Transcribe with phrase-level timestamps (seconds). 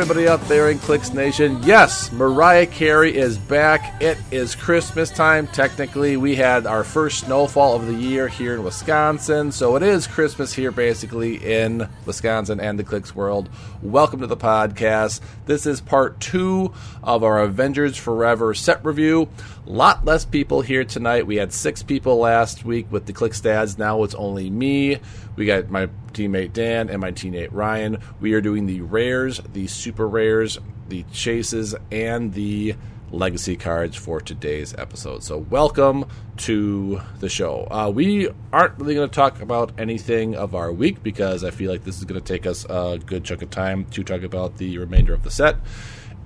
[0.00, 1.60] Everybody out there in Clicks Nation.
[1.64, 4.00] Yes, Mariah Carey is back.
[4.00, 5.48] It is Christmas time.
[5.48, 10.06] Technically, we had our first snowfall of the year here in Wisconsin, so it is
[10.06, 13.48] Christmas here basically in Wisconsin and the Clicks world.
[13.82, 15.20] Welcome to the podcast.
[15.46, 19.28] This is part two of our Avengers Forever set review.
[19.66, 21.26] A lot less people here tonight.
[21.26, 23.76] We had six people last week with the Click Stats.
[23.76, 24.98] Now it's only me.
[25.38, 27.98] We got my teammate Dan and my teammate Ryan.
[28.18, 30.58] We are doing the rares, the super rares,
[30.88, 32.74] the chases, and the
[33.12, 35.22] legacy cards for today's episode.
[35.22, 36.06] So, welcome
[36.38, 37.68] to the show.
[37.70, 41.70] Uh, we aren't really going to talk about anything of our week because I feel
[41.70, 44.56] like this is going to take us a good chunk of time to talk about
[44.56, 45.58] the remainder of the set.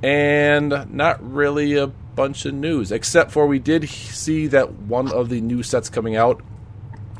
[0.02, 5.28] And not really a bunch of news, except for we did see that one of
[5.28, 6.42] the new sets coming out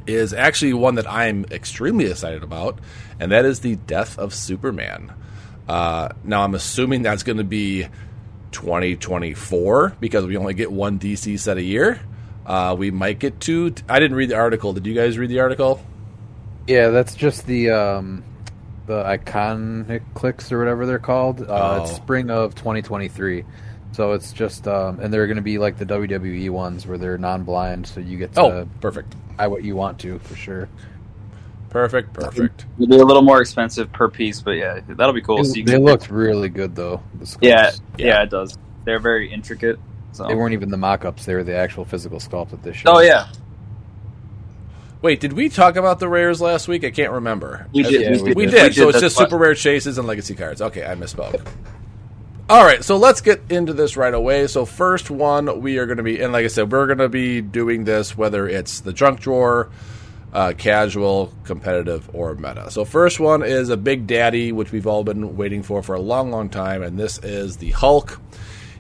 [0.06, 2.78] is actually one that I'm extremely excited about,
[3.20, 5.12] and that is the Death of Superman.
[5.68, 7.86] Uh, now, I'm assuming that's going to be
[8.50, 12.00] 2024 because we only get one DC set a year.
[12.44, 13.74] Uh, we might get two.
[13.88, 14.72] I didn't read the article.
[14.72, 15.80] Did you guys read the article?
[16.66, 18.24] Yeah, that's just the um,
[18.86, 21.42] the iconic clicks or whatever they're called.
[21.42, 21.46] Uh,
[21.80, 21.82] Oh.
[21.82, 23.44] It's spring of 2023,
[23.92, 27.18] so it's just um, and they're going to be like the WWE ones where they're
[27.18, 29.14] non-blind, so you get to Oh, perfect.
[29.36, 30.68] buy what you want to for sure.
[31.70, 32.12] Perfect.
[32.12, 32.66] Perfect.
[32.76, 35.42] It'll be a little more expensive per piece, but yeah, that'll be cool.
[35.44, 37.02] So you they can- looked really good though.
[37.18, 37.38] The sculpts.
[37.42, 38.06] yeah, Yeah.
[38.06, 38.58] yeah, it does.
[38.84, 39.78] They're very intricate.
[40.12, 40.26] So.
[40.26, 42.90] they weren't even the mock-ups; they were the actual physical sculpt that they showed.
[42.94, 43.28] Oh yeah,
[45.00, 46.84] Wait, did we talk about the rares last week?
[46.84, 47.66] I can't remember.
[47.72, 47.92] we did.
[48.18, 48.50] Yeah, We we did.
[48.52, 48.66] did.
[48.68, 50.60] We so did, it's just why- super rare chases and legacy cards.
[50.62, 51.44] Okay, I misspoke.
[52.50, 54.46] All right, so let's get into this right away.
[54.46, 57.08] So first one, we are going to be, and like I said, we're going to
[57.08, 59.70] be doing this whether it's the junk drawer,
[60.32, 62.70] uh, casual, competitive, or meta.
[62.70, 66.00] So first one is a big daddy, which we've all been waiting for for a
[66.00, 68.20] long, long time, and this is the Hulk.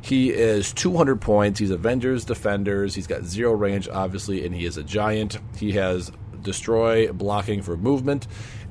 [0.00, 1.60] He is 200 points.
[1.60, 2.94] He's Avengers Defenders.
[2.96, 5.38] He's got zero range, obviously, and he is a giant.
[5.56, 6.10] He has
[6.42, 8.26] destroy blocking for movement,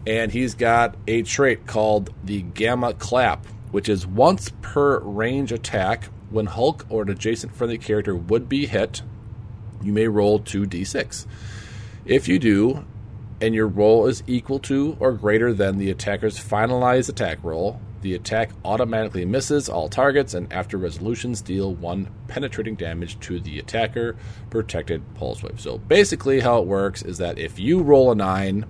[0.06, 6.10] and he's got a trait called the Gamma Clap, which is once per range attack.
[6.30, 9.02] When Hulk or an adjacent friendly character would be hit,
[9.84, 11.26] you may roll 2d6.
[12.06, 12.86] If you do,
[13.42, 18.14] and your roll is equal to or greater than the attacker's finalized attack roll, the
[18.16, 24.16] attack automatically misses all targets and after resolutions deal one penetrating damage to the attacker
[24.50, 25.60] protected pulse wave.
[25.60, 28.66] So basically how it works is that if you roll a 9,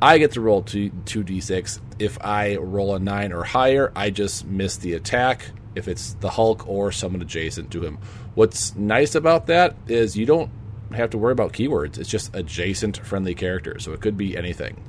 [0.00, 1.80] I get to roll 2 2d6.
[1.98, 6.30] If I roll a 9 or higher, I just miss the attack if it's the
[6.30, 7.98] Hulk or someone adjacent to him.
[8.34, 10.50] What's nice about that is you don't
[10.92, 11.98] have to worry about keywords.
[11.98, 14.82] It's just adjacent friendly character, so it could be anything.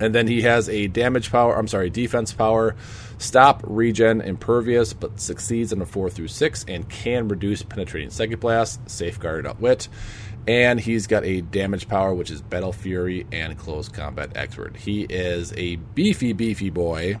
[0.00, 2.74] And then he has a damage power, I'm sorry, defense power,
[3.18, 8.40] stop, regen, impervious, but succeeds in a 4 through 6 and can reduce penetrating psychic
[8.40, 9.88] blast, safeguarded outwit.
[10.46, 14.76] And he's got a damage power, which is Battle Fury and Close Combat Expert.
[14.76, 17.18] He is a beefy, beefy boy.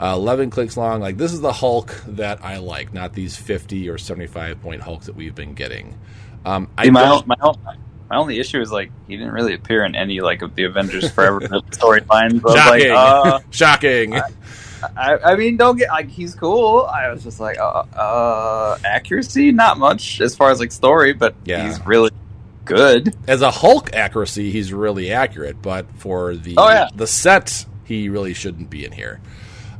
[0.00, 1.00] Uh, 11 clicks long.
[1.00, 5.06] Like, this is the Hulk that I like, not these 50 or 75 point Hulks
[5.06, 5.98] that we've been getting.
[6.44, 7.36] Um, I See, my, my,
[8.10, 11.10] my only issue is like he didn't really appear in any like of the Avengers
[11.10, 12.40] Forever storylines.
[12.40, 12.92] I was like, Shocking.
[12.92, 14.14] uh, Shocking.
[14.96, 16.80] I, I mean, don't get like he's cool.
[16.86, 21.34] I was just like, uh, uh, accuracy, not much as far as like story, but
[21.44, 21.64] Yeah.
[21.66, 22.10] he's really
[22.64, 23.14] good.
[23.26, 26.88] as a Hulk accuracy, he's really accurate, but for the Oh, yeah.
[26.94, 29.20] the set, he really shouldn't be in here.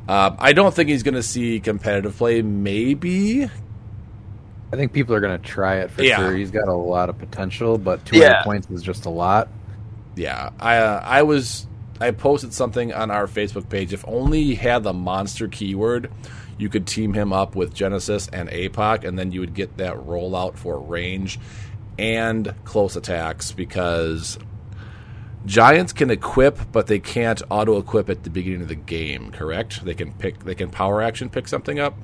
[0.08, 2.42] Um, I don't think he's going to see competitive play.
[2.42, 6.16] Maybe, I think people are going to try it for Yeah.
[6.16, 6.34] sure.
[6.36, 8.42] He's got a lot of potential, but 200 Yeah.
[8.42, 9.48] points is just a lot.
[10.16, 10.50] yeah.
[10.60, 11.66] I uh, I was
[12.00, 13.92] I posted something on our Facebook page.
[13.92, 16.10] If only he had the monster keyword,
[16.58, 19.94] you could team him up with Genesis and APOC, and then you would get that
[19.96, 21.38] rollout for range
[21.98, 24.38] and close attacks because
[25.44, 29.30] Giants can equip, but they can't auto equip at the beginning of the game.
[29.30, 29.84] Correct?
[29.84, 30.44] They can pick.
[30.44, 31.94] They can power action pick something up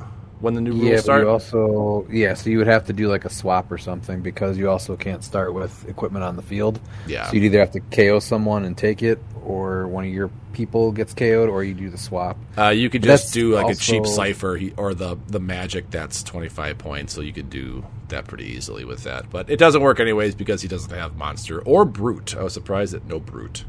[0.41, 1.23] when the new rules Yeah, start.
[1.23, 4.57] you also yeah, so you would have to do like a swap or something because
[4.59, 6.81] you also can't start with equipment on the field.
[7.07, 7.27] Yeah.
[7.29, 10.93] So you'd either have to KO someone and take it, or one of your people
[10.93, 12.37] gets KO'd, or you do the swap.
[12.57, 16.23] Uh, you could That's just do like a cheap cipher or the the magic that's
[16.23, 19.29] twenty five points, so you could do that pretty easily with that.
[19.31, 22.37] But it doesn't work anyways because he doesn't have monster or brute.
[22.37, 23.65] I was surprised that no brute.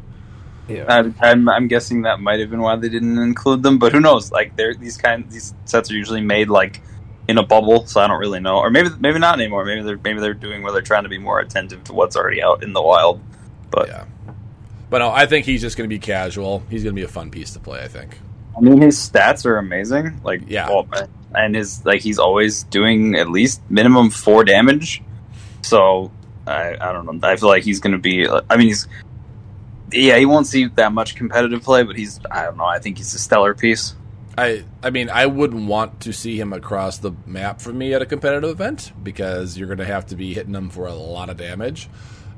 [0.69, 0.85] Yeah.
[0.87, 3.99] I'm, I'm, I'm guessing that might have been why they didn't include them, but who
[3.99, 4.31] knows?
[4.31, 6.81] Like, they're these kind these sets are usually made like
[7.27, 8.57] in a bubble, so I don't really know.
[8.57, 9.65] Or maybe maybe not anymore.
[9.65, 12.41] Maybe they're maybe they're doing where they're trying to be more attentive to what's already
[12.41, 13.21] out in the wild.
[13.71, 14.05] But Yeah.
[14.89, 16.63] But no, I think he's just going to be casual.
[16.69, 17.81] He's going to be a fun piece to play.
[17.83, 18.17] I think.
[18.57, 20.19] I mean, his stats are amazing.
[20.23, 20.67] Like, Yeah.
[20.69, 20.87] well,
[21.35, 25.03] and his like he's always doing at least minimum four damage.
[25.61, 26.11] So
[26.47, 27.27] I I don't know.
[27.27, 28.27] I feel like he's going to be.
[28.27, 28.87] I mean, he's
[29.91, 32.65] yeah, he won't see that much competitive play, but he's I don't know.
[32.65, 33.95] I think he's a stellar piece.
[34.37, 38.01] I I mean I wouldn't want to see him across the map for me at
[38.01, 41.29] a competitive event because you're going to have to be hitting him for a lot
[41.29, 41.89] of damage.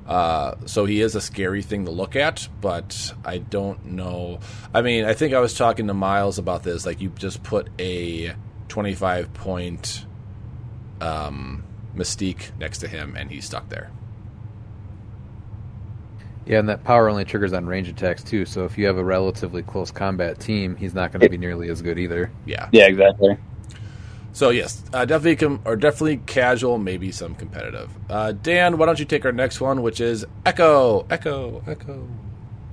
[0.07, 4.39] Uh, so he is a scary thing to look at, but I don't know.
[4.73, 6.85] I mean, I think I was talking to Miles about this.
[6.85, 8.33] Like, you just put a
[8.67, 10.05] 25 point
[10.99, 11.63] um,
[11.95, 13.91] Mystique next to him, and he's stuck there.
[16.45, 18.45] Yeah, and that power only triggers on range attacks too.
[18.45, 21.69] So if you have a relatively close combat team, he's not going to be nearly
[21.69, 22.31] as good either.
[22.45, 22.67] Yeah.
[22.71, 23.37] Yeah, exactly.
[24.33, 27.91] So yes, uh, definitely com- or definitely casual, maybe some competitive.
[28.09, 32.07] Uh, Dan, why don't you take our next one, which is Echo, Echo, Echo.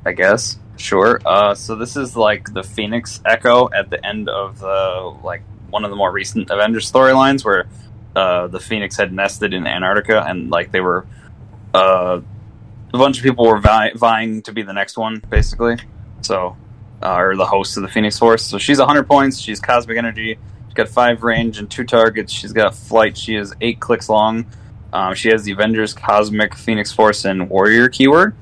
[0.06, 0.58] I guess.
[0.76, 1.20] Sure.
[1.26, 5.84] Uh, so this is like the Phoenix Echo at the end of the like one
[5.84, 7.66] of the more recent Avengers storylines where
[8.14, 11.06] uh, the Phoenix had nested in Antarctica and like they were
[11.74, 12.20] uh,
[12.92, 15.76] a bunch of people were vying to be the next one, basically.
[16.22, 16.56] So,
[17.02, 18.44] uh, or the host of the Phoenix Force.
[18.44, 19.38] So she's 100 points.
[19.38, 20.38] She's cosmic energy.
[20.66, 22.32] She's got five range and two targets.
[22.32, 23.16] She's got flight.
[23.16, 24.46] She is eight clicks long.
[24.92, 28.34] Um, she has the Avengers, Cosmic, Phoenix Force, and Warrior keyword.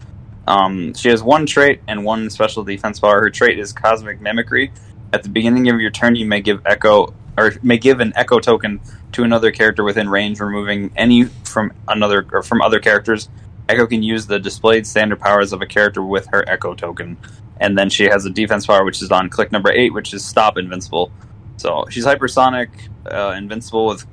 [0.46, 3.20] Um, she has one trait and one special defense power.
[3.20, 4.70] Her trait is Cosmic Mimicry.
[5.12, 8.38] At the beginning of your turn, you may give Echo or may give an Echo
[8.38, 8.80] token
[9.12, 13.28] to another character within range, removing any from another or from other characters.
[13.68, 17.16] Echo can use the displayed standard powers of a character with her Echo token,
[17.58, 20.24] and then she has a defense power which is on click number eight, which is
[20.24, 21.10] Stop Invincible.
[21.56, 22.68] So she's hypersonic,
[23.10, 24.06] uh, invincible with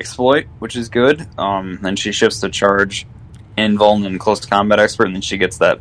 [0.00, 1.26] exploit, which is good.
[1.38, 3.06] Um, then she shifts to charge,
[3.56, 5.80] invuln, and close combat expert, and then she gets that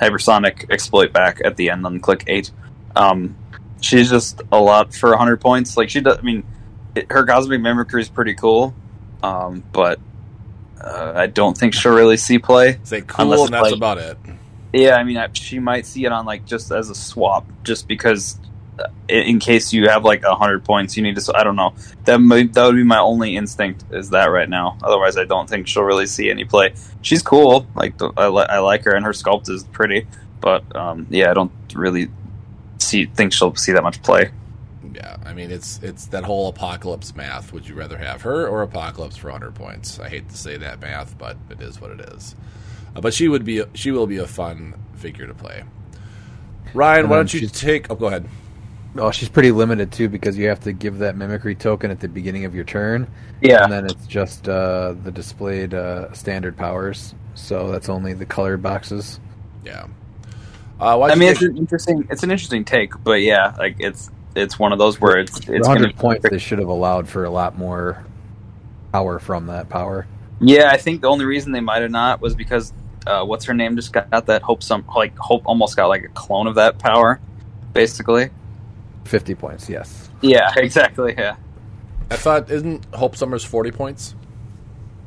[0.00, 2.50] hypersonic exploit back at the end on click eight.
[2.96, 3.36] Um,
[3.80, 5.76] she's just a lot for 100 points.
[5.76, 6.44] Like she does, I mean,
[6.94, 8.74] it, her cosmic mimicry is pretty cool,
[9.22, 10.00] um, but
[10.80, 12.78] uh, I don't think she'll really see play.
[12.84, 14.18] Say cool, Unless and that's like- about it.
[14.72, 17.88] Yeah, I mean, I, she might see it on like just as a swap, just
[17.88, 18.38] because
[18.78, 21.32] uh, in, in case you have like a hundred points, you need to.
[21.34, 21.72] I don't know.
[22.04, 24.76] That might, that would be my only instinct is that right now.
[24.82, 26.74] Otherwise, I don't think she'll really see any play.
[27.00, 27.66] She's cool.
[27.74, 30.06] Like I, li- I like her, and her sculpt is pretty.
[30.40, 32.08] But um, yeah, I don't really
[32.78, 34.32] see think she'll see that much play.
[34.94, 37.52] Yeah, I mean it's it's that whole apocalypse math.
[37.52, 39.98] Would you rather have her or apocalypse for 100 points?
[40.00, 42.34] I hate to say that math, but it is what it is.
[42.96, 45.64] Uh, but she would be she will be a fun figure to play.
[46.74, 47.90] Ryan, why don't you take?
[47.90, 48.28] Oh, go ahead.
[48.96, 52.08] Oh, she's pretty limited too because you have to give that mimicry token at the
[52.08, 53.08] beginning of your turn,
[53.40, 57.14] Yeah, and then it's just uh, the displayed uh, standard powers.
[57.34, 59.20] So that's only the colored boxes.
[59.64, 59.86] Yeah.
[60.80, 62.06] Uh, I mean, you it's an interesting.
[62.10, 65.54] It's an interesting take, but yeah, like it's it's one of those where it's For
[65.54, 68.04] it's 100 gonna points, they should have allowed for a lot more
[68.92, 70.06] power from that power.
[70.40, 72.72] Yeah, I think the only reason they might have not was because
[73.06, 76.08] uh, what's her name just got that hope some like hope almost got like a
[76.08, 77.20] clone of that power,
[77.72, 78.30] basically.
[79.04, 80.10] 50 points, yes.
[80.20, 81.14] Yeah, exactly.
[81.16, 81.36] Yeah.
[82.10, 84.14] I thought isn't Hope Summers 40 points?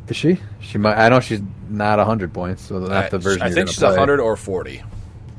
[0.07, 0.39] Is she?
[0.59, 0.97] She might.
[0.97, 3.89] I know she's not 100 points, so not the version I you're think she's play.
[3.89, 4.83] 100 or 40.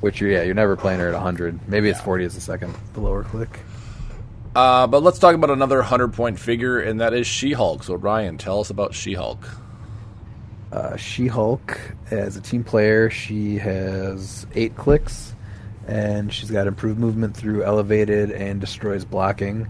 [0.01, 1.69] Which you're, yeah, you're never playing her at 100.
[1.69, 3.61] Maybe it's 40 as a second, the lower click.
[4.55, 7.83] Uh, but let's talk about another 100 point figure, and that is She Hulk.
[7.85, 9.49] So Ryan, tell us about She Hulk.
[10.71, 11.79] Uh, she Hulk,
[12.11, 15.35] as a team player, she has eight clicks,
[15.87, 19.69] and she's got improved movement through elevated and destroys blocking.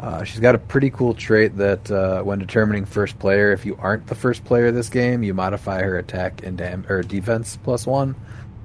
[0.00, 3.76] Uh, she's got a pretty cool trait that uh, when determining first player, if you
[3.78, 7.86] aren't the first player this game, you modify her attack and dam- or defense plus
[7.86, 8.14] one,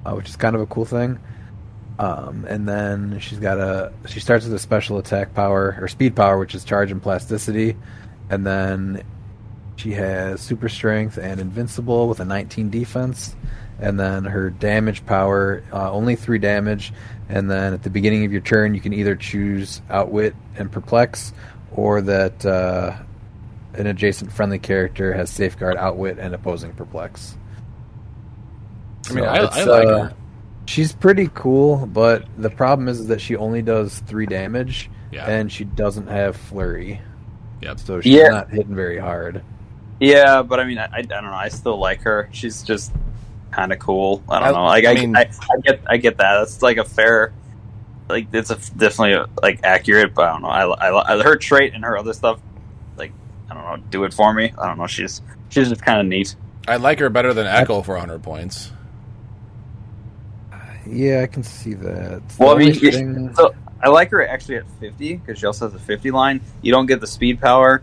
[0.04, 1.18] uh, which is kind of a cool thing.
[1.98, 6.14] Um, and then she's got a she starts with a special attack power or speed
[6.14, 7.76] power, which is charge and plasticity,
[8.30, 9.02] and then
[9.76, 13.36] She has super strength and invincible with a 19 defense,
[13.80, 16.92] and then her damage power uh, only three damage.
[17.28, 21.32] And then at the beginning of your turn, you can either choose outwit and perplex,
[21.70, 22.96] or that uh,
[23.74, 27.36] an adjacent friendly character has safeguard, outwit, and opposing perplex.
[29.10, 30.14] I mean, So I, I like uh, her.
[30.68, 35.24] She's pretty cool, but the problem is that she only does three damage, Yeah.
[35.24, 37.00] and she doesn't have flurry,
[37.62, 37.78] Yep.
[37.80, 38.28] so she's Yeah.
[38.28, 39.40] not hitting very hard.
[39.98, 41.32] Yeah, but I mean, I, I don't know.
[41.32, 42.28] I still like her.
[42.32, 42.92] She's just
[43.50, 44.22] kind of cool.
[44.28, 44.64] I don't I- know.
[44.66, 46.42] Like, I I, mean- I, I get, I get that.
[46.42, 47.32] It's like a fair,
[48.10, 50.14] like it's a definitely like accurate.
[50.14, 50.48] But I don't know.
[50.48, 52.40] I, I, I her trait and her other stuff,
[52.98, 53.12] like
[53.50, 54.52] I don't know, do it for me.
[54.58, 54.86] I don't know.
[54.86, 56.36] She's she's just kind of neat.
[56.68, 58.70] I like her better than Echo for 100 points.
[60.90, 62.22] Yeah, I can see that.
[62.38, 65.74] Well, I mean, thing- so I like her actually at 50 because she also has
[65.74, 66.40] a 50 line.
[66.62, 67.82] You don't get the speed power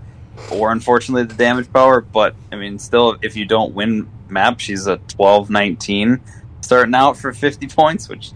[0.51, 4.87] or unfortunately the damage power, but I mean, still, if you don't win map, she's
[4.87, 6.19] a 12 19
[6.61, 8.31] starting out for 50 points, which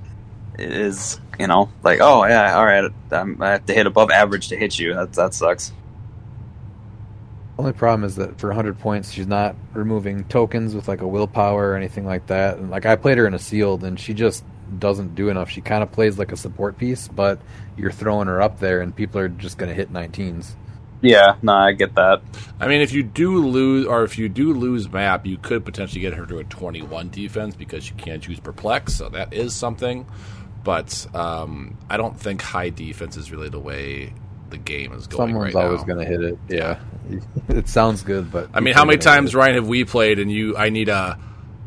[0.58, 4.50] is, you know, like, oh, yeah, all right, I'm, I have to hit above average
[4.50, 4.94] to hit you.
[4.94, 5.74] That, that sucks.
[7.58, 11.72] only problem is that for 100 points, she's not removing tokens with like a willpower
[11.72, 12.58] or anything like that.
[12.58, 14.44] And like I played her in a sealed, and she just
[14.78, 15.50] doesn't do enough.
[15.50, 17.40] She kind of plays like a support piece, but
[17.78, 20.56] you're throwing her up there, and people are just going to hit 19s.
[21.02, 22.22] Yeah, no, I get that.
[22.60, 26.02] I mean, if you do lose, or if you do lose map, you could potentially
[26.02, 30.06] get her to a 21 defense because you can't use perplex, so that is something.
[30.64, 34.14] But um, I don't think high defense is really the way
[34.50, 36.38] the game is going Someone's right always going to hit it.
[36.50, 36.80] Yeah,
[37.48, 39.34] it sounds good, but I mean, how many times.
[39.34, 40.58] Ryan, have we played and you?
[40.58, 41.18] I need a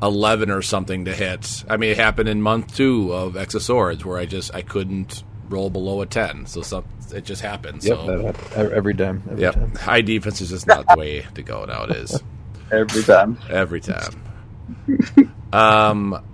[0.02, 1.64] 11 or something to hit.
[1.70, 4.62] I mean, it happened in month two of X of Swords where I just I
[4.62, 7.84] couldn't roll below a 10, so some it just happened.
[7.84, 9.22] Yep, so that happens every time.
[9.30, 9.74] Every yep, time.
[9.74, 12.20] high defense is just not the way to go nowadays.
[12.72, 13.36] Every time.
[13.50, 14.22] Every time.
[15.52, 16.24] um,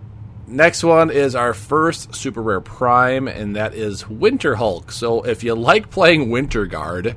[0.46, 4.92] next one is our first super rare prime, and that is Winter Hulk.
[4.92, 7.16] So if you like playing Winter Guard,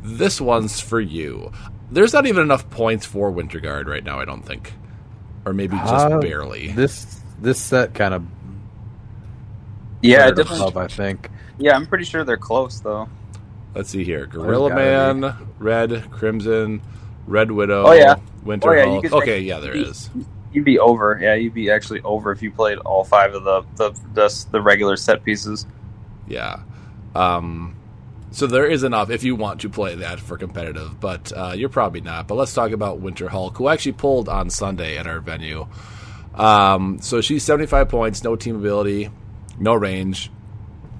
[0.00, 1.50] this one's for you.
[1.90, 4.72] There's not even enough points for Winter Guard right now, I don't think,
[5.44, 6.68] or maybe just Uh, barely.
[6.68, 8.22] This this set kind of
[10.00, 11.30] Yeah, it put it definitely, above, I think.
[11.58, 13.08] yeah, I'm pretty sure they're close, though.
[13.74, 16.82] Let's see here: Gorilla gotta Man, Red, Crimson,
[17.26, 17.84] Red Widow.
[17.86, 18.16] Oh, yeah.
[18.44, 19.02] Winter Oh, yeah, Hulk.
[19.04, 20.10] could Okay, make- yeah, there you- is.
[20.52, 21.18] You'd be over.
[21.22, 24.60] Yeah, you'd be actually over if you played all five of the the the, the
[24.60, 25.64] regular set pieces.
[26.28, 26.60] Yeah.
[27.14, 27.74] Um,
[28.32, 31.68] so there is enough if you want to play that for competitive, but uh, you're
[31.68, 32.26] probably not.
[32.26, 35.66] But let's talk about Winter Hulk, who actually pulled on Sunday at our venue.
[36.34, 39.10] Um, so she's 75 points, no team ability,
[39.58, 40.30] no range.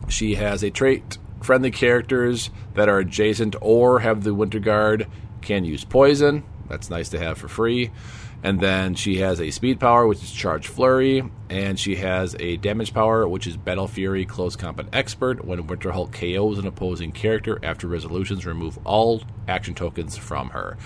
[0.09, 5.07] She has a trait friendly characters that are adjacent or have the Winter Guard
[5.41, 6.45] can use poison.
[6.69, 7.91] That's nice to have for free.
[8.45, 12.57] And then she has a speed power, which is Charge Flurry, and she has a
[12.57, 15.45] damage power, which is Battle Fury Close Combat Expert.
[15.45, 20.77] When Winter Hulk KOs an opposing character after resolutions, remove all action tokens from her.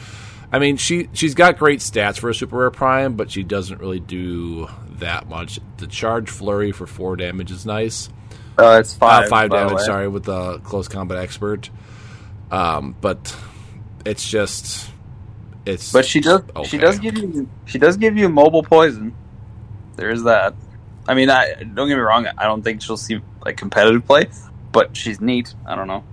[0.52, 3.80] I mean, she she's got great stats for a super rare prime, but she doesn't
[3.80, 5.58] really do that much.
[5.78, 8.10] The Charge Flurry for four damage is nice.
[8.58, 9.24] Uh, it's five.
[9.24, 11.70] Uh, five damage, sorry, with the close combat expert.
[12.50, 13.34] Um, but
[14.04, 14.90] it's just
[15.66, 16.42] it's But she does.
[16.54, 16.68] Okay.
[16.68, 17.48] She does give you.
[17.66, 19.14] She does give you mobile poison.
[19.96, 20.54] There is that.
[21.08, 22.26] I mean, I don't get me wrong.
[22.38, 24.28] I don't think she'll see like competitive play,
[24.72, 25.54] but she's neat.
[25.66, 26.04] I don't know.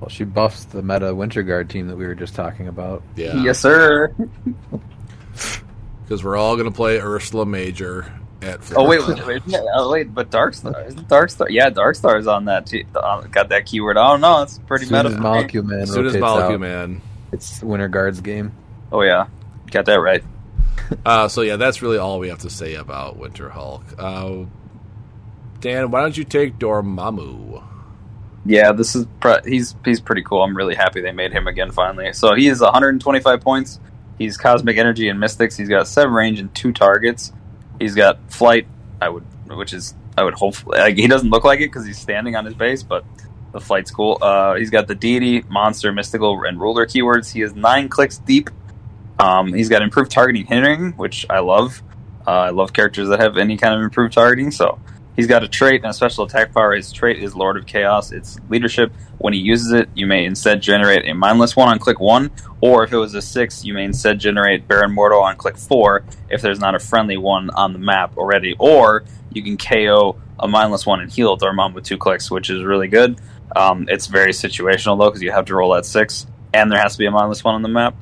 [0.00, 3.02] Well, she buffs the meta Winter Guard team that we were just talking about.
[3.16, 4.14] yeah Yes, sir.
[6.04, 8.12] because we're all gonna play Ursa Major
[8.42, 9.24] at Oh wait, Florida.
[9.26, 11.48] wait, wait, oh, wait, but Darkstar isn't Darkstar?
[11.50, 12.66] Yeah, Darkstar is on that.
[12.66, 12.84] Too.
[12.94, 13.96] Uh, got that keyword.
[13.96, 15.14] Oh no, it's pretty As soon meta.
[15.16, 17.02] as Molecule Man as soon as rotates Molecule out, Man.
[17.32, 18.52] it's Winter Guard's game.
[18.92, 19.26] Oh yeah,
[19.70, 20.22] got that right.
[21.04, 23.82] Uh, so yeah, that's really all we have to say about Winter Hulk.
[23.98, 24.44] Uh,
[25.60, 27.62] Dan, why don't you take Dormammu?
[28.46, 30.42] Yeah, this is pre- he's he's pretty cool.
[30.42, 32.12] I'm really happy they made him again finally.
[32.12, 33.80] So he is 125 points.
[34.18, 35.56] He's cosmic energy and mystics.
[35.56, 37.32] He's got seven range and two targets.
[37.78, 38.66] He's got flight.
[39.00, 41.98] I would, which is I would hope like, he doesn't look like it because he's
[41.98, 43.04] standing on his base, but
[43.52, 44.18] the flight's cool.
[44.20, 47.32] Uh, he's got the deity, monster, mystical, and ruler keywords.
[47.32, 48.50] He is nine clicks deep.
[49.18, 51.82] Um, he's got improved targeting hindering, which I love.
[52.26, 54.50] Uh, I love characters that have any kind of improved targeting.
[54.50, 54.78] So
[55.16, 56.74] he's got a trait and a special attack power.
[56.74, 58.12] His trait is Lord of Chaos.
[58.12, 58.92] It's leadership.
[59.18, 62.84] When he uses it, you may instead generate a mindless one on click one, or
[62.84, 66.40] if it was a six, you may instead generate Baron Mordo on click four if
[66.40, 70.86] there's not a friendly one on the map already, or you can KO a mindless
[70.86, 73.20] one and heal Dormammu with two clicks, which is really good.
[73.56, 76.92] Um, it's very situational though because you have to roll at six, and there has
[76.92, 77.96] to be a mindless one on the map.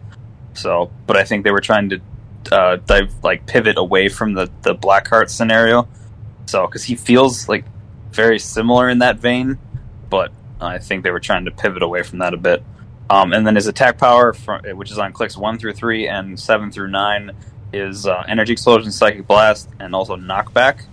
[0.56, 2.00] So, but I think they were trying to
[2.52, 5.88] uh, dive like pivot away from the the Blackheart scenario.
[6.46, 7.64] So, because he feels like
[8.12, 9.58] very similar in that vein,
[10.08, 12.62] but I think they were trying to pivot away from that a bit.
[13.08, 16.38] Um, and then his attack power, from, which is on clicks one through three and
[16.38, 17.32] seven through nine,
[17.72, 20.86] is uh, Energy Explosion, Psychic Blast, and also Knockback.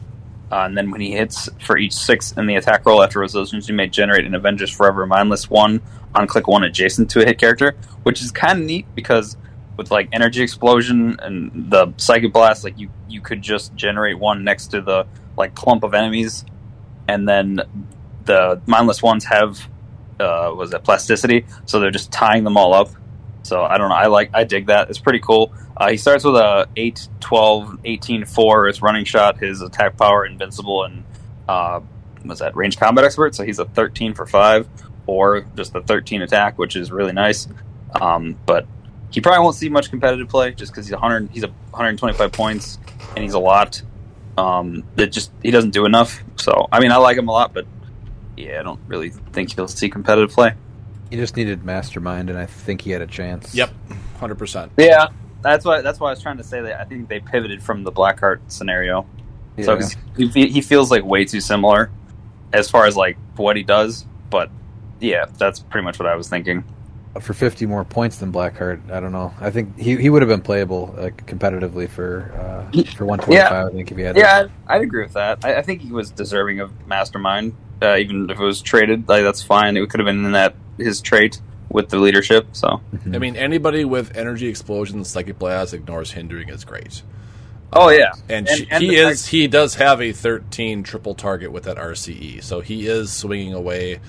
[0.52, 3.68] Uh, and then when he hits for each six in the attack roll after resolutions,
[3.68, 5.82] you may generate an Avengers Forever Mindless one
[6.14, 9.36] on click one adjacent to a hit character, which is kind of neat because
[9.78, 14.44] with like Energy Explosion and the Psychic Blast, like you you could just generate one
[14.44, 15.06] next to the
[15.38, 16.46] like clump of enemies,
[17.08, 17.62] and then
[18.26, 19.60] the mindless ones have
[20.20, 22.90] uh, was that plasticity, so they're just tying them all up.
[23.44, 23.96] So I don't know.
[23.96, 24.90] I like I dig that.
[24.90, 25.54] It's pretty cool.
[25.76, 28.68] Uh, he starts with a 8, 12, 18, 4.
[28.68, 31.04] His running shot, his attack power, invincible, and
[31.48, 31.82] uh,
[32.24, 33.36] was that range combat expert.
[33.36, 34.68] So he's a 13 for 5,
[35.08, 37.48] or just a 13 attack, which is really nice.
[38.00, 38.66] Um, but
[39.14, 41.30] he probably won't see much competitive play just because he's 100.
[41.32, 42.80] He's a 125 points,
[43.16, 43.82] and he's a lot.
[44.38, 46.22] Um, it just he doesn't do enough.
[46.38, 47.66] So I mean, I like him a lot, but
[48.36, 50.54] yeah, I don't really think he'll see competitive play.
[51.12, 53.54] He just needed mastermind, and I think he had a chance.
[53.54, 53.72] Yep,
[54.20, 54.72] hundred percent.
[54.78, 55.10] Yeah,
[55.42, 55.82] that's why.
[55.82, 56.80] That's why I was trying to say that.
[56.82, 59.06] I think they pivoted from the Blackheart scenario,
[59.58, 59.66] Yeah.
[59.66, 61.92] so 'cause he, he feels like way too similar
[62.52, 64.06] as far as like what he does.
[64.32, 64.50] But
[65.00, 66.64] yeah, that's pretty much what I was thinking.
[67.20, 69.34] For 50 more points than Blackheart, I don't know.
[69.40, 73.32] I think he, he would have been playable like competitively for uh, for 125.
[73.32, 73.66] Yeah.
[73.66, 74.18] I think if he had.
[74.18, 75.46] Yeah, I'd, I'd agree with that.
[75.46, 79.08] I, I think he was deserving of Mastermind, uh, even if it was traded.
[79.08, 79.78] Like that's fine.
[79.78, 81.40] It could have been in that his trait
[81.70, 82.48] with the leadership.
[82.54, 83.16] So Mhm.
[83.16, 87.04] I mean, anybody with energy explosion, psychic blast, ignores hindering is great.
[87.76, 91.52] Oh yeah, And, And- and he is fact- he does have a 13 triple target
[91.52, 94.00] with that RCE, so he is swinging away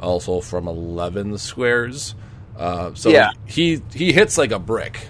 [0.00, 2.14] also from 11 squares.
[2.58, 3.30] Uh, so Yeah.
[3.46, 5.08] he he hits like a brick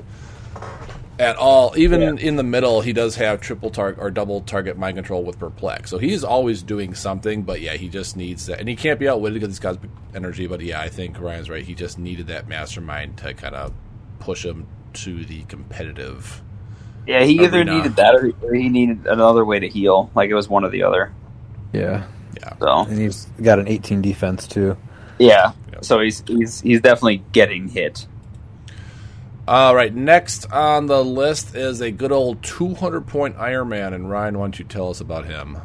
[1.19, 1.75] at all.
[1.77, 2.15] Even Yeah.
[2.27, 5.91] in the middle, he does have triple target or double target mind control with perplex.
[5.91, 7.43] So he's always doing something.
[7.43, 9.79] But yeah, he just needs that, and he can't be outwitted because he's got
[10.15, 10.47] energy.
[10.47, 11.63] But yeah, I think Ryan's right.
[11.65, 13.73] He just needed that mastermind to kind of
[14.19, 16.41] push him to the competitive.
[17.07, 17.23] yeah.
[17.25, 17.77] He either Arena.
[17.77, 20.11] needed that or he, or he needed another way to heal.
[20.15, 21.13] Like it was one or the other.
[21.73, 22.05] yeah,
[22.41, 22.55] Yeah.
[22.59, 24.77] So and he's got an 18 defense too.
[25.19, 25.53] yeah.
[25.75, 25.81] Yeah.
[25.83, 28.07] So he's he's he's definitely getting hit.
[29.47, 33.93] All right, next on the list is a good old 200 point Iron Man.
[33.93, 35.59] And Ryan, why don't you tell us about him?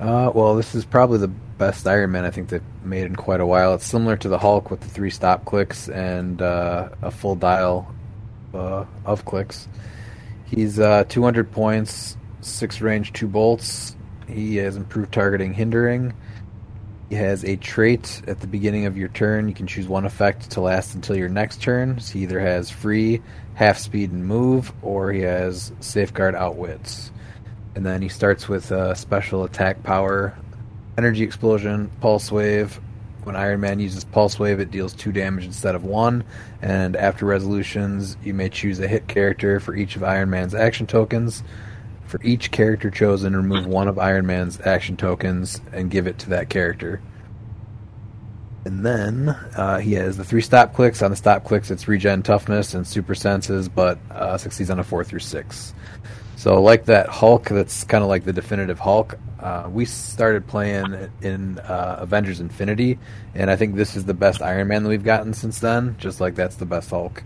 [0.00, 3.40] Uh, well, this is probably the best Iron Man I think they've made in quite
[3.40, 3.74] a while.
[3.74, 7.94] It's similar to the Hulk with the three stop clicks and uh, a full dial
[8.54, 9.68] uh, of clicks.
[10.46, 13.96] He's uh, 200 points, six range, two bolts.
[14.26, 16.14] He has improved targeting, hindering.
[17.14, 19.48] Has a trait at the beginning of your turn.
[19.48, 21.98] You can choose one effect to last until your next turn.
[22.00, 23.22] So he either has free,
[23.54, 27.12] half speed, and move, or he has safeguard, outwits.
[27.74, 30.36] And then he starts with uh, special attack power,
[30.98, 32.78] energy explosion, pulse wave.
[33.22, 36.24] When Iron Man uses pulse wave, it deals two damage instead of one.
[36.60, 40.86] And after resolutions, you may choose a hit character for each of Iron Man's action
[40.86, 41.42] tokens.
[42.14, 46.30] For each character chosen, remove one of Iron Man's action tokens and give it to
[46.30, 47.02] that character.
[48.64, 51.02] And then uh, he has the three stop clicks.
[51.02, 54.84] On the stop clicks, it's regen toughness and super senses, but uh, succeeds on a
[54.84, 55.74] four through six.
[56.36, 59.18] So, like that Hulk, that's kind of like the definitive Hulk.
[59.40, 62.96] Uh, we started playing in uh, Avengers Infinity,
[63.34, 65.96] and I think this is the best Iron Man that we've gotten since then.
[65.98, 67.24] Just like that's the best Hulk.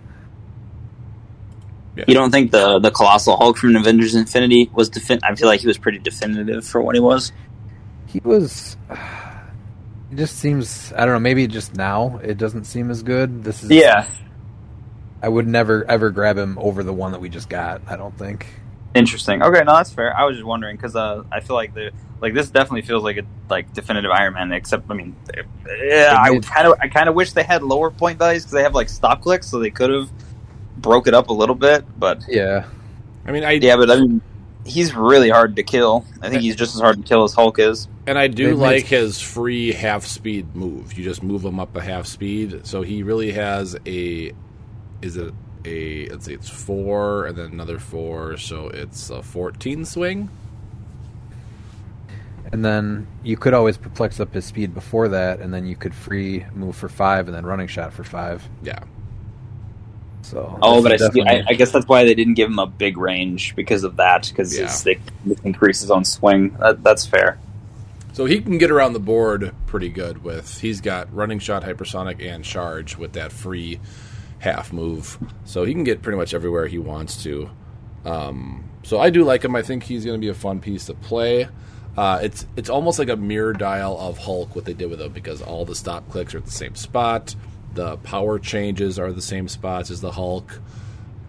[2.06, 5.20] You don't think the the colossal Hulk from Avengers Infinity was defin?
[5.22, 7.32] I feel like he was pretty definitive for what he was.
[8.06, 8.76] He was.
[10.11, 10.90] It just seems.
[10.94, 11.18] I don't know.
[11.18, 13.44] Maybe just now it doesn't seem as good.
[13.44, 13.70] This is.
[13.70, 14.08] Yeah.
[15.22, 17.82] I would never ever grab him over the one that we just got.
[17.87, 18.46] I don't think.
[18.94, 19.42] Interesting.
[19.42, 20.16] Okay, no, that's fair.
[20.16, 23.18] I was just wondering because uh, I feel like the like this definitely feels like
[23.18, 24.50] a like definitive Iron Man.
[24.52, 25.14] Except, I mean,
[25.66, 28.62] yeah, I kind of I kind of wish they had lower point values because they
[28.62, 30.11] have like stop clicks, so they could have
[30.81, 31.85] broke it up a little bit.
[31.99, 32.64] But Yeah.
[33.27, 34.21] I mean, I yeah, but I mean,
[34.64, 36.05] he's really hard to kill.
[36.23, 37.88] I think he's just as hard to kill as Hulk is.
[38.07, 40.97] and I do They've made- like his free half speed move.
[40.97, 44.33] You just move him up a half speed, so he really has a.
[45.03, 45.33] Is it
[45.67, 46.09] a?
[46.09, 50.31] Let's see, it's four and then another four, so it's a fourteen swing.
[52.51, 55.95] And then you could always perplex up his speed before that, and then you could
[55.95, 58.49] free move for five, and then running shot for five.
[58.62, 58.79] Yeah,
[60.22, 60.59] So.
[60.61, 62.66] Oh, but I, is see, I, I guess that's why they didn't give him a
[62.66, 64.28] big range because of that.
[64.28, 64.74] Because Yeah.
[64.85, 64.98] they
[65.44, 66.57] increase his own swing.
[66.61, 67.38] That, that's fair.
[68.12, 70.61] so he can get around the board pretty good with.
[70.61, 73.81] He's got running shot, hypersonic, and charge with that free
[74.40, 77.50] half move, so he can get pretty much everywhere he wants to.
[78.04, 79.54] Um, so I do like him.
[79.57, 81.48] I think he's going to be a fun piece to play.
[81.96, 85.12] Uh, it's it's almost like a mirror dial of Hulk what they did with him
[85.12, 87.35] because all the stop clicks are at the same spot,
[87.74, 90.61] the power changes are the same spots as the Hulk,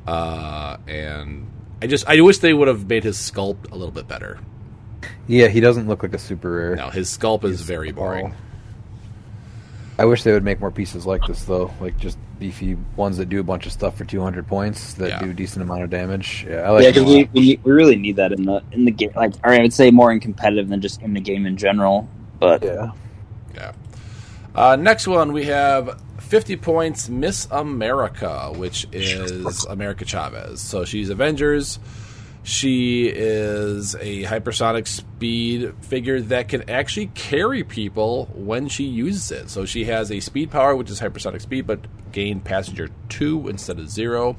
[0.08, 1.50] uh, and
[1.82, 4.40] I just I wish they would have made his sculpt a little bit better.
[5.28, 6.76] Yeah, he doesn't look like a super rare.
[6.76, 8.34] Now his sculpt is very boring.
[9.98, 13.28] I wish they would make more pieces like this though, like just beefy ones that
[13.28, 15.20] do a bunch of stuff for 200 points that Yeah.
[15.22, 16.46] do a decent amount of damage.
[16.50, 18.92] Yeah, I like yeah, because we, we we really need that in the in the
[18.92, 19.12] game.
[19.16, 22.08] Like, or I would say more in competitive than just in the game in general.
[22.40, 22.92] But yeah.
[23.54, 23.72] Yeah.
[24.56, 30.62] Uh, next one we have 50 points Miss America, which is America Chavez.
[30.62, 31.80] So she's Avengers.
[32.44, 39.50] She is a hypersonic speed figure that can actually carry people when she uses it.
[39.50, 41.80] So she has a speed power, which is hypersonic speed, but
[42.12, 44.38] gain passenger two instead of zero.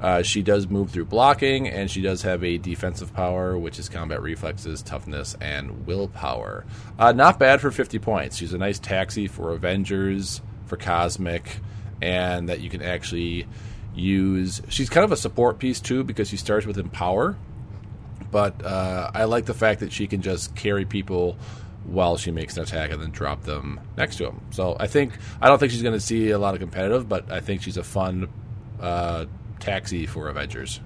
[0.00, 3.88] Uh, she does move through blocking, and she does have a defensive power, which is
[3.88, 6.64] combat reflexes, toughness, and willpower.
[6.98, 8.36] Uh, not bad for 50 points.
[8.36, 11.58] She's a nice taxi for Avengers, for Cosmic,
[12.00, 13.46] and that you can actually
[13.94, 14.62] use.
[14.70, 17.36] She's kind of a support piece, too, because she starts with Empower.
[18.30, 21.36] But uh, I like the fact that she can just carry people
[21.84, 24.40] while she makes an attack and then drop them next to him.
[24.50, 27.30] So I think I don't think she's going to see a lot of competitive, but
[27.32, 28.28] I think she's a fun
[28.80, 29.24] uh,
[29.58, 30.78] taxi for Avengers.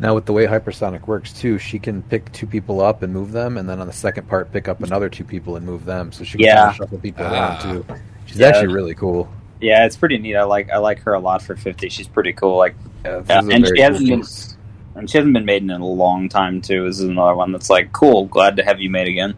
[0.00, 3.32] Now with the way hypersonic works too, she can pick two people up and move
[3.32, 6.12] them, and then on the second part pick up another two people and move them.
[6.12, 6.64] So she can Yeah.
[6.66, 7.32] kind shuffle people Ah.
[7.32, 7.84] around too.
[8.28, 8.46] She's Yeah.
[8.48, 9.28] actually really cool.
[9.60, 10.36] yeah, it's pretty neat.
[10.36, 11.88] I like I like her a lot for fifty.
[11.88, 12.56] She's pretty cool.
[12.56, 14.56] Like, Yeah, Yeah, and she hasn't been- piece.
[14.94, 16.84] and she hasn't been made in a long time too.
[16.86, 18.26] This is another one that's like cool.
[18.26, 19.34] Glad to have you made again.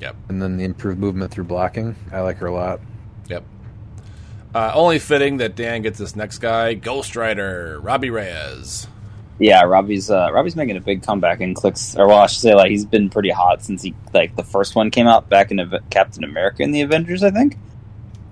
[0.00, 0.14] Yep.
[0.28, 1.96] And then the improved movement through blocking.
[2.12, 2.80] I like her a lot.
[3.28, 3.44] Yep.
[4.54, 8.86] Uh, only fitting that Dan gets this next guy, Ghost Rider, Robbie Reyes.
[9.38, 11.94] Yeah, Robbie's uh, Robbie's making a big comeback in clicks.
[11.96, 14.74] Or well, I should say like he's been pretty hot since he like the first
[14.74, 17.56] one came out back in Ave- Captain America and the Avengers, I think.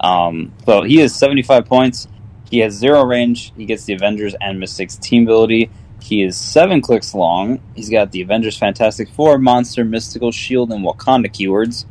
[0.05, 2.09] Um, so he seventy five points.
[2.51, 3.53] He has zero range.
[3.57, 5.71] He gets the Avengers and Mystics team ability.
[6.03, 7.61] He is seven clicks long.
[7.75, 11.87] He's got the Avengers Fantastic Four, Monster, Mystical, Shield, and Wakanda keywords.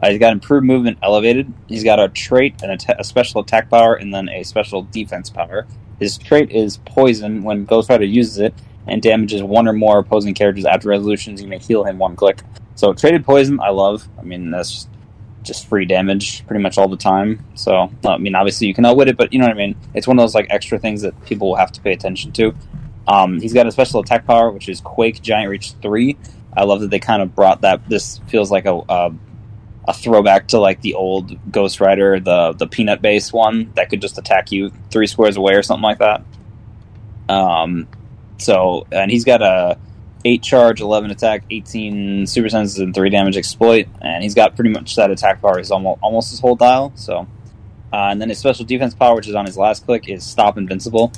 [0.00, 1.52] Uh, he's got improved movement, elevated.
[1.66, 5.66] He's got a trait and a, special attack power, and then a special defense power.
[5.98, 7.42] His trait is poison.
[7.42, 8.54] When Ghost Rider uses it
[8.86, 12.42] and damages one or more opposing characters after resolutions, you may heal him one click.
[12.76, 14.08] So traded poison, I love.
[14.16, 14.88] I mean, that's just,
[15.48, 17.44] just free damage pretty much all the time.
[17.54, 19.74] So I mean, obviously you can outwit it, but you know what I mean.
[19.94, 22.54] It's one of those like extra things that people will have to pay attention to.
[23.08, 26.16] Um, he's got a special attack power, which is Quake Giant Reach three.
[26.56, 27.88] I love that they kind of brought that.
[27.88, 29.14] This feels like a, a
[29.88, 34.02] a throwback to like the old Ghost Rider, the the peanut based one that could
[34.02, 36.22] just attack you three squares away or something like that.
[37.28, 37.88] Um,
[38.36, 39.78] so and he's got a
[40.24, 44.70] eight charge, eleven attack, eighteen super senses, and three damage exploit, and he's got pretty
[44.70, 46.92] much that attack power is almost almost his whole dial.
[46.96, 47.26] So,
[47.92, 50.58] uh, and then his special defense power, which is on his last click, is stop
[50.58, 51.12] invincible.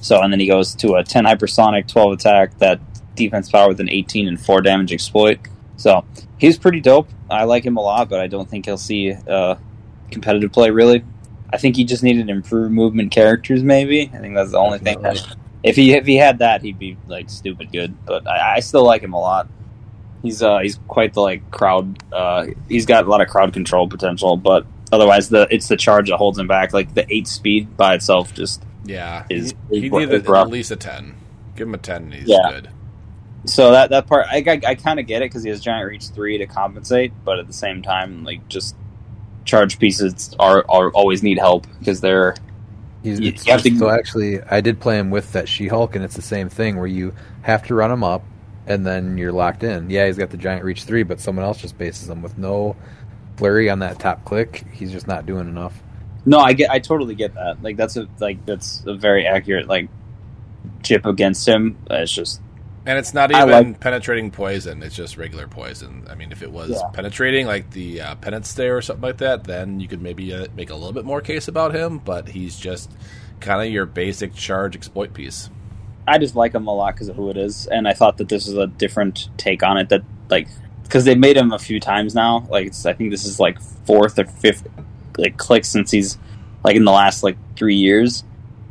[0.00, 2.80] So and then he goes to a ten hypersonic, twelve attack, that
[3.14, 5.40] defense power with an eighteen and four damage exploit.
[5.76, 6.04] So
[6.38, 7.08] he's pretty dope.
[7.30, 9.56] I like him a lot, but I don't think he'll see uh,
[10.10, 11.04] competitive play really.
[11.50, 13.62] I think he just needed improved movement characters.
[13.62, 15.00] Maybe I think that's the only thing.
[15.02, 17.94] That, if he if he had that, he'd be like stupid good.
[18.06, 19.48] But I, I still like him a lot.
[20.22, 22.02] He's uh he's quite the like crowd.
[22.12, 26.08] Uh, he's got a lot of crowd control potential, but otherwise the it's the charge
[26.08, 26.72] that holds him back.
[26.72, 30.70] Like the eight speed by itself just Yeah, Is- he, he needed is at least
[30.70, 31.14] a ten.
[31.56, 32.50] Give him a ten, and he's Yeah.
[32.50, 32.68] good.
[33.46, 35.88] so that that part I I, I kind of get it because he has giant
[35.88, 38.74] reach three to compensate, but at the same time, like just
[39.44, 42.34] charge pieces are, are always need help because they're
[43.10, 45.94] He's, You- it's you have to- so actually, I did play him with that She-Hulk,
[45.96, 48.22] and it's the same thing where you have to run him up,
[48.66, 49.90] and then you're locked in.
[49.90, 52.76] Yeah, he's got the giant reach three, but someone else just bases him with no
[53.36, 54.64] flurry on that top click.
[54.72, 55.80] He's just not doing enough.
[56.26, 57.62] no, I get I totally get that.
[57.62, 59.88] Like that's a like that's a very accurate like
[60.82, 61.78] chip against him.
[61.90, 62.40] It's just
[62.88, 66.06] And it's not even like- penetrating poison; it's just regular poison.
[66.10, 66.88] I mean, if it was Yeah.
[66.94, 70.46] penetrating, like the uh, penance stare or something like that, then you could maybe uh,
[70.56, 71.98] make a little bit more case about him.
[71.98, 72.90] But he's just
[73.40, 75.50] kind of your basic charge exploit piece.
[76.06, 78.30] I just like him a lot because of who it is, and I thought that
[78.30, 79.90] this was a different take on it.
[79.90, 80.48] That like
[80.82, 82.46] because they made him a few times now.
[82.48, 84.66] Like it's, I think this is like fourth or fifth
[85.18, 86.16] like click since he's
[86.64, 88.24] like in the last like three years.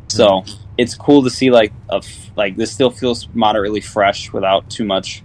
[0.07, 0.43] So
[0.77, 4.85] it's cool to see like a f- like this still feels moderately fresh without too
[4.85, 5.23] much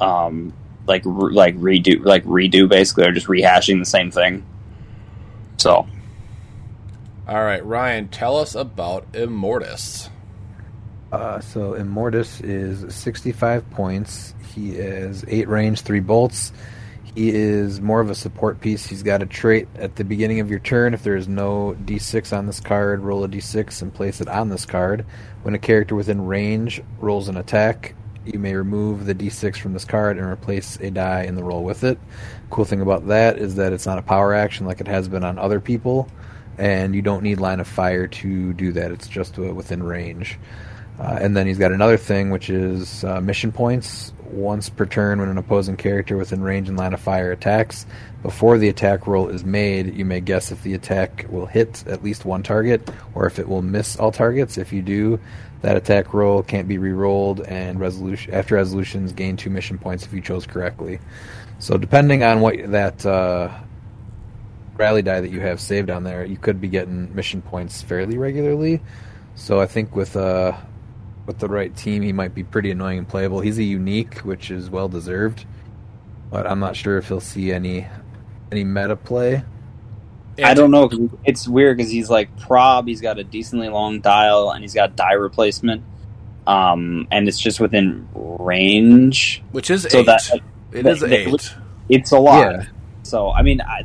[0.00, 0.52] um
[0.86, 4.44] like re- like redo like redo basically or just rehashing the same thing.
[5.58, 5.86] So
[7.28, 10.08] All right, Ryan, tell us about Immortus.
[11.12, 14.34] Uh, so Immortus is 65 points.
[14.54, 16.52] He is 8 range, 3 bolts.
[17.14, 18.86] He is more of a support piece.
[18.86, 20.94] He's got a trait at the beginning of your turn.
[20.94, 24.48] If there is no d6 on this card, roll a d6 and place it on
[24.48, 25.04] this card.
[25.42, 27.94] When a character within range rolls an attack,
[28.24, 31.64] you may remove the d6 from this card and replace a die in the roll
[31.64, 31.98] with it.
[32.48, 35.24] Cool thing about that is that it's not a power action like it has been
[35.24, 36.08] on other people,
[36.58, 38.92] and you don't need line of fire to do that.
[38.92, 40.38] It's just within range.
[41.00, 44.12] Uh, and then he's got another thing, which is uh, mission points.
[44.30, 47.86] Once per turn, when an opposing character within range and line of fire attacks,
[48.22, 52.04] before the attack roll is made, you may guess if the attack will hit at
[52.04, 54.58] least one target or if it will miss all targets.
[54.58, 55.18] If you do,
[55.62, 60.12] that attack roll can't be re-rolled, and resolution after resolutions gain two mission points if
[60.12, 61.00] you chose correctly.
[61.58, 63.50] So, depending on what that uh,
[64.76, 68.16] rally die that you have saved on there, you could be getting mission points fairly
[68.16, 68.80] regularly.
[69.34, 70.56] So, I think with uh,
[71.26, 73.40] with the right team, he might be pretty annoying and playable.
[73.40, 75.44] He's a unique, which is well deserved,
[76.30, 77.86] but I'm not sure if he'll see any
[78.50, 79.44] any meta play.
[80.42, 80.88] I don't know.
[81.24, 82.86] It's weird because he's like prob.
[82.88, 85.82] He's got a decently long dial, and he's got die replacement.
[86.46, 89.42] Um, and it's just within range.
[89.52, 90.06] Which is So eight.
[90.06, 90.30] that-
[90.72, 91.54] it that- is that- eight.
[91.88, 92.40] It's a lot.
[92.52, 92.64] Yeah.
[93.02, 93.84] So I mean, I,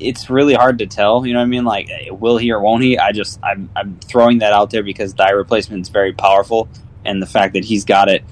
[0.00, 1.26] it's really hard to tell.
[1.26, 1.64] You know what I mean?
[1.64, 2.98] Like, will he or won't he?
[2.98, 6.68] I just I'm I'm throwing that out there because die replacement is very powerful,
[7.04, 8.24] and the fact that he's got it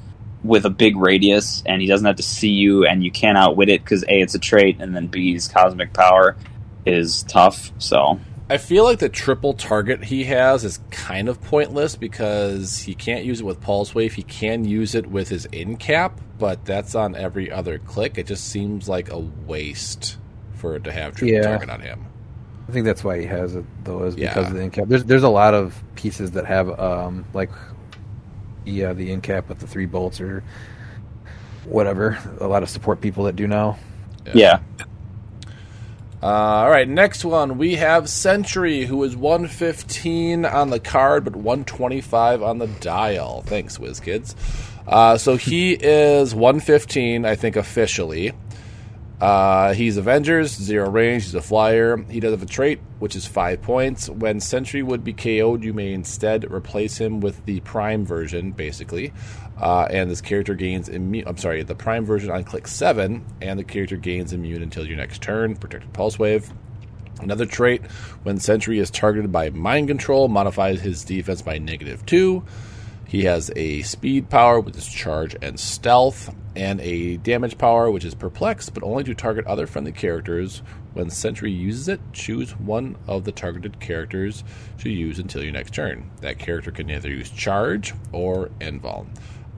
[0.42, 3.68] with a big radius and he doesn't have to see you and you can't outwit
[3.68, 6.36] it because a it's a trait and then b b's cosmic power
[6.86, 7.72] is tough.
[7.78, 12.94] So I feel like the triple target he has is kind of pointless because he
[12.94, 14.14] can't use it with Pulse Wave.
[14.14, 18.18] He can use it with his in cap, but that's on every other click.
[18.18, 20.16] It just seems like a waste
[20.60, 21.42] for it to have triple Yeah.
[21.42, 22.04] target on him.
[22.68, 24.48] I think that's why he has it though, is because Yeah.
[24.48, 24.88] of the incap.
[24.88, 27.50] There's there's a lot of pieces that have um like
[28.64, 30.44] yeah the incap with the three bolts or
[31.64, 32.18] whatever.
[32.40, 33.78] A lot of support people that do now.
[34.34, 34.60] yeah,
[36.22, 41.34] Uh, all right, next one we have Sentry, who is 115 on the card, but
[41.34, 43.42] 125 on the dial.
[43.46, 44.34] Thanks, WizKids.
[44.86, 48.32] Uh, so he is 115, I think, officially.
[49.20, 52.02] Uh, he's Avengers, zero range, he's a flyer.
[52.08, 54.08] He does have a trait, which is five points.
[54.08, 59.12] When Sentry would be KO'd, you may instead replace him with the Prime version, basically.
[59.60, 61.28] Uh, and this character gains immune.
[61.28, 64.96] I'm sorry, the Prime version on click 7, and the character gains immune until your
[64.96, 65.54] next turn.
[65.54, 66.50] Protected Pulse Wave.
[67.20, 67.84] Another trait,
[68.22, 72.42] when Sentry is targeted by Mind Control, modifies his defense by negative 2.
[73.06, 78.04] He has a speed power, with his charge and stealth, and a damage power, which
[78.04, 80.62] is perplex, but only to target other friendly characters.
[80.92, 84.42] When Sentry uses it, choose one of the targeted characters
[84.78, 86.10] to use until your next turn.
[86.20, 89.08] That character can either use charge or invuln.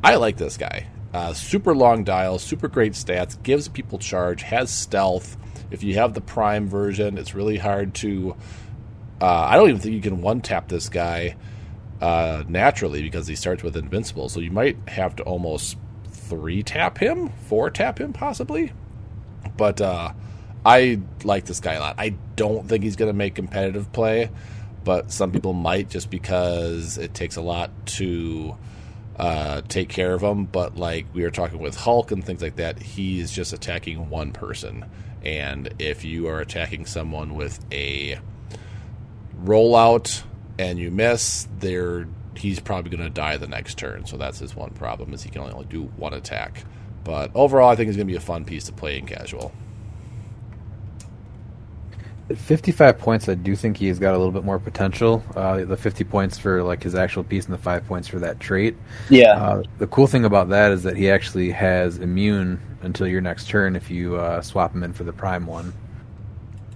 [0.05, 0.89] I like this guy.
[1.15, 5.37] Uh, super long dial, super great stats, gives people charge, has stealth.
[5.71, 8.37] If you have the prime version, it's really hard to.
[9.21, 11.37] Uh, I don't even think you can one tap this guy
[12.01, 14.29] uh, naturally because he starts with invincible.
[14.29, 15.77] So you might have to almost
[16.33, 18.73] three tap him, four tap him possibly.
[19.59, 20.13] But uh,
[20.65, 21.97] I like this guy a lot.
[21.99, 24.31] I don't think he's going to make competitive play,
[24.83, 28.57] but some people might just because it takes a lot to
[29.17, 30.47] uh, take care of him.
[30.47, 34.33] But like we were talking with Hulk and things like that, he's just attacking one
[34.33, 34.87] person.
[35.23, 38.19] And if you are attacking someone with a
[39.45, 40.23] rollout
[40.59, 44.07] and you miss, there he's probably going to die the next turn.
[44.07, 46.65] So that's his one problem is he can only do one attack.
[47.05, 49.53] But overall, I think it's going to be a fun piece to play in casual.
[52.31, 55.23] At 55 points, I do think he's got a little bit more potential.
[55.35, 58.39] Uh, the 50 points for like his actual piece and the five points for that
[58.39, 58.77] trait.
[59.11, 59.33] yeah.
[59.35, 63.49] Uh, the cool thing about that is that he actually has immune until your next
[63.49, 65.73] turn if you uh, swap him in for the prime one.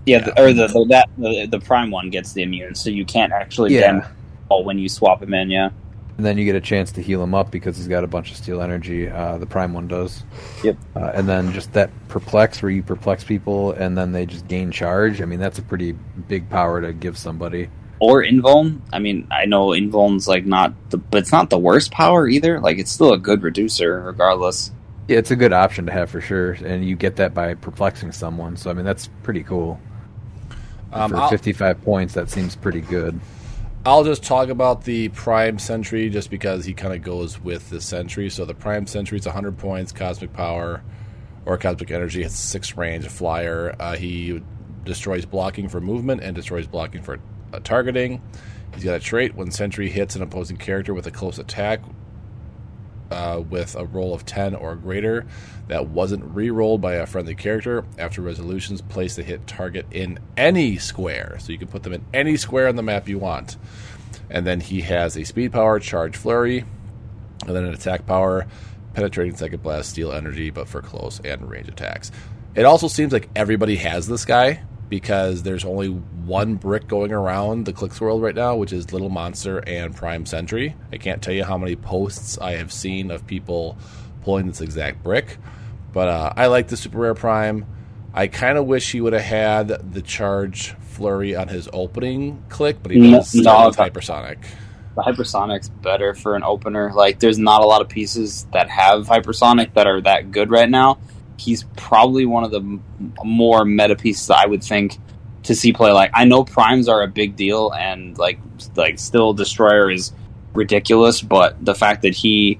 [0.04, 3.04] Yeah, the, or the, the that the, the prime one gets the immune, so you
[3.04, 3.80] can't actually Yeah.
[3.80, 4.15] damage all
[4.48, 5.50] when you swap him in.
[5.50, 5.70] Yeah,
[6.16, 8.30] And then you get a chance to heal him up because he's got a bunch
[8.30, 9.08] of steal energy.
[9.08, 10.24] Uh, the prime one does.
[10.64, 10.76] Yep.
[10.94, 14.70] Uh, and then just that perplex where you perplex people and then they just gain
[14.70, 15.20] charge.
[15.20, 17.68] I mean, that's a pretty big power to give somebody.
[17.98, 18.80] or invuln.
[18.92, 22.60] I mean, I know invuln's like not the, but it's not the worst power either.
[22.60, 24.70] Like it's still a good reducer, regardless.
[25.08, 28.10] Yeah, it's a good option to have for sure, and you get that by perplexing
[28.12, 28.56] someone.
[28.56, 29.80] So I mean, that's pretty cool.
[30.92, 33.20] Um, for I'll- 55 points, that seems pretty good.
[33.86, 37.80] I'll just talk about the Prime Sentry just because he kind of goes with the
[37.80, 38.28] Sentry.
[38.30, 40.82] So the Prime Sentry is 100 points, Cosmic Power,
[41.44, 42.24] or Cosmic Energy.
[42.24, 43.76] Has six range, flyer.
[43.78, 44.42] Uh, he
[44.82, 47.20] destroys blocking for movement and destroys blocking for
[47.52, 48.20] uh, targeting.
[48.74, 51.80] He's got a trait when Sentry hits an opposing character with a close attack
[53.10, 55.26] uh, with a roll of 10 or greater
[55.68, 57.84] that wasn't re rolled by a friendly character.
[57.98, 61.36] After resolutions, place the hit target in any square.
[61.40, 63.56] So you can put them in any square on the map you want.
[64.30, 66.64] And then he has a speed power, charge flurry,
[67.46, 68.46] and then an attack power,
[68.94, 72.10] penetrating second blast, steal energy, but for close and range attacks.
[72.54, 77.66] It also seems like everybody has this guy because there's only one brick going around
[77.66, 80.76] the clicks world right now, which is Little Monster and Prime Sentry.
[80.92, 83.76] I can't tell you how many posts I have seen of people
[84.22, 85.38] pulling this exact brick,
[85.92, 87.66] but uh, I like the Super Rare Prime.
[88.14, 92.78] I kind of wish he would have had the charge flurry on his opening click,
[92.82, 94.38] but he does no, start with hypersonic.
[94.94, 96.92] The hypersonic's better for an opener.
[96.94, 100.70] Like, there's not a lot of pieces that have hypersonic that are that good right
[100.70, 100.98] now.
[101.38, 102.82] He's probably one of the m-
[103.24, 104.98] more meta pieces I would think
[105.44, 105.92] to see play.
[105.92, 108.38] Like, I know primes are a big deal, and like,
[108.74, 110.12] like still destroyer is
[110.54, 112.58] ridiculous, but the fact that he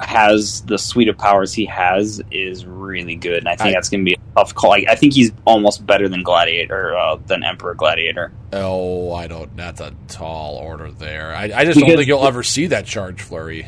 [0.00, 3.88] has the suite of powers he has is really good, and I think I- that's
[3.88, 4.70] going to be a tough call.
[4.70, 8.32] Like, I think he's almost better than Gladiator, uh, than Emperor Gladiator.
[8.52, 9.56] Oh, I don't.
[9.56, 11.34] That's a tall order there.
[11.36, 13.66] I, I just don't think you'll ever see that charge flurry.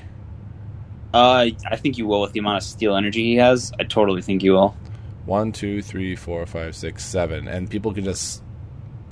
[1.14, 3.72] Uh, I think you will with the amount of steal energy he has.
[3.78, 4.76] I totally think you will.
[5.26, 8.42] One, two, three, four, five, six, seven, and people can just,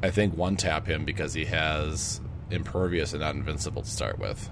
[0.02, 4.50] I think, one tap him because he has impervious and not invincible to start with.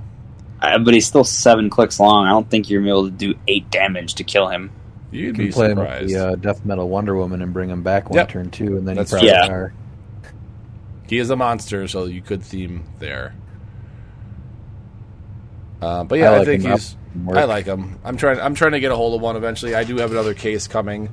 [0.63, 2.27] Uh, but he's still seven clicks long.
[2.27, 4.71] I don't think you're able to do eight damage to kill him.
[5.11, 7.69] You'd You be can play him with the uh, Death Metal Wonder Woman and bring
[7.69, 8.29] him back one Yep.
[8.29, 9.31] turn two, and then That's you probably.
[9.31, 9.49] Yeah.
[9.49, 9.75] are.
[11.09, 13.35] He is a monster, so you could theme there.
[15.83, 16.93] Uh, but yeah, I, like think he's.
[16.93, 17.00] Work.
[17.29, 17.99] I like him.
[18.05, 18.41] I'm trying.
[18.41, 19.75] I'm trying to get a hold of one eventually.
[19.75, 21.09] I do have another case coming.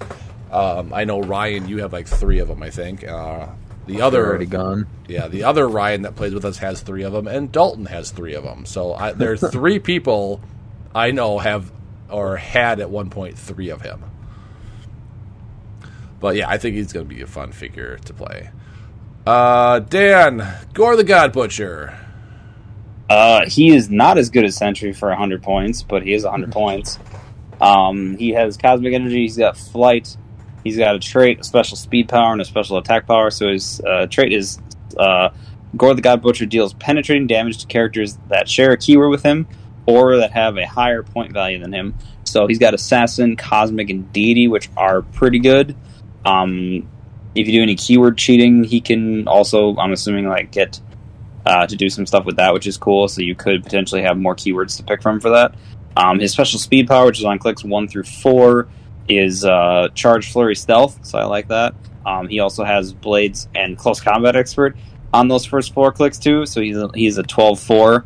[0.51, 1.67] Um, I know Ryan.
[1.67, 2.61] You have like three of them.
[2.61, 3.03] I think.
[3.07, 3.47] Uh,
[3.87, 4.87] the They're other already gone.
[5.07, 8.11] Yeah, the other Ryan that plays with us has three of them, and Dalton has
[8.11, 8.65] three of them.
[8.65, 10.41] So I, there's three people
[10.93, 11.71] I know have
[12.09, 14.03] or had at one point three of him.
[16.19, 18.49] But yeah, I think he's going to be a fun figure to play.
[19.25, 21.97] Uh, Dan, Gorr the God Butcher.
[23.09, 26.51] Uh, he is not as good as Sentry for 100 points, but he is 100
[26.51, 26.99] points.
[27.61, 29.21] Um, he has cosmic energy.
[29.21, 30.15] He's got flight.
[30.63, 33.31] He's got a trait, a special speed power, and a special attack power.
[33.31, 34.59] So his uh, trait is
[34.97, 35.29] uh,
[35.75, 39.47] Gorr the God Butcher deals penetrating damage to characters that share a keyword with him
[39.85, 41.95] or that have a higher point value than him.
[42.25, 45.75] So he's got Assassin, Cosmic, and Deity, which are pretty good.
[46.25, 46.89] Um,
[47.33, 50.81] if you do any keyword cheating, he can also, I'm assuming, like get
[51.47, 53.07] uh, to do some stuff with that, which is cool.
[53.07, 55.55] So you could potentially have more keywords to pick from for that.
[55.95, 58.67] Um, his special speed power, which is on clicks one through four,
[59.07, 61.05] is uh, Charge Flurry Stealth.
[61.05, 61.73] So I like that.
[62.05, 64.75] Um, he also has Blades and Close Combat Expert
[65.13, 66.45] on those first four clicks too.
[66.45, 68.05] So he's a, he's a 12-4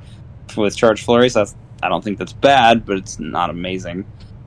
[0.56, 1.30] with Charge Flurry.
[1.30, 4.06] So that's, I don't think that's bad, but it's not amazing.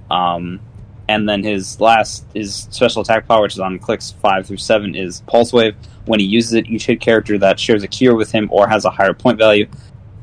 [0.08, 0.60] Um,
[1.08, 4.94] and then his last his special attack power, which is on clicks five through seven,
[4.94, 5.76] is Pulse Wave.
[6.06, 8.84] When he uses it, each hit character that shares a keyword with him or has
[8.84, 9.66] a higher point value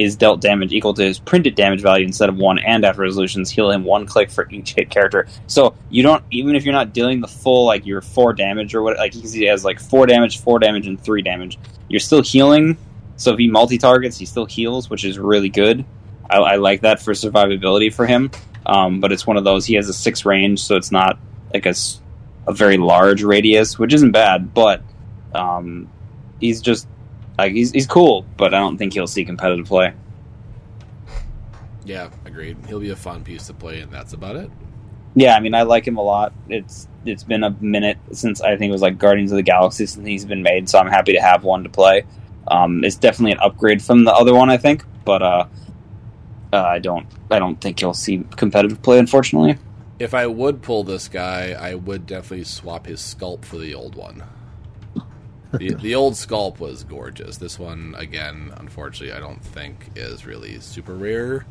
[0.02, 2.60] is dealt damage equal to his printed damage value instead of one.
[2.60, 5.28] And after resolutions, heal him one click for each hit character.
[5.48, 8.82] So you don't even if you're not dealing the full like your four damage or
[8.82, 11.60] what like he has like four damage, four damage, and three damage.
[11.88, 12.78] You're still healing.
[13.17, 15.86] So if he multi targets, he still heals, which is really good.
[16.30, 18.32] I, I like that for survivability for him.
[18.65, 21.17] Um, but it's one of those he has a six range, so it's not
[21.54, 21.74] like a
[22.50, 24.54] very large radius, which isn't bad.
[24.54, 24.82] But
[25.34, 25.89] um,
[26.39, 26.88] he's just
[27.38, 29.93] like he's he's cool, but I don't think he'll see competitive play.
[31.86, 32.58] Yeah, agreed.
[32.67, 34.50] He'll be a fun piece to play, and that's about it.
[35.15, 36.34] Yeah, I mean, I like him a lot.
[36.47, 39.86] It's it's been a minute since I think it was like Guardians of the Galaxy
[39.86, 42.06] since he's been made, so I'm happy to have one to play.
[42.47, 45.45] Um, it's definitely an upgrade from the other one, I think, but uh,
[46.53, 49.57] uh, I don't I don't think you'll see competitive play, unfortunately.
[49.99, 53.95] If I would pull this guy, I would definitely swap his sculpt for the old
[53.95, 54.23] one.
[55.52, 57.37] the, the old sculpt was gorgeous.
[57.37, 61.45] This one, again, unfortunately, I don't think is really super rare.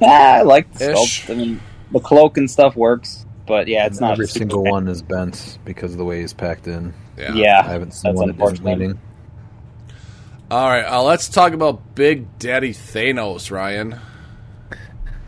[0.00, 1.24] Yeah, I like the Ish.
[1.26, 1.30] sculpt.
[1.32, 1.60] I mean,
[1.90, 4.88] the cloak and stuff works, but yeah, it's And not every super single fan- one
[4.88, 6.94] is bent because of the way he's packed in.
[7.18, 7.34] Yeah.
[7.34, 8.96] Yeah, I haven't seen that's one that isn't unfortunate.
[10.50, 13.98] All right, uh, let's talk about Big Daddy Thanos, Ryan.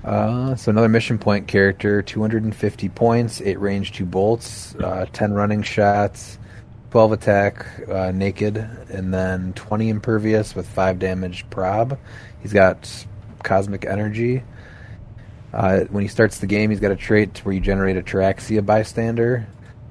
[0.04, 5.62] Uh, so another mission point character, 250 points, 8 range, 2 bolts, uh, 10 running
[5.62, 6.38] shots,
[6.90, 8.58] 12 attack, uh, naked,
[8.90, 11.98] and then 20 impervious with 5 damage prob.
[12.42, 13.06] He's got
[13.42, 14.44] cosmic energy.
[15.54, 18.64] Uh, when he starts the game, he's got a trait where you generate a Taraxia
[18.64, 19.46] bystander.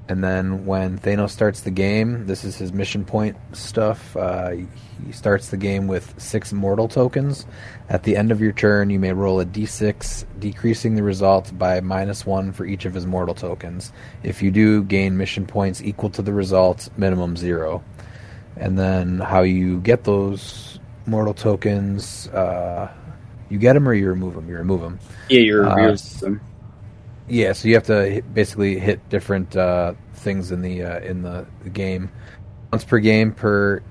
[0.08, 4.14] And then when Thanos starts the game, this is his mission point stuff.
[4.16, 4.50] Uh,
[5.04, 7.46] he starts the game with six mortal tokens.
[7.88, 11.80] At the end of your turn, you may roll a d6, decreasing the result by
[11.80, 13.92] minus one for each of his mortal tokens.
[14.22, 17.84] If you do, gain mission points equal to the result, minimum zero.
[18.56, 22.90] And then how you get those mortal tokens, uh,
[23.50, 24.48] you get them or you remove them?
[24.48, 24.98] You remove them.
[25.28, 26.40] Yeah, you Uh, remove them.
[27.28, 31.22] Yeah, so you have to hit, basically hit different uh, things in the uh, in
[31.22, 32.10] the, the game
[32.72, 33.82] once per game per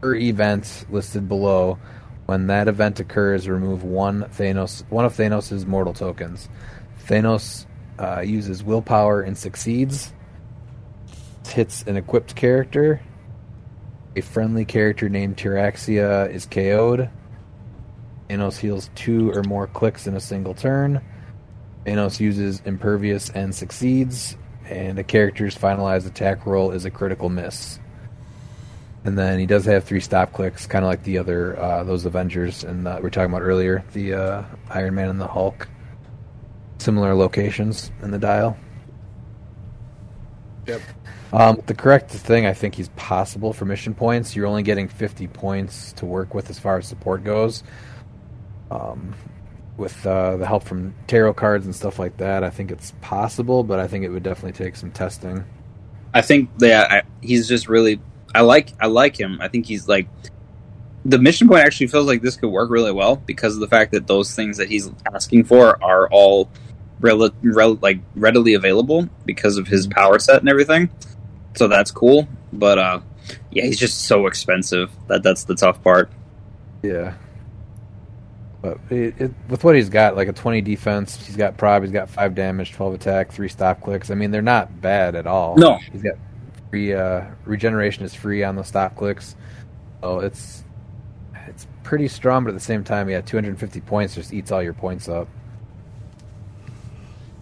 [0.00, 1.78] per event listed below.
[2.30, 6.48] When that event occurs, remove one Thanos one of Thanos' mortal tokens.
[7.08, 7.66] Thanos
[7.98, 10.12] uh, uses willpower and succeeds.
[11.44, 13.00] Hits an equipped character.
[14.14, 17.10] A friendly character named Tyraxia is KO'd.
[18.28, 21.00] Thanos heals two or more clicks in a single turn.
[21.84, 27.79] Thanos uses Impervious and succeeds, and a character's finalized attack roll is a critical miss.
[29.04, 32.04] And then he does have three stop clicks, kind of like the other uh, those
[32.04, 35.68] Avengers, and uh, we were talking about earlier, the uh, Iron Man and the Hulk.
[36.78, 38.56] Similar locations in the dial.
[40.66, 40.80] Yep.
[41.32, 44.34] Um, the correct thing, I think he's possible for mission points.
[44.34, 47.62] You're only getting 50 points to work with as far as support goes.
[48.70, 49.14] Um,
[49.76, 53.64] with uh, the help from tarot cards and stuff like that, I think it's possible,
[53.64, 55.44] but I think it would definitely take some testing.
[56.12, 58.00] I think that I, he's just really.
[58.34, 59.38] I like I like him.
[59.40, 60.08] I think he's like
[61.04, 63.92] the mission point actually feels like this could work really well because of the fact
[63.92, 66.50] that those things that he's asking for are all
[67.00, 70.90] rel- rel- like readily available because of his power set and everything.
[71.54, 73.00] So that's cool, but uh,
[73.50, 76.10] yeah, he's just so expensive that that's the tough part.
[76.82, 77.14] Yeah.
[78.62, 81.92] But it, it, with what he's got, like a 20 defense, he's got prob, he's
[81.92, 84.10] got 5 damage, 12 attack, 3 stop clicks.
[84.10, 85.56] I mean, they're not bad at all.
[85.56, 85.78] No.
[85.92, 86.16] He's got
[86.70, 89.36] free, uh, regeneration is free on the stop clicks.
[90.02, 90.64] So it's
[91.46, 94.72] it's pretty strong, but at the same time, yeah, 250 points just eats all your
[94.72, 95.28] points up.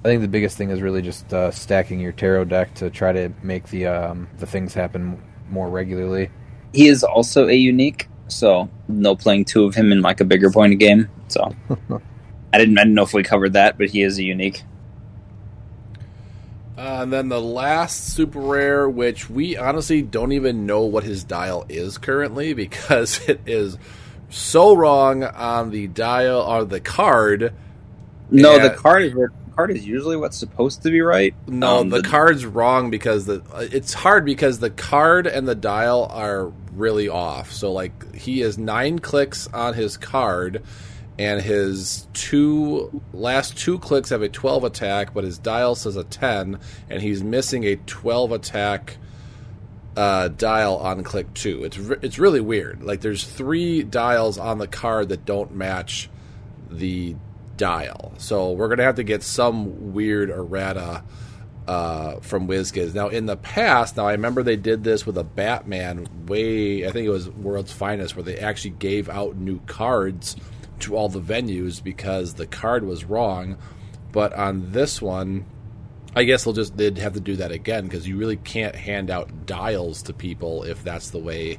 [0.05, 3.13] I think the biggest thing is really just uh, stacking your tarot deck to try
[3.13, 5.21] to make the um, the things happen
[5.51, 6.31] more regularly.
[6.73, 10.51] He is also a unique, so no playing two of him in like a bigger
[10.51, 11.09] point of game.
[11.29, 11.55] So
[12.53, 14.63] I didn't I didn't know if we covered that, but he is a unique.
[16.79, 21.25] Uh, and then the last super rare, which we honestly don't even know what his
[21.25, 23.77] dial is currently because it is
[24.31, 27.53] so wrong on the dial or the card.
[28.31, 28.69] No, Yeah.
[28.69, 31.35] the card is the card is usually what's supposed to be right.
[31.49, 36.07] No, Um, the, card's wrong because the it's hard because the card and the dial
[36.13, 37.51] are really off.
[37.53, 40.63] So like he is nine clicks on his card,
[41.19, 46.05] and his two last two clicks have a twelve attack, but his dial says a
[46.05, 48.99] ten, and he's missing a twelve attack
[49.97, 51.65] uh, dial on click two.
[51.65, 52.85] It's re- it's really weird.
[52.85, 56.09] Like there's three dials on the card that don't match
[56.71, 57.17] the
[57.57, 58.13] dial.
[58.19, 61.03] So we're gonna have to get some weird errata
[61.67, 62.95] uh, from WizKids.
[62.95, 66.87] Now in the past, now I remember they did this with a Batman way.
[66.87, 70.37] I think it was World's Finest, where they actually gave out new cards
[70.81, 73.59] to all the venues because the card was wrong.
[74.13, 75.47] But on this one,
[76.17, 79.11] I guess they'll just they'd have to do that again because you really can't hand
[79.11, 81.59] out dials to people if that's the way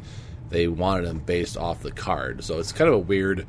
[0.49, 2.43] they wanted them based off the card.
[2.43, 3.45] So it's kind of a weird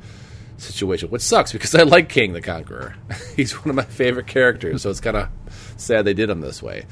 [0.57, 2.95] situation, which sucks because I like Kang the Conqueror.
[3.35, 5.29] He's one of my favorite characters, so it's kind of
[5.77, 6.85] sad they did him this way.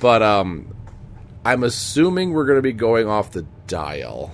[0.00, 0.74] But um,
[1.44, 4.32] I'm assuming we're going to be going off the dial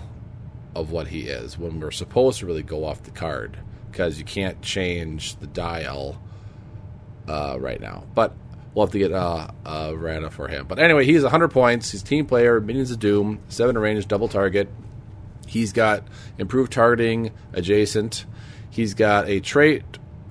[0.74, 3.58] of what he is when we're supposed to really go off the card
[3.98, 6.22] because you can't change the dial
[7.26, 8.04] uh, right now.
[8.14, 8.32] But
[8.72, 10.68] we'll have to get uh, uh, Rana for him.
[10.68, 11.90] But anyway, he's 100 points.
[11.90, 14.68] He's team player, Minions of Doom, 7 range, double target.
[15.48, 16.04] He's got
[16.38, 18.24] improved targeting, adjacent.
[18.70, 19.82] He's got a trait,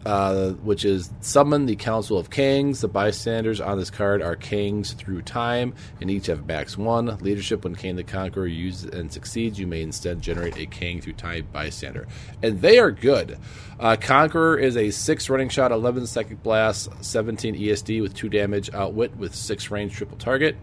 [0.08, 2.80] uh, which is summon the Council of Kings.
[2.80, 7.18] The bystanders on this card are kings through time, and each have max one.
[7.18, 11.14] Leadership when Kang the Conqueror uses and succeeds, you may instead generate a king through
[11.14, 12.08] time bystander.
[12.42, 13.38] And they are good.
[13.82, 18.74] Uh, Conqueror is a 6 running shot, 11 second blast, 17 ESD with 2 damage,
[18.74, 20.56] outwit with 6 range, triple target.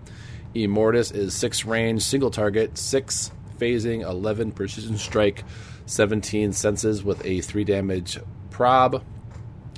[0.55, 5.45] Immortus is 6 range, single target, 6 phasing, 11 precision strike,
[5.84, 8.18] 17 senses with a 3 damage
[8.49, 9.05] prob.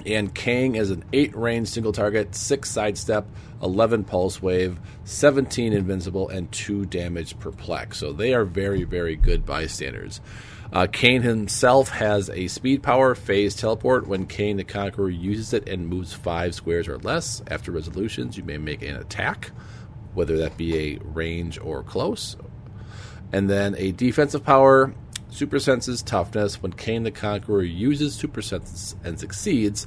[0.06, 3.26] And Kang is an 8 range single target, 6 sidestep,
[3.60, 7.98] 11 pulse wave, 17 invincible, and 2 damage perplex.
[7.98, 10.20] So they are very, very good bystanders.
[10.72, 14.06] Uh, Kang himself has a speed power phase teleport.
[14.06, 18.44] When Kang the Conqueror uses it and moves 5 squares or less, after resolutions, you
[18.44, 19.50] may make an attack
[20.16, 22.36] whether that be a range or close.
[23.32, 24.94] And then a defensive power,
[25.36, 26.62] super senses toughness.
[26.62, 29.86] When Kang the Conqueror uses super senses and succeeds,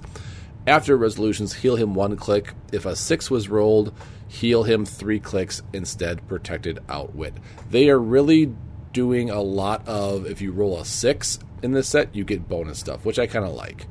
[0.68, 2.54] after resolutions, heal him one click.
[2.72, 3.94] If a six was rolled,
[4.28, 6.28] heal him three clicks instead.
[6.28, 7.34] Protected outwit.
[7.70, 8.54] They are really
[8.94, 12.80] doing a lot of if you roll a six in this set, you get bonus
[12.80, 13.88] stuff, which I kind of like.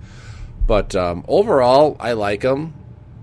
[0.66, 2.74] But um, overall, I like him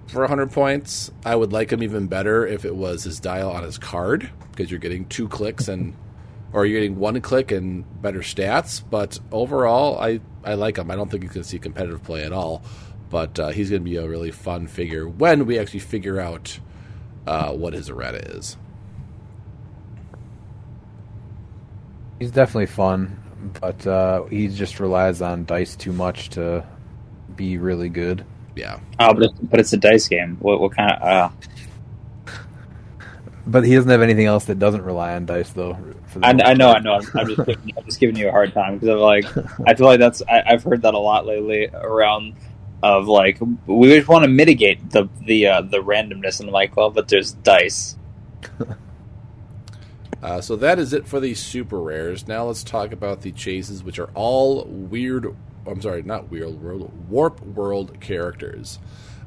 [0.08, 1.12] for 100 points.
[1.24, 4.70] I would like him even better if it was his dial on his card because
[4.70, 5.96] you're getting two clicks and
[6.56, 8.84] or you're getting one click and better stats.
[8.90, 10.92] But overall, I I like him.
[10.92, 12.64] I don't think you can see competitive play at all.
[13.12, 16.60] But uh, he's going to be a really fun figure when we actually figure out
[17.28, 18.58] uh, what his errata is.
[22.20, 23.22] He's definitely fun,
[23.62, 26.66] but uh, he just relies on dice too much to
[27.36, 28.26] be really good.
[28.56, 28.80] Yeah.
[29.00, 30.38] Oh, but it's, but it's a dice game.
[30.40, 31.02] What what kind of?
[31.04, 31.30] Uh,
[33.48, 35.78] But he doesn't have anything else that doesn't rely on dice, though.
[36.16, 36.72] For the I, I know.
[36.72, 36.94] I know.
[36.94, 39.26] I'm, I'm just giving, I'm just giving you a hard time because I'm like,
[39.68, 42.36] I feel like that's I, I've heard that a lot lately around
[42.82, 46.76] of like we just want to mitigate the the uh, the randomness, and I'm like,
[46.78, 47.98] well, but there's dice.
[50.24, 52.28] Uh, so that is it for the super rares.
[52.28, 55.36] Now let's talk about the chases, which are all weird.
[55.68, 58.80] I'm sorry, not weird world, warp world characters.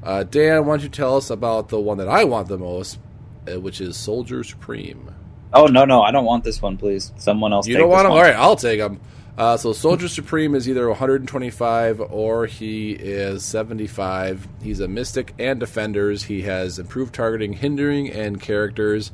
[0.03, 2.99] Uh, Dan, why don't you tell us about the one that I want the most,
[3.47, 5.15] uh, which is Soldier Supreme.
[5.53, 7.13] Oh no, no, I don't want this one, please.
[7.17, 7.67] Someone else.
[7.67, 8.13] You take don't want him?
[8.13, 8.19] one.
[8.19, 9.01] All right, I'll take him.
[9.39, 14.49] Uh, so Soldier Supreme is either 125 or he is 75.
[14.61, 16.25] He's a mystic and defenders.
[16.25, 19.13] He has improved targeting, hindering, and characters.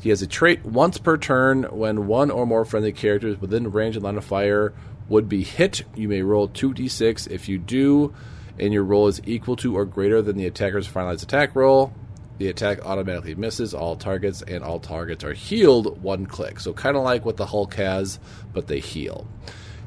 [0.00, 3.96] He has a trait once per turn when one or more friendly characters within range
[3.96, 4.72] and line of fire
[5.08, 5.82] would be hit.
[5.96, 7.28] You may roll 2d6.
[7.28, 8.14] If you do,
[8.60, 11.92] and your roll is equal to or greater than the attacker's finalized attack roll,
[12.38, 16.60] the attack automatically misses all targets, and all targets are healed one click.
[16.60, 18.18] So, kind of like what the Hulk has,
[18.52, 19.26] but they heal.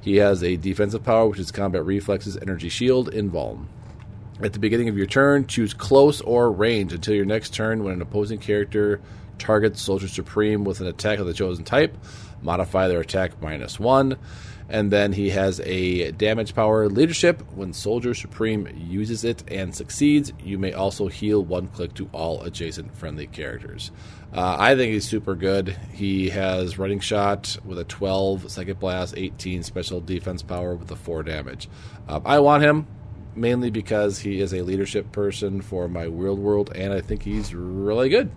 [0.02, 3.68] He has a defensive power, which is combat reflexes, energy shield, invuln.
[4.42, 7.94] At the beginning of your turn, choose close or range until your next turn when
[7.94, 9.00] an opposing character
[9.38, 11.96] targets Soldier Supreme with an attack of the chosen type.
[12.42, 14.18] Modify their attack minus one.
[14.72, 17.44] And then he has a damage power leadership.
[17.56, 22.42] When Soldier Supreme uses it and succeeds, you may also heal one click to all
[22.44, 23.92] adjacent friendly characters.
[24.34, 25.78] Uh, I think he's super good.
[25.92, 30.96] He has running shot with a 12, second blast, 18 special defense power with a
[30.96, 31.68] 4 damage.
[32.08, 32.88] Um, I want him
[33.36, 37.54] mainly because he is a leadership person for my Warp World, and I think he's
[37.54, 38.32] really good.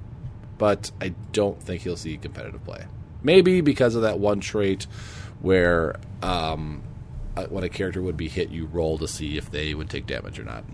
[0.58, 2.86] But I don't think he'll see competitive play.
[3.22, 4.88] Maybe because of that one trait
[5.44, 6.82] where um,
[7.36, 10.06] uh, when a character would be hit, you roll to see if they would take
[10.06, 10.64] damage or not.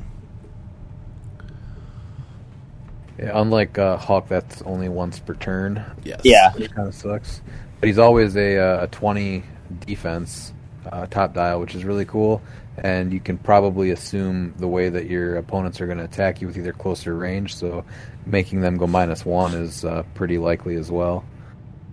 [3.18, 6.20] Yeah, unlike uh, Hawk, that's only once per turn, Yes.
[6.24, 7.42] Yeah, which kind of sucks.
[7.80, 9.42] But he's always a, uh, a 20
[9.86, 10.52] defense
[10.90, 12.40] uh, top dial, which is really cool.
[12.78, 16.46] And you can probably assume the way that your opponents are going to attack you
[16.46, 17.84] with either closer range, so
[18.24, 21.24] making them go minus one is uh, pretty likely as well.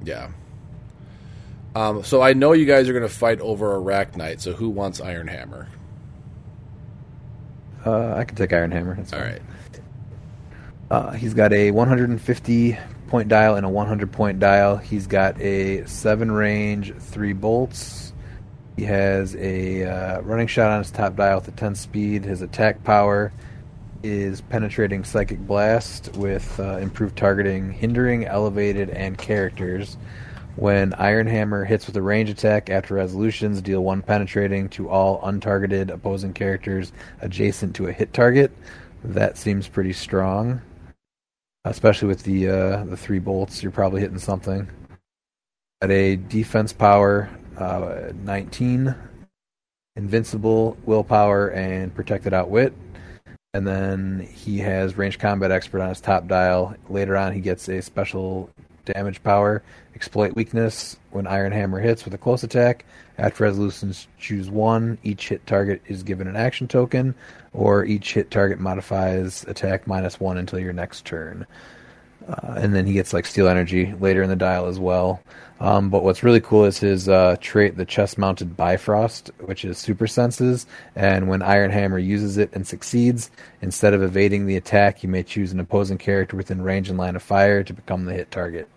[0.03, 0.29] Yeah.
[1.77, 4.41] Um, so I know you guys are going to fight over Arachnite.
[4.41, 5.67] So who wants Iron Hammer?
[7.85, 8.95] Uh, I can take Iron Hammer.
[8.95, 9.31] That's All fine.
[9.31, 9.41] right.
[10.89, 12.77] Uh, he's got a 150
[13.09, 14.77] point dial and a 100 point dial.
[14.77, 18.11] He's got a 7 range, 3 bolts.
[18.75, 22.25] He has a uh, running shot on his top dial with a 10 speed.
[22.25, 23.31] His attack power
[24.01, 29.95] is penetrating psychic blast with uh, improved targeting, hindering, elevated, and characters.
[30.57, 35.21] When Iron Hammer hits with a range attack after resolutions, deal one penetrating to all
[35.21, 36.91] untargeted opposing characters
[37.21, 38.51] adjacent to a hit target.
[39.03, 40.63] That seems pretty strong,
[41.63, 43.61] especially with the uh, the three bolts.
[43.61, 44.67] You're probably hitting something.
[45.83, 48.95] At a defense power, uh, 19,
[49.95, 52.73] invincible willpower, and protected outwit.
[53.53, 56.75] And then he has range combat expert on his top dial.
[56.89, 58.49] Later on, he gets a special
[58.93, 59.61] damage power,
[59.95, 62.85] exploit weakness when Iron Hammer hits with a close attack.
[63.17, 64.97] After resolutions, choose one.
[65.03, 67.15] Each hit target is given an action token,
[67.53, 71.45] or each hit target modifies attack minus one until your next turn.
[72.27, 75.21] Uh, and then he gets like steal energy later in the dial as well.
[75.59, 79.77] Um, but what's really cool is his uh, trait, the chest mounted Bifrost, which is
[79.77, 80.67] super senses.
[80.95, 83.31] And when Iron Hammer uses it and succeeds,
[83.61, 87.15] instead of evading the attack, you may choose an opposing character within range and line
[87.15, 88.67] of fire to become the hit target.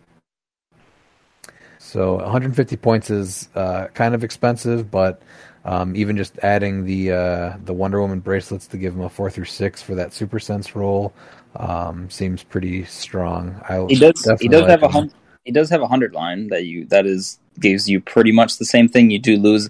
[1.90, 5.22] So 150 points is uh, kind of expensive, but
[5.64, 9.30] Um, even just adding the uh, the Wonder Woman bracelets to give him a four
[9.30, 11.12] through six for that Super Sense roll
[11.56, 13.60] um, seems pretty strong.
[13.68, 14.26] I He does.
[14.40, 15.12] He does like have a hundred.
[15.44, 18.64] He does have a hundred line that you that is gives you pretty much the
[18.64, 19.10] same thing.
[19.10, 19.68] You do lose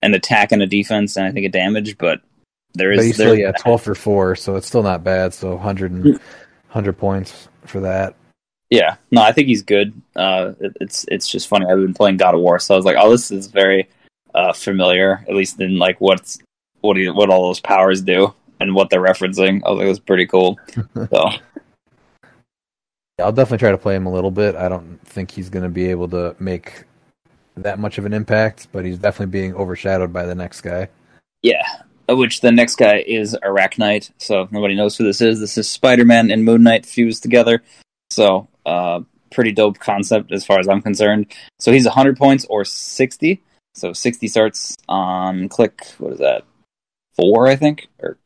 [0.00, 2.22] an attack and a defense, and I think a damage, but
[2.72, 5.34] there is But still yeah twelve for four, so it's still not bad.
[5.34, 6.04] So 100, and,
[6.72, 8.14] 100 points for that.
[8.70, 10.00] Yeah, no, I think he's good.
[10.14, 11.66] Uh, it, it's it's just funny.
[11.66, 13.88] I've been playing God of War, so I was like, oh, this is very
[14.34, 16.38] uh, familiar, at least in like what's
[16.80, 19.62] what he, what all those powers do and what they're referencing.
[19.64, 20.58] I was like, it was pretty cool.
[23.18, 24.56] So I'll definitely try to play him a little bit.
[24.56, 26.84] I don't think he's going to be able to make
[27.56, 30.88] that much of an impact, but he's definitely being overshadowed by the next guy.
[31.40, 31.64] yeah,
[32.08, 34.10] which the next guy is Arachnite.
[34.18, 37.22] So if nobody knows who this is, this is Spider Man and Moon Knight fused
[37.22, 37.62] together.
[38.10, 39.00] So uh,
[39.32, 41.32] pretty dope concept as far as I'm concerned.
[41.58, 43.42] So he's 100 points or 60.
[43.74, 45.86] So 60 starts on click.
[45.98, 46.44] What is that?
[47.16, 48.18] Four, I think, or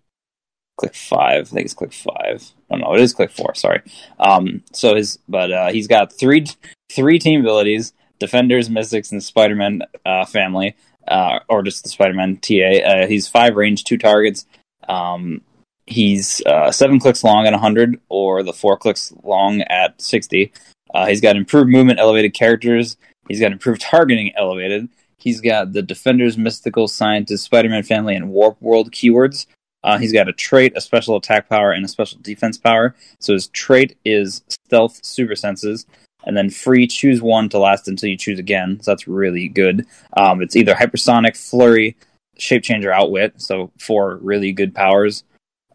[0.80, 1.43] click five.
[1.43, 2.51] I think it's click five.
[2.70, 3.55] Oh no, it is click four.
[3.55, 3.82] Sorry.
[4.18, 4.64] Um.
[4.72, 6.47] So his, but uh, he's got three
[6.91, 10.74] three team abilities: Defenders, Mystics, and Spider Man uh, family,
[11.07, 12.80] uh, or just the Spider Man TA.
[12.84, 14.47] Uh, he's five range, two targets.
[14.88, 15.43] Um.
[15.87, 20.53] He's uh, seven clicks long at 100, or the four clicks long at 60.
[20.95, 22.97] Uh, he's got improved movement, elevated characters.
[23.28, 24.89] He's got improved targeting, elevated.
[25.16, 29.47] He's got the Defenders, Mystical, Scientist, Spider Man family, and Warp World keywords.
[29.83, 32.95] Uh, he's got a trait, a special attack power, and a special defense power.
[33.18, 35.87] So his trait is Stealth Super Senses,
[36.24, 38.81] and then free choose one to last until you choose again.
[38.83, 39.87] So that's really good.
[40.16, 41.97] Um, it's either Hypersonic, Flurry,
[42.39, 43.41] Shape Changer, Outwit.
[43.41, 45.24] So four really good powers.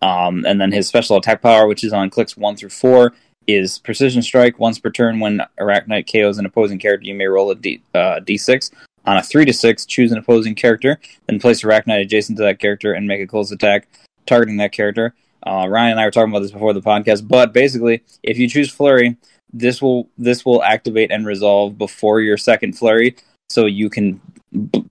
[0.02, 3.14] Um, and then his special attack power, which is on clicks one through four,
[3.48, 4.60] is Precision Strike.
[4.60, 8.20] Once per turn, when Arachnite KOs an opposing character, you may roll a D, uh,
[8.20, 8.72] D6.
[9.06, 12.60] On a three to six, choose an opposing character, then place Arachnite adjacent to that
[12.60, 13.88] character and make a close attack
[14.26, 15.14] targeting that character.
[15.46, 18.50] Uh, Ryan and I were talking about this before the podcast, but basically, if you
[18.50, 19.16] choose Flurry,
[19.54, 23.16] this will this will activate and resolve before your second Flurry,
[23.50, 24.20] so you can
[24.72, 24.85] b-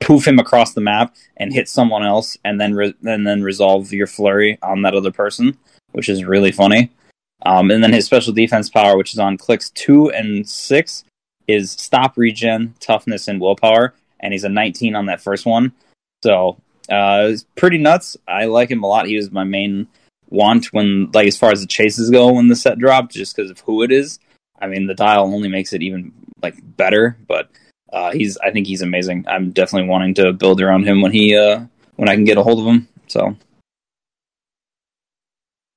[0.00, 3.92] poof him across the map and hit someone else, and then re- and then resolve
[3.92, 5.56] your Flurry on that other person,
[5.92, 6.90] which is really funny.
[7.46, 11.04] Um, and then his special defense power, which is on clicks two and six,
[11.46, 13.94] is stop regen, toughness, and willpower.
[14.20, 15.72] And he's a 19 on that first one.
[16.22, 18.16] So uh, it's pretty nuts.
[18.28, 19.06] I like him a lot.
[19.06, 19.88] He was my main
[20.28, 23.50] want when, like, as far as the chases go when the set dropped, just because
[23.50, 24.18] of who it is.
[24.60, 27.48] I mean, the dial only makes it even like better, but
[27.92, 28.36] uh, he's.
[28.38, 29.24] I think he's amazing.
[29.28, 31.64] I'm definitely wanting to build around him when he uh,
[31.96, 32.88] when I can get a hold of him.
[33.08, 33.36] So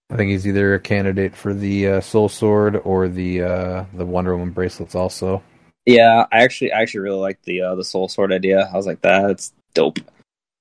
[0.10, 4.06] I think he's either a candidate for the uh, Soul Sword or the uh, the
[4.06, 4.94] Wonder Woman bracelets.
[4.96, 5.42] Also,
[5.86, 8.70] yeah, I actually I actually really like the uh, the Soul Sword idea.
[8.72, 10.00] I was like, that's dope.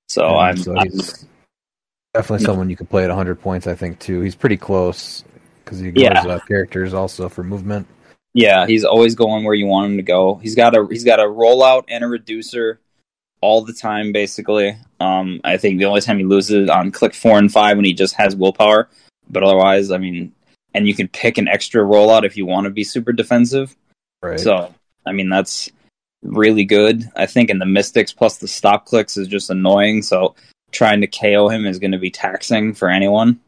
[0.09, 0.91] So And I'm, so I'm
[2.15, 3.67] definitely someone you could play at 100 points.
[3.67, 4.21] I think too.
[4.21, 5.25] He's pretty close
[5.65, 6.27] because he ignores Yeah.
[6.27, 7.87] uh, characters also for movement.
[8.35, 10.37] Yeah, he's always going where you want him to go.
[10.37, 12.81] He's got a he's got a rollout and a reducer
[13.43, 14.77] all the time, basically.
[15.01, 17.93] Um, I think the only time he loses on click four and five when he
[17.93, 18.89] just has willpower,
[19.29, 20.33] but otherwise, I mean,
[20.75, 23.77] and you can pick an extra rollout if you want to be super defensive.
[24.23, 24.41] Right.
[24.41, 24.73] So,
[25.05, 25.71] I mean, that's
[26.23, 27.11] really good.
[27.17, 30.03] I think in the Mystics plus the stop clicks is just annoying.
[30.03, 30.35] So
[30.71, 33.41] trying to KO him is going to be taxing for anyone.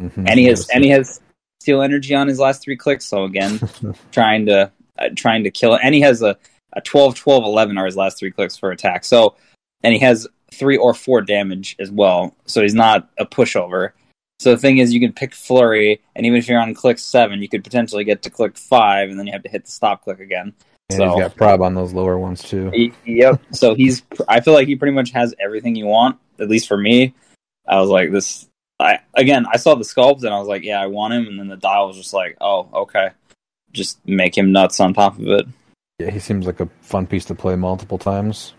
[0.00, 0.28] Mhm.
[0.28, 1.20] And he has and he has
[1.60, 3.06] steal energy on his last three clicks.
[3.06, 3.60] So again,
[4.12, 5.80] trying to uh, trying to kill it.
[5.82, 6.36] And he has a,
[6.72, 9.04] a 12, 12, 11 are his last three clicks for attack.
[9.04, 9.36] So
[9.82, 12.34] and he has three or four damage as well.
[12.46, 13.92] So he's not a pushover.
[14.40, 17.42] So the thing is, you can pick flurry, and even if you're on click seven,
[17.42, 20.02] you could potentially get to click five, and then you have to hit the stop
[20.02, 20.54] click again.
[20.88, 22.70] And so he's got prob on those lower ones too.
[22.74, 23.42] Y- Yep.
[23.52, 24.02] So he's.
[24.28, 26.18] I feel like he pretty much has everything you want.
[26.38, 27.14] At least for me,
[27.68, 28.48] I was like this.
[28.80, 31.26] I again, I saw the sculpt and I was like, yeah, I want him.
[31.26, 33.10] And then the dial was just like, oh, okay,
[33.72, 35.46] just make him nuts on top of it.
[35.98, 38.54] Yeah, he seems like a fun piece to play multiple times.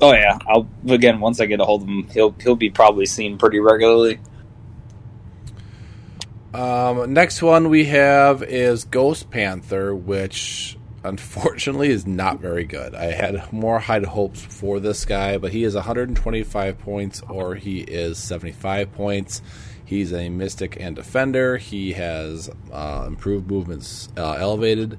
[0.00, 0.38] Oh yeah.
[0.46, 3.60] I'll again once I get a hold of him, he'll he'll be probably seen pretty
[3.60, 4.20] regularly.
[6.52, 10.75] Um, next one we have is Ghost Panther, which
[11.06, 12.94] unfortunately is not very good.
[12.94, 17.80] I had more high hopes for this guy, but he is 125 points or he
[17.80, 19.42] is 75 points.
[19.84, 21.56] He's a mystic and defender.
[21.58, 24.98] He has uh, improved movements uh, elevated.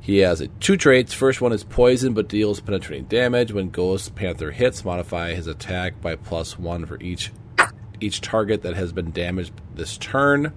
[0.00, 1.12] He has two traits.
[1.12, 3.52] First one is poison, but deals penetrating damage.
[3.52, 7.30] When Ghost Panther hits, modify his attack by plus one for each
[8.00, 10.52] each target that has been damaged this turn.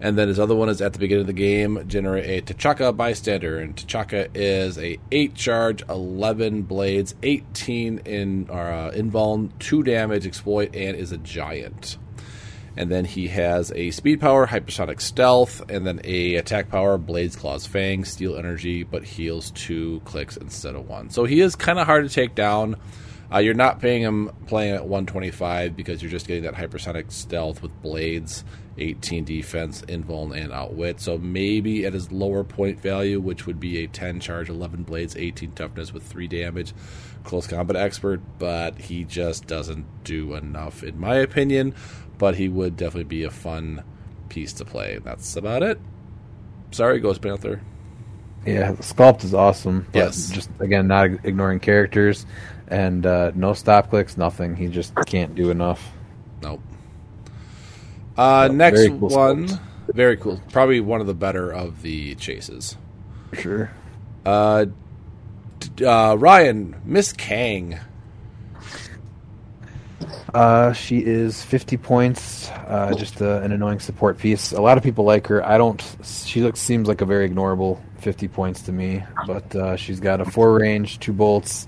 [0.00, 2.96] And then his other one is at the beginning of the game, generate a Tachaka
[2.96, 10.24] bystander, and Tachaka is a eight charge, eleven blades, eighteen in uh, invuln, two damage,
[10.24, 11.98] exploit, and is a giant.
[12.76, 17.34] And then he has a speed power, hypersonic stealth, and then a attack power, blades,
[17.34, 21.10] claws, fang, steal energy, but heals two clicks instead of one.
[21.10, 22.76] So he is kind of hard to take down.
[23.32, 27.60] Uh, you're not paying him playing at 125 because you're just getting that hypersonic stealth
[27.60, 28.44] with blades,
[28.78, 30.98] 18 defense, invuln, and outwit.
[31.00, 35.14] So maybe at his lower point value, which would be a 10 charge, 11 blades,
[35.14, 36.72] 18 toughness with 3 damage,
[37.24, 41.74] close combat expert, but he just doesn't do enough, in my opinion
[42.18, 43.82] but he would definitely be a fun
[44.28, 44.98] piece to play.
[45.02, 45.80] That's about it.
[46.72, 47.62] Sorry, Ghost Panther.
[48.44, 49.86] Yeah, sculpt is awesome.
[49.92, 50.30] But Yes.
[50.30, 52.26] Just again, not ignoring characters
[52.68, 54.54] and uh, no stop clicks, nothing.
[54.56, 55.92] He just can't do enough.
[56.42, 56.60] Nope.
[58.16, 59.60] Uh, next very cool one, sculpt.
[59.94, 60.40] very cool.
[60.52, 62.76] Probably one of the better of the chases.
[63.30, 63.70] For sure.
[64.26, 64.66] Uh,
[65.76, 67.78] d- uh, Ryan, Miss Kang.
[70.34, 72.50] Uh, she is 50 points.
[72.50, 74.52] Uh, just uh, an annoying support piece.
[74.52, 75.44] A lot of people like her.
[75.44, 75.82] I don't.
[76.04, 79.02] She looks seems like a very ignorable 50 points to me.
[79.26, 81.66] But uh, she's got a four range, two bolts,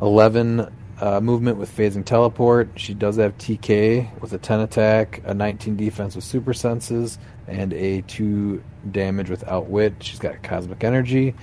[0.00, 2.68] 11 uh, movement with phasing teleport.
[2.76, 7.72] She does have TK with a 10 attack, a 19 defense with super senses, and
[7.72, 9.94] a two damage with outwit.
[10.00, 11.34] She's got cosmic energy.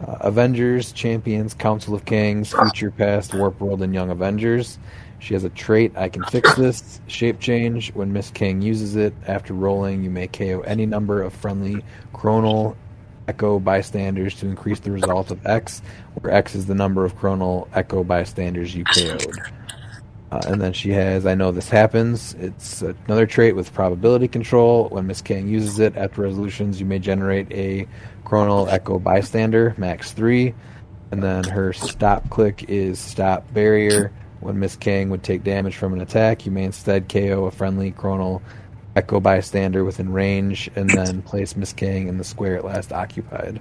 [0.00, 4.78] Uh, Avengers, Champions, Council of Kings, Future Past, Warp World, and Young Avengers.
[5.18, 7.92] She has a trait, I can fix this, shape change.
[7.94, 11.82] When Miss Kang uses it, after rolling, you may KO any number of friendly
[12.12, 12.76] chronal
[13.28, 15.82] echo bystanders to increase the result of X,
[16.14, 19.52] where X is the number of chronal echo bystanders you KO'd.
[20.32, 22.34] Uh, and then she has, I know this happens.
[22.34, 24.88] It's another trait with probability control.
[24.88, 27.86] When Miss Kang uses it after resolutions, you may generate a
[28.24, 30.54] chronal echo bystander, max three.
[31.12, 34.12] And then her stop click is stop barrier.
[34.40, 37.92] When Miss Kang would take damage from an attack, you may instead KO a friendly
[37.92, 38.42] chronal
[38.96, 43.60] echo bystander within range, and then place Miss Kang in the square at last occupied.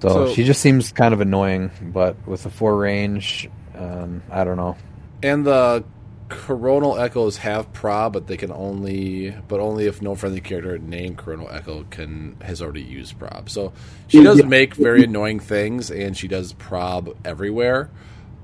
[0.00, 4.42] So, So- she just seems kind of annoying, but with the four range, um, I
[4.44, 4.76] don't know.
[5.22, 5.84] And the
[6.28, 11.18] Chronal Echoes have prob, but they can only, but only if no friendly character named
[11.18, 13.50] Chronal Echo can has already used prob.
[13.50, 13.72] So
[14.08, 17.90] she does make very annoying things, and she does prob everywhere.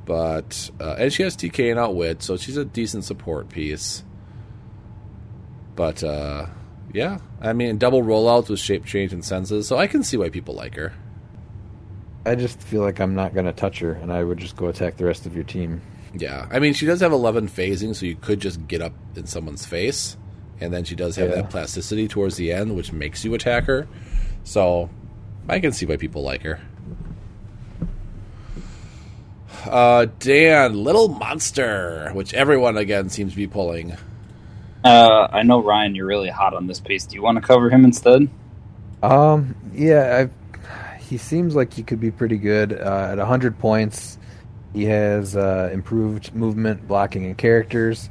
[0.09, 4.03] But uh, and she has TK and Outwit, so she's a decent support piece.
[5.77, 6.47] But uh,
[6.95, 10.31] yeah, I mean double rollouts with shape change and senses, so I can see why
[10.31, 10.95] people like her.
[12.25, 14.69] I just feel like I'm not going to touch her, and I would just go
[14.69, 15.83] attack the rest of your team.
[16.15, 19.27] Yeah, I mean, she does have 11 phasing, so you could just get up in
[19.27, 20.17] someone's face.
[20.61, 21.37] And then she does have Yeah.
[21.37, 23.87] that plasticity towards the end, which makes you attack her.
[24.43, 24.89] So
[25.49, 26.59] I can see why people like her.
[29.65, 33.97] Uh, Dan, Little Monster, which everyone again seems to be pulling.
[34.85, 37.05] Uh, I know Ryan, you're really hot on this piece.
[37.07, 38.29] Do you want to cover him instead?
[39.03, 42.73] Um, yeah, I, he seems like he could be pretty good.
[42.73, 44.19] Uh, at 100 points,
[44.73, 48.11] he has uh, improved movement, blocking, and characters.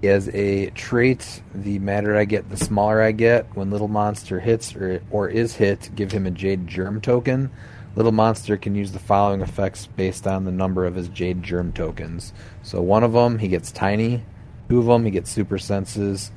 [0.00, 3.54] He has a trait, the madder I get, the smaller I get.
[3.54, 7.50] When Little Monster hits or, or is hit, give him a Jade Germ token.
[7.96, 11.72] Little Monster can use the following effects based on the number of his Jade Germ
[11.72, 12.32] tokens.
[12.62, 14.22] So one of them, he gets Tiny.
[14.68, 16.30] Two of them, he gets Super Senses.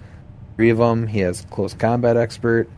[0.56, 2.70] Three of them, he has Close Combat Expert.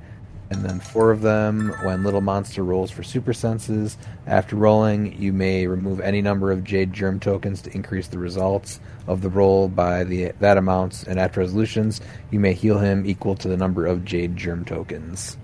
[0.51, 3.97] And then four of them, when Little Monster rolls for Super Senses.
[4.27, 8.79] After rolling, you may remove any number of Jade Germ tokens to increase the results
[9.07, 11.03] of the roll by the that amount.
[11.07, 11.99] And after resolutions,
[12.29, 15.37] you may heal him equal to the number of Jade Germ tokens.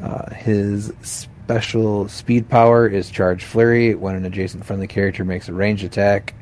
[0.00, 0.92] Uh, his
[1.52, 3.94] special speed power is Charge Flurry.
[3.94, 6.34] When an adjacent friendly character makes a ranged attack,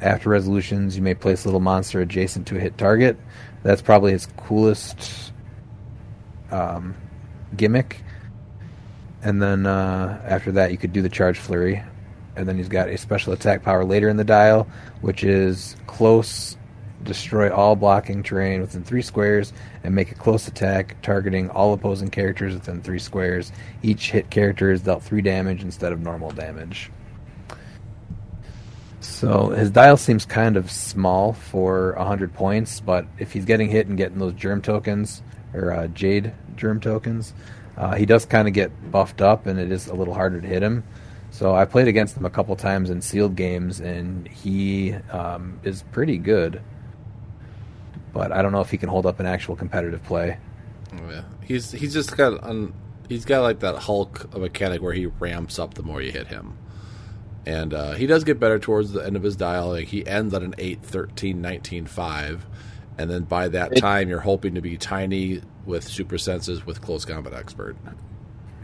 [0.00, 3.16] after resolutions, you may place a Little Monster adjacent to a hit target.
[3.64, 5.32] That's probably his coolest
[6.52, 6.94] um,
[7.56, 8.04] gimmick.
[9.20, 11.82] And then uh, after that, you could do the Charge Flurry.
[12.36, 14.68] And then he's got a special attack power later in the dial,
[15.00, 16.56] which is close,
[17.06, 19.52] destroy all blocking terrain within three squares,
[19.82, 23.52] and make a close attack targeting all opposing characters within three squares.
[23.82, 26.90] Each hit character is dealt three damage instead of normal damage.
[29.00, 33.86] So his dial seems kind of small for 100 points, but if he's getting hit
[33.86, 35.22] and getting those germ tokens,
[35.54, 37.32] or uh, jade germ tokens,
[37.76, 40.46] uh, he does kind of get buffed up and it is a little harder to
[40.46, 40.84] hit him.
[41.30, 45.82] So I played against him a couple times in sealed games and he um, is
[45.92, 46.62] pretty good.
[48.16, 50.38] But I don't know if he can hold up an actual competitive play.
[51.10, 52.72] Yeah, he's he's just got un,
[53.10, 56.10] he's got like that Hulk of a mechanic where he ramps up the more you
[56.12, 56.56] hit him.
[57.44, 59.68] And uh, he does get better towards the end of his dial.
[59.68, 62.46] Like he ends at an 8, 13, 19, 5.
[62.98, 66.80] And then by that It- time, you're hoping to be tiny with super senses with
[66.80, 67.76] close combat expert.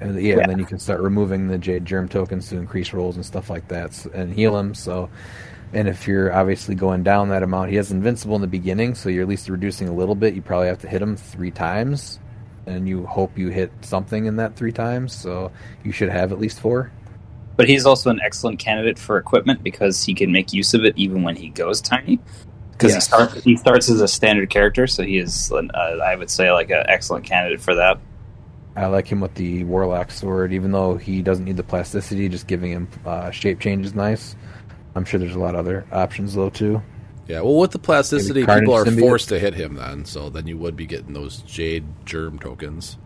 [0.00, 3.16] And yeah, and then you can start removing the Jade Germ tokens to increase rolls
[3.16, 4.74] and stuff like that, and heal him.
[4.74, 5.10] So,
[5.72, 9.08] and if you're obviously going down that amount, he has invincible in the beginning, so
[9.08, 10.34] you're at least reducing a little bit.
[10.34, 12.18] You probably have to hit him three times,
[12.66, 15.14] and you hope you hit something in that three times.
[15.14, 15.50] So
[15.82, 16.90] you should have at least four.
[17.56, 20.96] But he's also an excellent candidate for equipment because he can make use of it
[20.96, 22.18] even when he goes tiny.
[22.72, 23.04] Because he Yes.
[23.04, 25.62] starts he starts as a standard character, so he is, uh,
[26.02, 27.98] I would say, like an excellent candidate for that.
[28.74, 32.28] I like him with the Warlock sword, even though he doesn't need the plasticity.
[32.28, 34.34] Just giving him uh, shape change is nice.
[34.94, 36.82] I'm sure there's a lot of other options though too.
[37.28, 38.98] Yeah, well, with the plasticity, people are symbiote?
[39.00, 40.04] forced to hit him then.
[40.04, 42.98] So then you would be getting those Jade Germ tokens.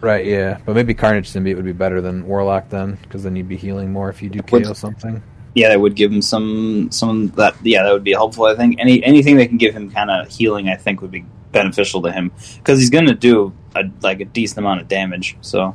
[0.00, 3.48] Right, yeah, but maybe Carnage symbiote would be better than Warlock then, because then you'd
[3.48, 5.22] be healing more if you do KO Would- something.
[5.54, 8.46] Yeah, that would give him some some that yeah that would be helpful.
[8.46, 11.24] I think any anything that can give him kind of healing, I think, would be
[11.52, 15.36] beneficial to him because he's going to do a, like a decent amount of damage.
[15.42, 15.74] So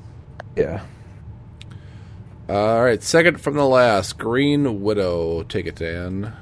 [0.56, 0.82] Yeah,
[2.50, 5.44] All right, second from the last, Green Widow.
[5.44, 6.34] Take it, Dan.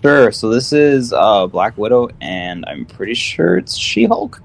[0.00, 0.30] Sure.
[0.30, 4.40] So this is uh, Black Widow, and I'm pretty sure it's She Hulk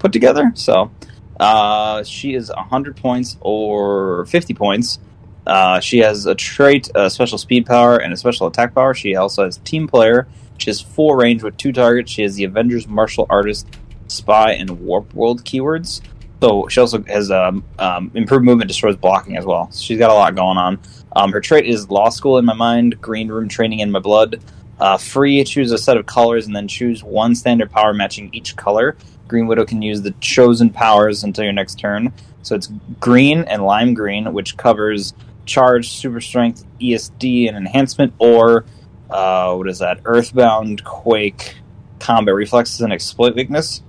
[0.00, 0.50] put together.
[0.54, 0.90] So
[1.38, 4.98] uh, she is 100 points or 50 points.
[5.46, 8.94] Uh, she has a trait, a special speed power, and a special attack power.
[8.94, 10.26] She also has Team Player.
[10.58, 12.10] She has full range with two targets.
[12.10, 13.68] She has the Avengers Martial Artist,
[14.08, 16.00] Spy, and Warp World keywords.
[16.42, 19.70] So she also has um, um, improved movement, destroys blocking as well.
[19.72, 20.78] She's got a lot going on.
[21.14, 24.42] Um, her trait is Law School in my mind, Green Room Training in my blood,
[24.78, 28.56] uh, free, choose a set of colors and then choose one standard power matching each
[28.56, 28.96] color.
[29.26, 32.12] Green Widow can use the chosen powers until your next turn.
[32.42, 32.70] So it's
[33.00, 35.14] green and lime green, which covers
[35.46, 38.64] charge, super strength, ESD, and enhancement, or
[39.10, 40.00] uh, what is that?
[40.04, 41.56] Earthbound, Quake,
[41.98, 43.82] combat reflexes, and exploit weakness.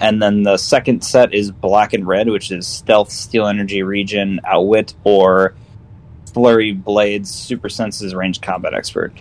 [0.00, 4.40] And then the second set is black and red, which is stealth, steal energy, regen,
[4.44, 5.54] outwit, or
[6.32, 9.12] flurry blades, super senses, ranged combat expert.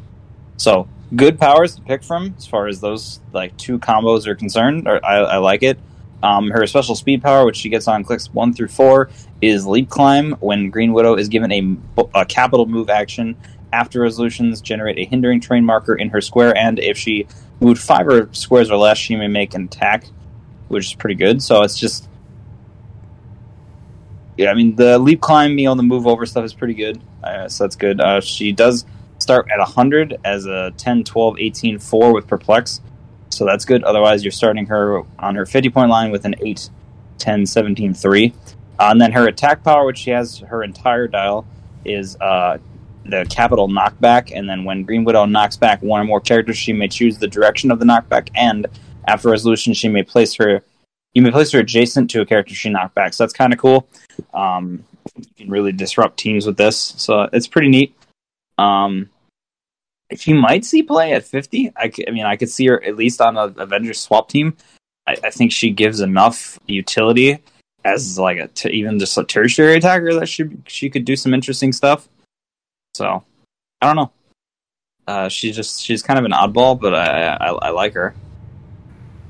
[0.57, 4.87] So good powers to pick from as far as those like two combos are concerned.
[4.87, 5.79] Or I, I like it.
[6.21, 9.09] Um, her special speed power, which she gets on clicks one through four,
[9.41, 10.33] is leap climb.
[10.39, 11.77] When Green Widow is given a,
[12.15, 13.35] a capital move action
[13.71, 17.27] after resolutions, generate a hindering terrain marker in her square, and if she
[17.59, 20.05] moved five or squares or less, she may make an attack,
[20.67, 21.41] which is pretty good.
[21.41, 22.07] So it's just
[24.37, 27.01] yeah, I mean the leap climb, me on the move over stuff is pretty good.
[27.23, 27.99] Uh, so that's good.
[27.99, 28.85] Uh, she does
[29.19, 32.81] start at 100 as a 10, 12, 18, 4 with perplex.
[33.29, 33.83] So that's good.
[33.83, 36.69] Otherwise, you're starting her on her 50 point line with an 8,
[37.17, 38.33] 10, 17, 3.
[38.79, 41.45] Uh, and then her attack power, which she has her entire dial,
[41.83, 42.57] is uh,
[43.05, 44.31] the capital knockback.
[44.33, 47.27] And then when Green Widow knocks back one or more characters, she may choose the
[47.27, 48.29] direction of the knockback.
[48.35, 48.67] And
[49.07, 50.61] after resolution, she may place her.
[51.13, 53.13] You may place her adjacent to a character she knocked back.
[53.13, 53.87] So that's kind of cool.
[54.33, 54.83] Um,
[55.15, 57.95] you can really disrupt teams with this, so it's pretty neat.
[58.57, 59.09] Um,
[60.15, 61.71] she might see play at fifty.
[61.75, 64.55] I mean, I could see her at least on a Avengers swap team.
[65.07, 67.39] I, I think she gives enough utility
[67.83, 71.33] as like a t- even just a tertiary attacker that she she could do some
[71.33, 72.07] interesting stuff.
[72.93, 73.23] So
[73.81, 74.11] I don't know.
[75.07, 78.13] Uh, she's just she's kind of an oddball, but I, I I like her.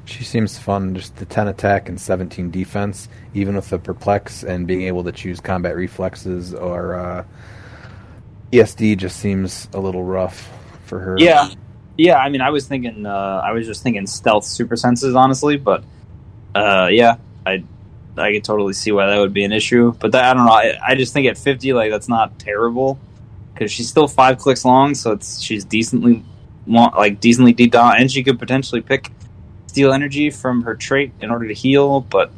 [0.07, 0.95] She seems fun.
[0.95, 5.11] Just the 10 attack and 17 defense, even with the perplex and being able to
[5.11, 7.23] choose combat reflexes or uh,
[8.51, 10.49] ESD, just seems a little rough
[10.85, 11.17] for her.
[11.19, 11.49] Yeah,
[11.97, 12.17] yeah.
[12.17, 15.57] I mean, I was thinking, uh, I was just thinking stealth super senses, honestly.
[15.57, 15.83] But
[16.55, 17.63] uh, yeah, I
[18.17, 19.93] I could totally see why that would be an issue.
[19.99, 20.53] But that, I don't know.
[20.53, 22.97] I, I just think at fifty, like that's not terrible
[23.53, 26.23] because she's still five clicks long, so it's she's decently
[26.65, 29.11] like decently deep down, and she could potentially pick
[29.77, 32.01] steal energy from her trait in order to heal.
[32.01, 32.31] But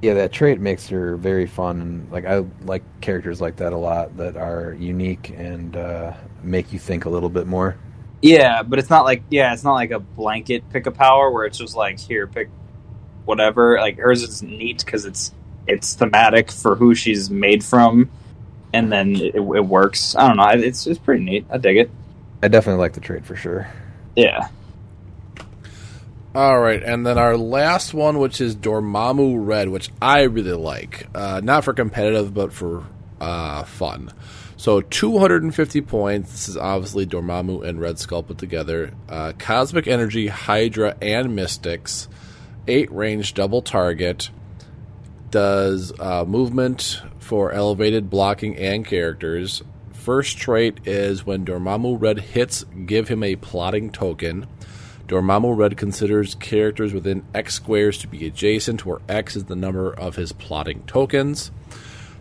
[0.00, 1.80] Yeah, that trait makes her very fun.
[1.80, 6.72] And like I like characters like that a lot that are unique and uh, make
[6.72, 7.76] you think a little bit more.
[8.20, 11.44] Yeah, but it's not like yeah, it's not like a blanket pick a power where
[11.44, 12.50] it's just like here pick
[13.26, 13.78] whatever.
[13.78, 15.32] Like hers is neat because it's
[15.68, 18.10] it's thematic for who she's made from,
[18.72, 20.16] and then it, it works.
[20.16, 20.48] I don't know.
[20.48, 21.46] It's it's pretty neat.
[21.48, 21.90] I dig it.
[22.42, 23.68] I definitely like the trait for sure.
[24.16, 24.48] Yeah.
[26.34, 31.06] All right, and then our last one, which is Dormammu Red, which I really like.
[31.14, 32.86] Uh, not for competitive, but for
[33.20, 34.10] uh, fun.
[34.56, 36.30] So 250 points.
[36.30, 38.94] This is obviously Dormammu and Red Skull put together.
[39.10, 42.08] Uh, Cosmic Energy, Hydra, and Mystics.
[42.66, 44.30] Eight range, double target.
[45.30, 49.62] Does uh, movement for elevated blocking and characters.
[49.92, 54.46] First trait is when Dormammu Red hits, give him a plotting token.
[55.08, 59.92] Dormammu Red considers characters within X squares to be adjacent, where X is the number
[59.92, 61.50] of his plotting tokens.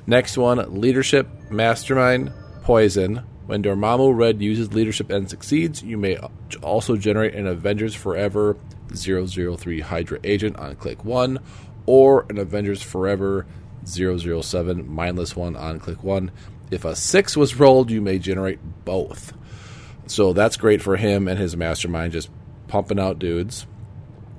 [0.07, 2.31] Next one, Leadership, Mastermind,
[2.63, 3.23] Poison.
[3.45, 6.17] When Dormammu Red uses leadership and succeeds, you may
[6.61, 8.57] also generate an Avengers Forever
[8.93, 11.39] 003 Hydra agent on click 1,
[11.85, 13.45] or an Avengers Forever
[13.85, 16.31] 007 Mindless one on click 1.
[16.69, 19.33] If a 6 was rolled, you may generate both.
[20.07, 22.29] So that's great for him and his Mastermind, just
[22.71, 23.67] pumping out dudes.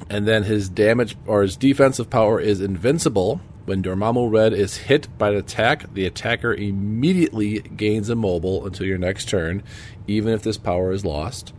[0.09, 3.43] And then his damage or his defensive power is invincible.
[3.66, 8.97] When Dormammu Red is hit by an attack, the attacker immediately gains immobile until your
[8.99, 9.62] next turn,
[10.07, 11.53] even if this power is lost.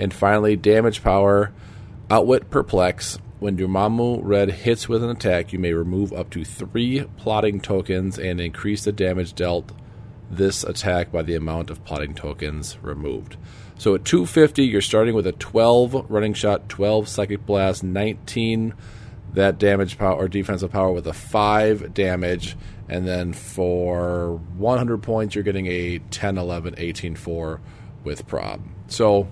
[0.00, 1.52] And finally, damage power,
[2.10, 3.18] outwit perplex.
[3.38, 8.18] When Dormammu Red hits with an attack, you may remove up to three plotting tokens
[8.18, 9.70] and increase the damage dealt
[10.28, 13.36] this attack by the amount of plotting tokens removed.
[13.78, 18.74] So at 250, you're starting with a 12 running shot, 12 psychic blast, 19
[19.36, 22.56] that damage power or defensive power with a 5 damage.
[22.88, 27.60] And then for 100 points, you're getting a 10, 11, 18, 4
[28.02, 28.62] with prob.
[28.88, 29.28] So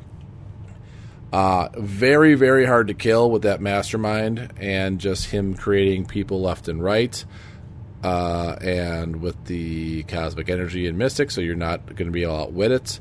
[1.32, 6.68] uh, very, very hard to kill with that mastermind and just him creating people left
[6.68, 7.24] and right.
[8.02, 12.36] Uh, and with the cosmic energy and mystic, so you're not going to be able
[12.36, 13.00] to outwit it.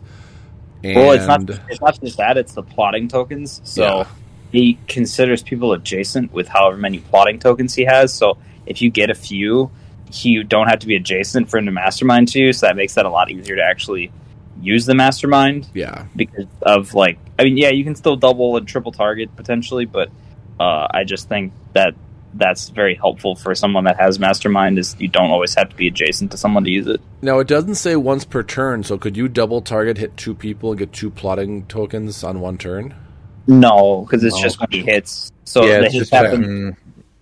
[0.83, 1.49] And well, it's not.
[1.69, 3.61] It's not just that; it's the plotting tokens.
[3.63, 4.05] So Yeah.
[4.51, 8.13] he considers people adjacent with however many plotting tokens he has.
[8.13, 9.71] So if you get a few,
[10.11, 12.53] you don't have to be adjacent for him to mastermind to you.
[12.53, 14.11] So that makes that a lot easier to actually
[14.61, 17.17] use the mastermind yeah, because of like.
[17.39, 20.09] I mean, yeah, you can still double and triple target potentially, but
[20.59, 21.95] uh, I just think that
[22.35, 24.79] that's very helpful for someone that has mastermind.
[24.79, 27.01] Is you don't always have to be adjacent to someone to use it.
[27.21, 30.71] Now it doesn't say once per turn, so could you double target, hit two people,
[30.71, 32.93] and get two plotting tokens on one turn?
[33.47, 34.41] No, because it's No.
[34.41, 35.31] just when he hits.
[35.45, 36.41] So yeah, the it's hits just happen.
[36.41, 36.77] checking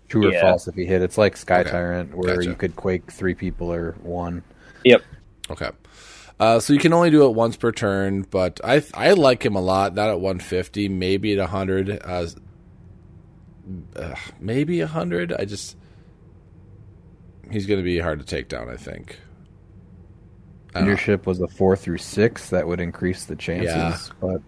[0.10, 0.42] true or Yeah.
[0.42, 1.02] false if you hit.
[1.02, 1.72] It's like Sky Okay.
[1.72, 2.50] Tyrant, where Gotcha.
[2.50, 4.44] you could quake three people or one.
[4.84, 5.02] Yep.
[5.50, 5.70] Okay.
[6.40, 9.56] Uh, so you can only do it once per turn, but I I like him
[9.56, 9.94] a lot.
[9.96, 12.02] Not at 150, maybe at 100.
[12.04, 12.26] Uh,
[13.96, 15.34] uh, maybe 100.
[15.34, 15.78] I just
[17.52, 18.70] he's going to be hard to take down.
[18.70, 19.20] I think.
[20.74, 20.82] I.
[20.82, 22.50] Leadership was a four through six.
[22.50, 23.76] That would increase the chances.
[23.76, 23.98] Yeah.
[24.22, 24.42] But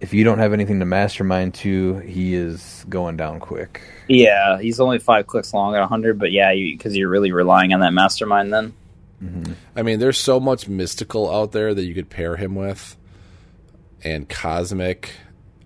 [0.00, 3.80] if you don't have anything to mastermind to, he is going down quick.
[4.06, 7.32] Yeah, he's only five clicks long at a 100, but yeah, because you, are really
[7.32, 8.74] relying on that mastermind then.
[9.74, 12.96] I mean, there's so much mystical out there that you could pair him with,
[14.04, 15.12] and cosmic.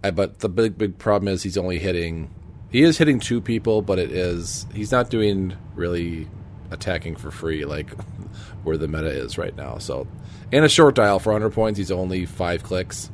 [0.05, 2.31] I, but the big big problem is he's only hitting.
[2.71, 6.29] He is hitting two people, but it is he's not doing really
[6.71, 7.91] attacking for free like
[8.65, 9.79] where the meta is right now.
[9.79, 10.07] So,
[10.51, 13.11] and a short dial for 100 points, he's only five clicks.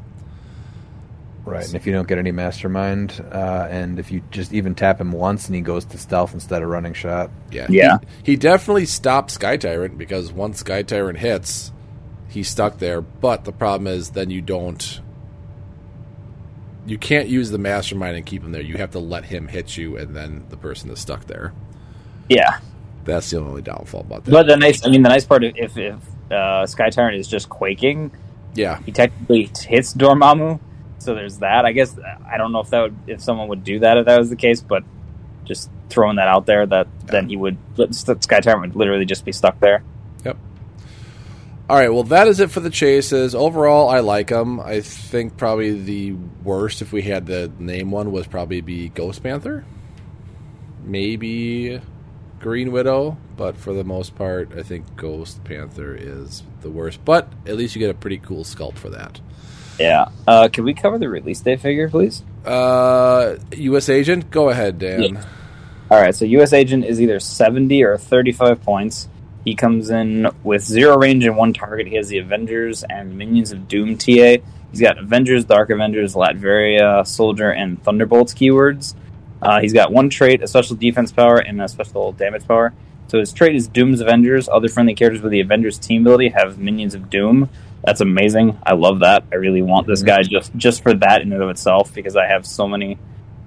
[1.45, 1.65] Right.
[1.65, 5.13] And if you don't get any mastermind, uh, and if you just even tap him
[5.13, 7.99] once and he goes to stealth instead of running shot, Yeah, Yeah.
[8.23, 11.73] He, he definitely stopped Sky Tyrant because once Sky Tyrant hits,
[12.29, 13.01] he's stuck there.
[13.01, 15.01] But the problem is then you don't.
[16.89, 18.63] You can't use the mastermind and keep him there.
[18.63, 21.53] You have to let him hit you, and then the person is stuck there.
[22.29, 22.59] Yeah,
[23.05, 24.31] That's the only downfall about that.
[24.31, 25.97] but the nice, I mean, the nice part of if if
[26.31, 28.11] uh, Sky Tyrant is just quaking,
[28.55, 30.61] yeah, he technically hits Dormammu,
[30.99, 31.65] so there's that.
[31.65, 31.97] I guess
[32.31, 34.37] I don't know if that would if someone would do that if that was the
[34.37, 34.83] case, but
[35.45, 37.57] just throwing that out there that then he would
[37.91, 39.83] Sky Tyrant would literally just be stuck there.
[41.69, 41.93] All right.
[41.93, 43.35] Well, that is it for the chases.
[43.35, 44.59] Overall, I like them.
[44.59, 46.13] I think probably the
[46.43, 49.65] worst, if we had to name one, was probably be Ghost Panther.
[50.83, 51.81] Maybe
[52.41, 57.05] Green Widow, but for the most part, I think Ghost Panther is the worst.
[57.05, 59.21] But at least you get a pretty cool sculpt for that.
[59.79, 60.09] Yeah.
[60.27, 62.23] Uh, can we cover the release day figure, please?
[62.45, 63.89] Uh, U.S.
[63.89, 65.03] Agent, go ahead, Dan.
[65.03, 65.25] Yeah.
[65.91, 66.53] All right, so U.S.
[66.53, 69.09] Agent is either 70 or 35 points.
[69.49, 71.87] He comes in with zero range and one target.
[71.87, 74.37] He has the Avengers and Minions of Doom TA.
[74.71, 78.95] He's got Avengers, Dark Avengers, Latveria, Soldier, and Thunderbolts keywords.
[79.41, 82.75] Uh, he's got one trait, a special defense power, and a special damage power.
[83.07, 84.51] So his trait is Doom's Avengers.
[84.51, 87.49] Other friendly characters with the Avengers team ability have Minions of Doom.
[87.83, 88.59] That's amazing.
[88.67, 89.25] I love that.
[89.33, 92.27] I really want this guy just just for that in and of itself because I
[92.27, 92.99] have so many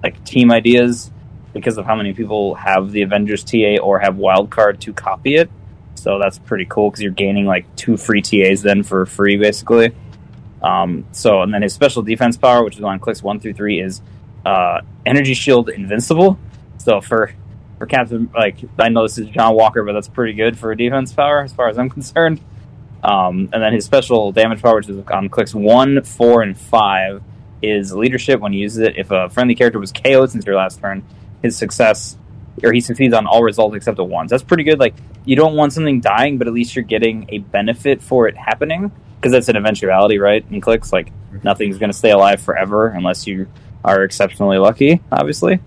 [0.02, 1.12] like team ideas
[1.52, 5.48] because of how many people have the Avengers TA or have Wildcard to copy it.
[6.02, 9.94] So that's pretty cool because you're gaining like two free TAs then for free basically.
[10.62, 13.80] Um, so and then his special defense power, which is on clicks one through three,
[13.80, 14.02] is
[14.44, 16.38] uh, energy shield invincible.
[16.78, 17.32] So for
[17.78, 20.76] for Captain, like I know this is John Walker, but that's pretty good for a
[20.76, 22.40] defense power as far as I'm concerned.
[23.04, 27.22] Um, and then his special damage power, which is on clicks one, four, and five,
[27.60, 28.40] is leadership.
[28.40, 31.04] When he uses it, if a friendly character was KO'd since your last turn,
[31.42, 32.16] his success
[32.62, 34.30] or he succeeds on all results except the ones.
[34.30, 34.78] That's pretty good.
[34.78, 34.94] Like
[35.24, 38.92] you don't want something dying, but at least you're getting a benefit for it happening
[39.16, 40.44] because that's an eventuality, right?
[40.50, 43.48] In clicks, like nothing's going to stay alive forever unless you
[43.84, 45.60] are exceptionally lucky, obviously.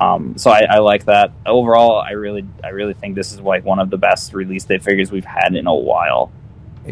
[0.00, 1.32] Um, so I, I like that.
[1.46, 4.82] Overall, I really, I really think this is like one of the best release date
[4.82, 6.32] figures we've had in a while.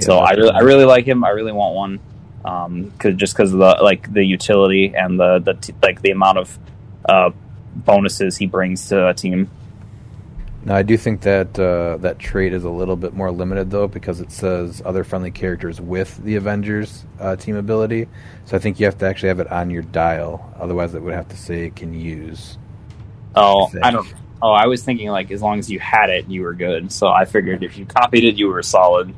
[0.00, 1.24] so I really, I really like him.
[1.24, 2.00] I really want one.
[2.44, 6.10] Um, cause just because of the like the utility and the the t- like the
[6.10, 6.58] amount of
[7.08, 7.30] uh,
[7.76, 9.50] bonuses he brings to a team.
[10.66, 13.86] Now, I do think that uh, that trait is a little bit more limited, though,
[13.86, 18.08] because it says other friendly characters with the Avengers uh, team ability.
[18.46, 20.54] So I think you have to actually have it on your dial.
[20.58, 22.56] Otherwise, it would have to say it can use.
[23.34, 23.88] Oh, I.
[23.88, 24.12] I don't.
[24.40, 26.90] Oh, I was thinking like as long as you had it, you were good.
[26.92, 29.14] So I figured if you copied it, you were solid.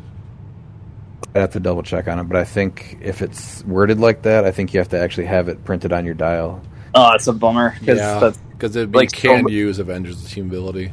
[1.35, 4.45] I'd have to double check on it, but I think if it's worded like that,
[4.45, 6.61] I think you have to actually have it printed on your dial.
[6.95, 7.71] Oh, that's a bummer.
[7.71, 10.93] 'cause Yeah, that's, because it like, can so- use Avengers team ability.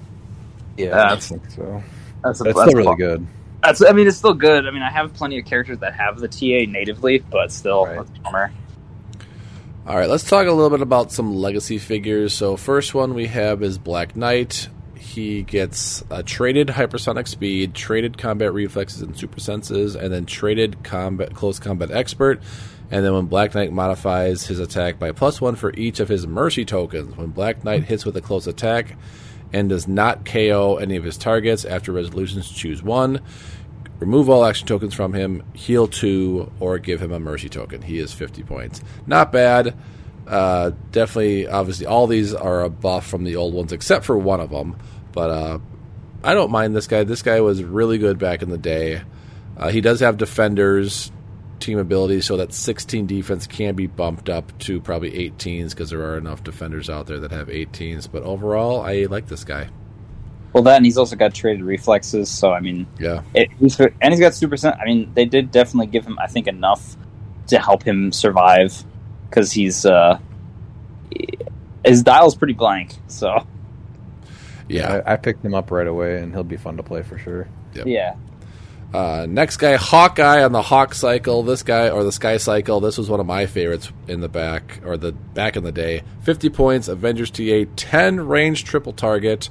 [0.78, 1.84] Yeah, I think so.
[2.24, 3.28] that's, a, But it's that's still really good.
[3.62, 3.84] That's.
[3.84, 4.66] I mean, it's still good.
[4.66, 7.98] I mean, I have plenty of characters that have the TA natively, but still, Right.
[7.98, 8.52] that's a bummer.
[9.86, 12.34] All right, let's talk a little bit about some legacy figures.
[12.34, 14.70] So, first one we have is Black Knight.
[14.96, 20.84] He gets a traded hypersonic speed, traded combat reflexes and super senses, and then traded
[20.84, 22.42] combat close combat expert.
[22.92, 26.28] And then when Black Knight modifies his attack by plus one for each of his
[26.28, 28.96] mercy tokens, when Black Knight hits with a close attack
[29.52, 33.22] and does not KO any of his targets after resolutions, choose one.
[34.00, 37.82] Remove all action tokens from him, heal two, or give him a mercy token.
[37.82, 38.82] He is 50 points.
[39.08, 39.76] Not bad.
[40.28, 44.40] Uh, definitely, obviously, all these are a buff from the old ones, except for one
[44.40, 44.78] of them.
[45.12, 45.60] But uh,
[46.24, 47.04] I don't mind this guy.
[47.04, 49.02] This guy was really good back in the day.
[49.56, 51.12] Uh, he does have defenders
[51.60, 56.02] team ability, so that 16 defense can be bumped up to probably 18s because there
[56.02, 58.08] are enough defenders out there that have 18s.
[58.12, 59.70] But overall, I like this guy.
[60.52, 62.30] Well, that and he's also got traded reflexes.
[62.30, 63.22] So I mean, Yeah.
[63.34, 64.56] it, he's, and he's got super.
[64.58, 66.96] Sen- I mean, they did definitely give him, I think, enough
[67.48, 68.84] to help him survive
[69.30, 70.20] because he's uh,
[71.86, 72.94] his dial's pretty blank.
[73.08, 73.46] So
[74.70, 75.02] Yeah.
[75.06, 77.48] I, I picked him up right away, and he'll be fun to play for sure.
[77.74, 77.88] Yep.
[77.88, 78.16] yeah,
[78.94, 81.42] Uh, next guy, Hawkeye on the Hawk Cycle.
[81.42, 84.82] This guy, or the Sky Cycle, this was one of my favorites in the back,
[84.86, 86.04] or the back in the day.
[86.22, 89.50] 50 points, Avengers TA, 10 range triple target.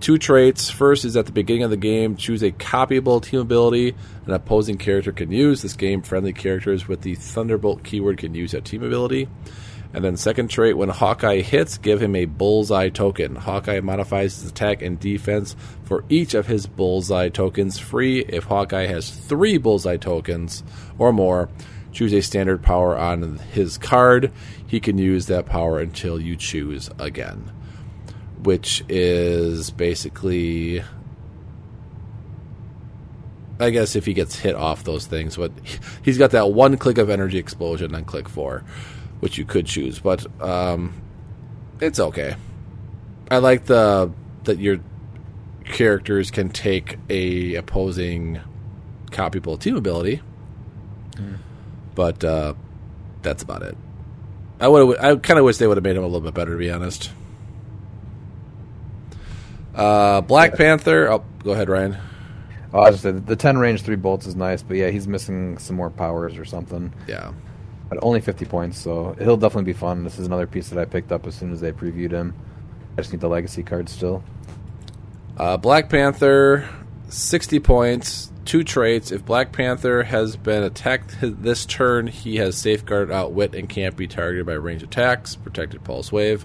[0.00, 0.70] Two traits.
[0.70, 3.96] First is at the beginning of the game, choose a copyable team ability
[4.28, 5.62] an opposing character can use.
[5.62, 9.26] This game, friendly characters with the Thunderbolt keyword can use that team ability.
[9.94, 13.34] And then second trait, when Hawkeye hits, give him a bullseye token.
[13.36, 18.20] Hawkeye modifies his attack and defense for each of his bullseye tokens free.
[18.20, 20.62] If Hawkeye has three bullseye tokens
[20.98, 21.48] or more,
[21.92, 24.30] choose a standard power on his card.
[24.66, 27.50] He can use that power until you choose again.
[28.42, 30.82] Which is basically
[33.60, 35.50] I guess if he gets hit off those things, but
[36.02, 38.64] he's got that one click of energy explosion on click four,
[39.20, 40.94] which you could choose, but um,
[41.80, 42.36] it's okay.
[43.30, 44.12] I like the
[44.44, 44.78] that your
[45.64, 48.40] characters can take a opposing
[49.10, 50.22] copyable team ability,
[51.94, 52.54] but uh,
[53.22, 53.76] that's about it.
[54.60, 56.52] I would I kind of wish they would have made him a little bit better,
[56.52, 57.10] to be honest.
[59.74, 61.10] Uh, Black Panther.
[61.12, 61.96] Oh, go ahead, Ryan.
[62.72, 65.58] Oh, I just said the ten range three bolts is nice, but yeah, he's missing
[65.58, 66.92] some more powers or something.
[67.06, 67.32] Yeah.
[67.88, 70.04] But only fifty points, so he'll definitely be fun.
[70.04, 72.34] This is another piece that I picked up as soon as they previewed him.
[72.94, 74.22] I just need the legacy card still.
[75.38, 76.68] Uh, Black Panther,
[77.08, 79.12] 60 points, two traits.
[79.12, 84.06] If Black Panther has been attacked this turn, he has Safeguard Outwit and can't be
[84.08, 86.44] targeted by range attacks, Protected Pulse Wave.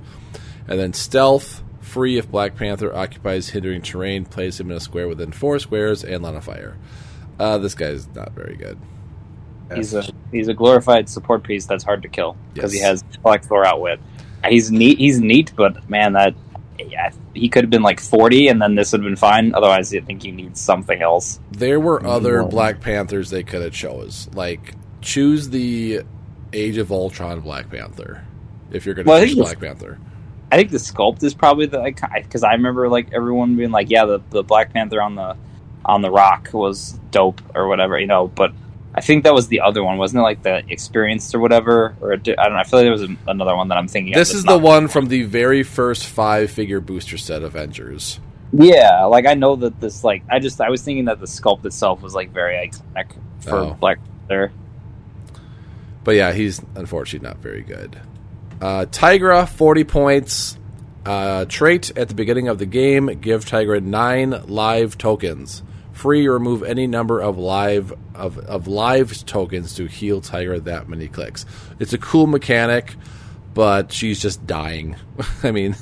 [0.68, 5.08] And then Stealth, free if Black Panther occupies hindering terrain, place him in a square
[5.08, 6.78] within four squares, and line of fire.
[7.40, 8.78] Uh, this guy's not very good.
[9.76, 13.02] He's a he's a glorified support piece that's hard to kill because he Yes.
[13.02, 14.00] has flex or outwit.
[14.48, 14.98] He's neat.
[14.98, 16.36] He's neat, but man, that
[16.80, 19.54] yeah, he could have been like forty, and then this would have been fine.
[19.54, 21.40] Otherwise, I think he needs something else.
[21.52, 22.08] There were mm-hmm.
[22.08, 22.48] other No.
[22.48, 24.30] Black Panthers they could have chose.
[24.34, 26.02] Like, choose the
[26.52, 28.26] Age of Ultron Black Panther
[28.72, 30.00] if you're going to Well, choose Black Panther.
[30.52, 33.90] I think the sculpt is probably the like because I remember like everyone being like,
[33.90, 35.36] yeah, the, the Black Panther on the
[35.86, 38.28] on the Rock was dope or whatever, you know.
[38.28, 38.54] But
[38.96, 40.24] I think that was the other one, wasn't it?
[40.24, 42.56] Like the Experienced or whatever, or I don't know.
[42.56, 44.14] I feel like there was another one that I'm thinking.
[44.14, 48.20] This is the one from the very first five figure booster set Avengers.
[48.52, 50.04] Yeah, like I know that this.
[50.04, 53.56] Like I just I was thinking that the sculpt itself was like very iconic for
[53.56, 53.78] Oh.
[53.80, 53.98] Black
[54.28, 54.52] Panther.
[56.04, 58.00] But yeah, he's unfortunately not very good.
[58.62, 60.58] Uh, Tigra, 40 points.
[61.06, 65.62] Uh, trait at the beginning of the game give Tigra nine live tokens.
[65.94, 71.08] Free, remove any number of live of, of live tokens to heal Tigra that many
[71.08, 71.46] clicks.
[71.80, 72.96] It's a cool mechanic,
[73.54, 74.96] but she's just dying.
[75.44, 75.76] I mean,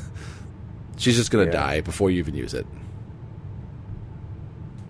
[0.98, 1.52] she's just gonna Yeah.
[1.52, 2.68] die before you even use it.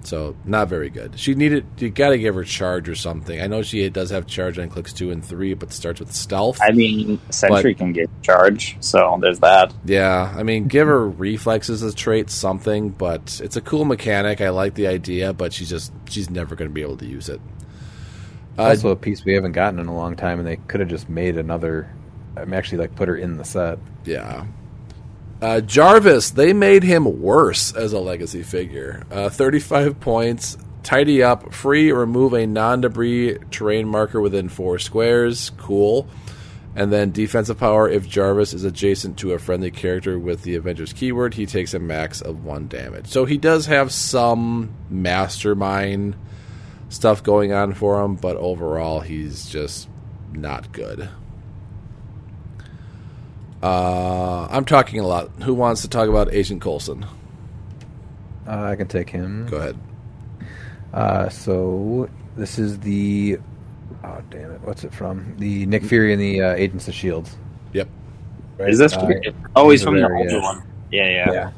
[0.03, 1.19] So not very good.
[1.19, 3.41] She needed you got to give her charge or something.
[3.41, 6.59] I know she does have charge on clicks two and three, but starts with stealth.
[6.61, 9.73] I mean, Sentry can get charge, so there's that.
[9.85, 12.89] yeah, I mean, give her reflexes as a trait, something.
[12.89, 14.41] But it's a cool mechanic.
[14.41, 17.29] I like the idea, but she's just she's never going to be able to use
[17.29, 17.41] it.
[18.57, 20.89] Uh, also a piece we haven't gotten in a long time, and they could have
[20.89, 21.93] just made another.
[22.35, 23.79] I'm actually like put her in the set.
[24.05, 24.45] Yeah.
[25.41, 29.03] Uh, Jarvis, they made him worse as a legacy figure.
[29.09, 35.49] Uh, 35 points, tidy up, free, remove a non debris terrain marker within four squares.
[35.57, 36.07] Cool.
[36.75, 40.93] And then defensive power if Jarvis is adjacent to a friendly character with the Avengers
[40.93, 43.07] keyword, he takes a max of one damage.
[43.07, 46.15] So he does have some mastermind
[46.87, 49.89] stuff going on for him, but overall, he's just
[50.31, 51.09] not good.
[53.61, 55.29] Uh, I'm talking a lot.
[55.43, 57.05] Who wants to talk about Agent Coulson?
[58.47, 59.47] Uh, I can take him.
[59.47, 59.77] Go ahead.
[60.93, 63.37] Uh, so this is the.
[64.03, 64.61] Oh damn it!
[64.61, 65.35] What's it from?
[65.37, 67.29] The Nick Fury and the uh, Agents of Shield.
[67.73, 67.87] Yep.
[68.59, 68.93] Is this?
[68.93, 69.09] Uh,
[69.55, 70.63] oh, he's from the very, older uh, one.
[70.91, 71.31] Yeah, yeah.
[71.31, 71.51] Yeah.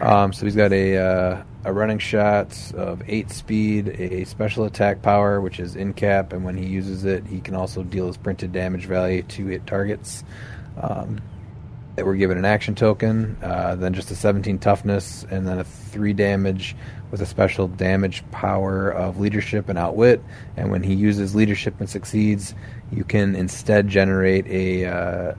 [0.00, 5.00] Um, so he's got a uh, a running shot of eight speed, a special attack
[5.00, 8.16] power, which is in cap, and when he uses it, he can also deal his
[8.16, 10.24] printed damage value to hit targets.
[10.80, 11.20] Um,
[11.96, 15.64] that were given an action token, uh, then just a 17 toughness, and then a
[15.64, 16.74] three damage
[17.10, 20.20] with a special damage power of leadership and outwit.
[20.56, 22.54] And when he uses leadership and succeeds,
[22.90, 25.34] you can instead generate a uh,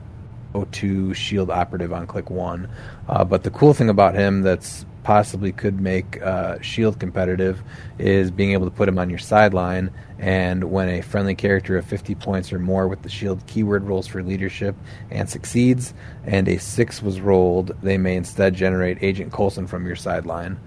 [0.54, 2.70] O2 shield operative on click one.
[3.08, 7.62] Uh, but the cool thing about him that's possibly could make uh, shield competitive
[7.98, 9.90] is being able to put him on your sideline.
[10.18, 14.06] And when a friendly character of 50 points or more with the shield keyword rolls
[14.06, 14.74] for leadership
[15.10, 15.92] and succeeds,
[16.24, 20.58] and a six was rolled, they may instead generate Agent Coulson from your sideline.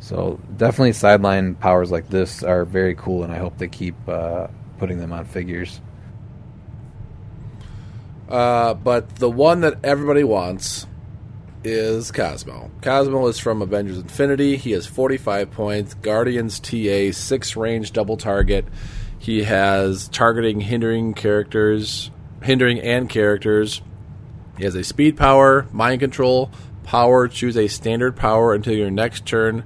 [0.00, 4.48] So definitely sideline powers like this are very cool, and I hope they keep uh,
[4.78, 5.80] putting them on figures.
[8.28, 10.86] Uh, but the one that everybody wants
[11.66, 12.70] is Cosmo.
[12.80, 14.56] Cosmo is from Avengers Infinity.
[14.56, 18.64] He has 45 points, Guardians TA, 6 range double target.
[19.18, 22.10] He has targeting hindering characters,
[22.42, 23.82] hindering and characters.
[24.56, 26.50] He has a speed power, mind control,
[26.84, 29.64] power, choose a standard power until your next turn.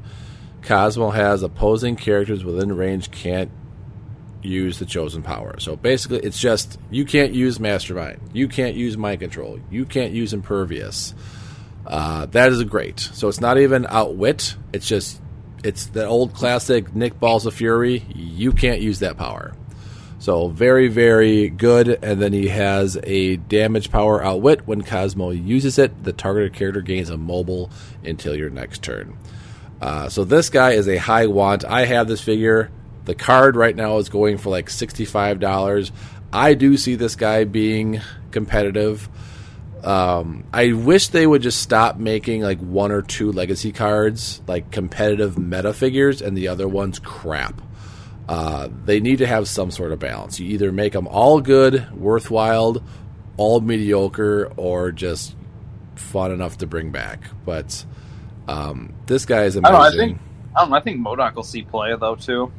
[0.62, 3.50] Cosmo has opposing characters within range can't
[4.42, 5.60] use the chosen power.
[5.60, 10.12] So basically, it's just you can't use Mastermind, you can't use Mind Control, you can't
[10.12, 11.14] use Impervious.
[11.90, 13.00] Uh, that is great.
[13.00, 14.54] So it's not even outwit.
[14.72, 15.20] It's just
[15.64, 18.06] it's the old classic Nick Balls of Fury.
[18.14, 19.54] You can't use that power.
[20.20, 21.88] So very very good.
[21.88, 24.68] And then he has a damage power outwit.
[24.68, 27.70] When Cosmo uses it, the targeted character gains a mobile
[28.04, 29.18] until your next turn.
[29.80, 31.64] Uh, so this guy is a high want.
[31.64, 32.70] I have this figure.
[33.06, 35.90] The card right now is going for like sixty-five dollars.
[36.32, 38.00] I do see this guy being
[38.30, 39.08] competitive.
[39.84, 44.70] Um, I wish they would just stop making like one or two legacy cards, like
[44.70, 47.60] competitive meta figures, and the other ones crap.
[48.28, 50.38] Uh, they need to have some sort of balance.
[50.38, 52.82] You either make them all good, worthwhile,
[53.36, 55.34] all mediocre, or just
[55.96, 57.24] fun enough to bring back.
[57.44, 57.84] But
[58.46, 59.72] um, this guy is I amazing.
[59.72, 59.86] don't know.
[59.86, 60.18] I think
[60.56, 60.76] I know.
[60.76, 62.52] I think MODOK will see play though too.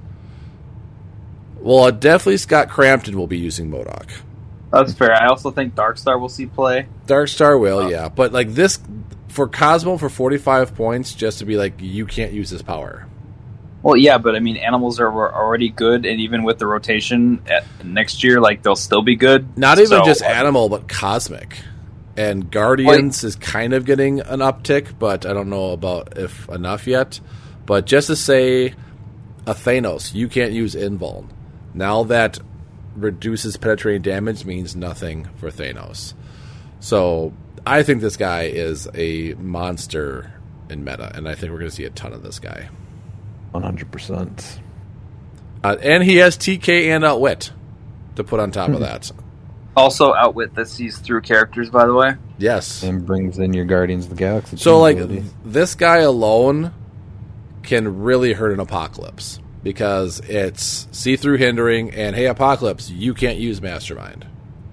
[1.59, 4.09] Well, uh, definitely Scott Crampton will be using MODOK.
[4.71, 5.13] That's fair.
[5.13, 6.87] I also think Darkstar will see play.
[7.05, 8.79] Dark Star will, yeah, but like this
[9.27, 13.05] for Cosmo for forty five points, just to be like you can't use this power.
[13.83, 17.65] Well, yeah, but I mean, animals are already good, and even with the rotation at
[17.83, 19.57] next year, like they'll still be good.
[19.57, 21.57] Not even So, just uh, animal, but cosmic.
[22.15, 26.85] And Guardians is kind of getting an uptick, but I don't know about if enough
[26.85, 27.19] yet.
[27.65, 28.75] But just to say,
[29.47, 31.29] a Thanos, you can't use Invuln.
[31.73, 32.39] Now that
[32.95, 36.13] reduces penetrating damage means nothing for Thanos.
[36.79, 37.33] So
[37.65, 40.33] I think this guy is a monster
[40.69, 42.69] in meta, and I think we're going to see a ton of this guy.
[43.51, 44.59] One hundred percent.
[45.63, 47.51] Uh, and he has TK and Outwit
[48.15, 49.11] to put on top of that.
[49.75, 52.15] Also, Outwit that sees through characters, by the way.
[52.37, 52.83] Yes.
[52.83, 54.57] And brings in your Guardians of the Galaxy.
[54.57, 55.23] So, like, ability.
[55.45, 56.73] this guy alone
[57.63, 63.37] can really hurt an Apocalypse because it's see through hindering, and hey, Apocalypse, you can't
[63.37, 64.25] use Mastermind.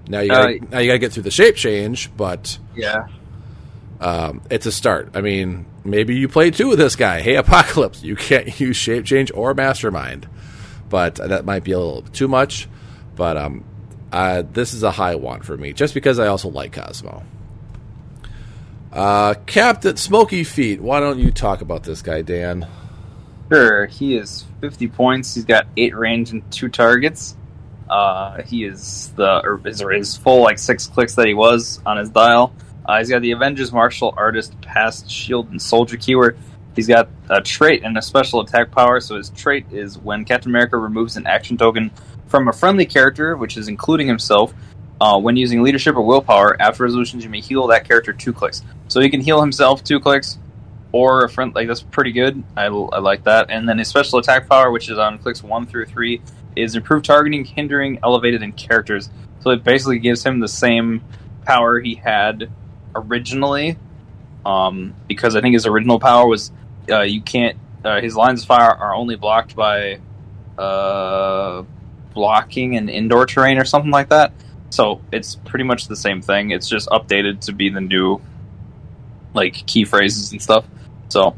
[0.07, 3.07] Now you gotta, Uh, now you got to get through the shape change, but Yeah.
[4.01, 5.11] um, it's a start.
[5.13, 7.21] I mean, maybe you play two with this guy.
[7.21, 10.27] Hey, Apocalypse, you can't use shape change or Mastermind,
[10.89, 12.67] but that might be a little too much.
[13.15, 13.63] But um,
[14.11, 17.21] uh, this is a high one for me, just because I also like Cosmo.
[18.91, 20.81] Uh, Captain Smoky Feet.
[20.81, 22.65] Why don't you talk about this guy, Dan?
[23.51, 25.35] Sure, he is 50 points.
[25.35, 27.35] He's got eight range and two targets.
[27.89, 31.81] Uh, he is the or his, or his full like six clicks that he was
[31.85, 32.53] on his dial.
[32.85, 36.37] Uh, he's got the Avengers Martial Artist Past Shield and Soldier keyword.
[36.75, 38.99] He's got a trait and a special attack power.
[38.99, 41.91] So his trait is when Captain America removes an action token
[42.27, 44.53] from a friendly character, which is including himself.
[45.01, 48.63] Uh, when using leadership or willpower, after resolutions, you may heal that character two clicks.
[48.87, 50.37] So he can heal himself two clicks,
[50.91, 52.43] or a friend like that's pretty good.
[52.55, 53.49] I, I like that.
[53.49, 56.21] And then his special attack power, which is on clicks one through three,
[56.55, 59.09] is improved targeting, hindering, elevated, and characters.
[59.41, 61.01] So it basically gives him the same
[61.45, 62.51] power he had
[62.95, 63.77] originally.
[64.45, 66.51] Um, because I think his original power was
[66.89, 67.57] uh, you can't.
[67.83, 69.99] Uh, his lines of fire are only blocked by
[70.57, 71.63] uh,
[72.13, 74.33] blocking an indoor terrain or something like that.
[74.69, 76.51] So it's pretty much the same thing.
[76.51, 78.21] It's just updated to be the new
[79.33, 80.65] like key phrases and stuff.
[81.09, 81.35] So,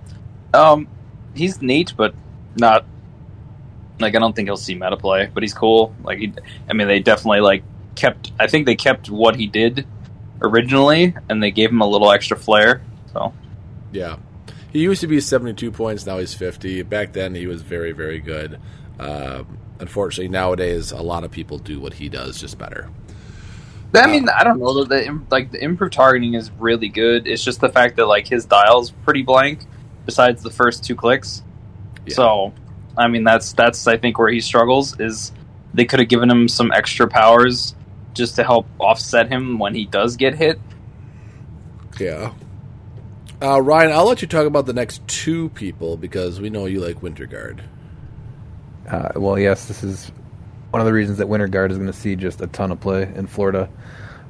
[0.53, 0.88] um,
[1.34, 2.14] he's neat, but
[2.56, 2.85] not
[3.99, 5.30] like I don't think he'll see meta play.
[5.34, 5.95] But he's cool.
[6.03, 6.34] Like, he,
[6.69, 7.64] I mean, they definitely like
[7.95, 8.31] kept.
[8.39, 9.88] I think they kept what he did
[10.41, 12.81] originally, and they gave him a little extra flair.
[13.14, 13.34] So,
[13.91, 14.18] Yeah.
[14.72, 16.84] He used to be 72 points, now he's 50.
[16.84, 18.57] Back then, he was very, very good.
[18.99, 22.89] Um, unfortunately, nowadays, a lot of people do what he does, just better.
[23.93, 24.84] I mean, I don't know.
[24.84, 27.27] The, the like the improved targeting is really good.
[27.27, 29.65] It's just the fact that like his dial's pretty blank,
[30.05, 31.43] besides the first two clicks.
[32.05, 32.15] Yeah.
[32.15, 32.53] So,
[32.97, 35.34] I mean, that's that's I think where he struggles is
[35.73, 37.76] they could have given him some extra powers
[38.13, 40.59] just to help offset him when he does get hit.
[41.99, 42.34] Yeah.
[43.41, 46.80] Uh, Ryan, I'll let you talk about the next two people because we know you
[46.80, 47.63] like Winter Guard.
[48.88, 50.11] Uh, well, yes, this is
[50.72, 52.80] one of the reasons that Winter Guard is going to see just a ton of
[52.80, 53.69] play in Florida.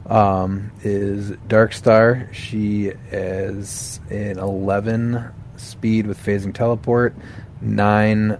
[0.08, 2.28] Um, is Dark Star?
[2.34, 5.24] She is an 11
[5.58, 7.16] speed with phasing teleport,
[7.62, 8.40] nine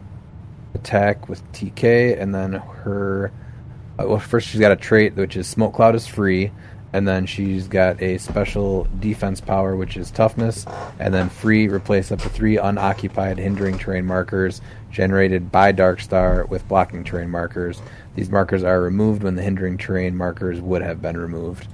[0.74, 3.32] attack with TK, and then her.
[4.00, 6.52] uh, Well, first she's got a trait which is Smoke Cloud is free,
[6.94, 10.66] and then she's got a special defense power which is toughness,
[11.00, 14.62] and then free replace up to three unoccupied hindering terrain markers
[14.92, 17.82] generated by Darkstar with blocking terrain markers.
[18.16, 21.68] These markers are removed when the hindering terrain markers would have been removed.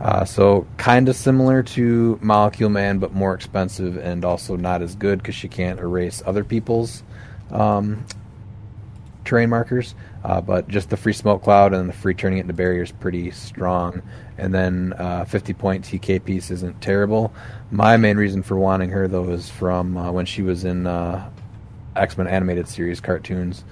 [0.00, 4.96] Uh, so kind of similar to Molecule Man, but more expensive and also not as
[4.96, 7.02] good because she can't erase other people's
[7.50, 8.04] um,
[9.24, 9.94] terrain markers.
[10.24, 13.30] Uh, but just the free smoke cloud and the free turning it into barriers pretty
[13.30, 14.00] strong.
[14.38, 17.32] And then uh, 50 point TK piece isn't terrible.
[17.70, 21.28] My main reason for wanting her though is from uh, when she was in uh,
[21.94, 23.64] X Men animated series cartoons.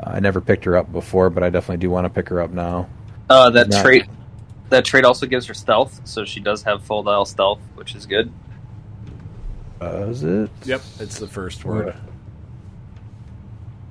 [0.00, 2.40] Uh, I never picked her up before, but I definitely do want to pick her
[2.40, 2.88] up now.
[3.28, 4.06] Uh, that Not- trait
[4.70, 8.06] that trait also gives her stealth, so she does have full dial stealth, which is
[8.06, 8.32] good.
[9.80, 10.50] Does it?
[10.64, 11.94] Yep, it's the first word.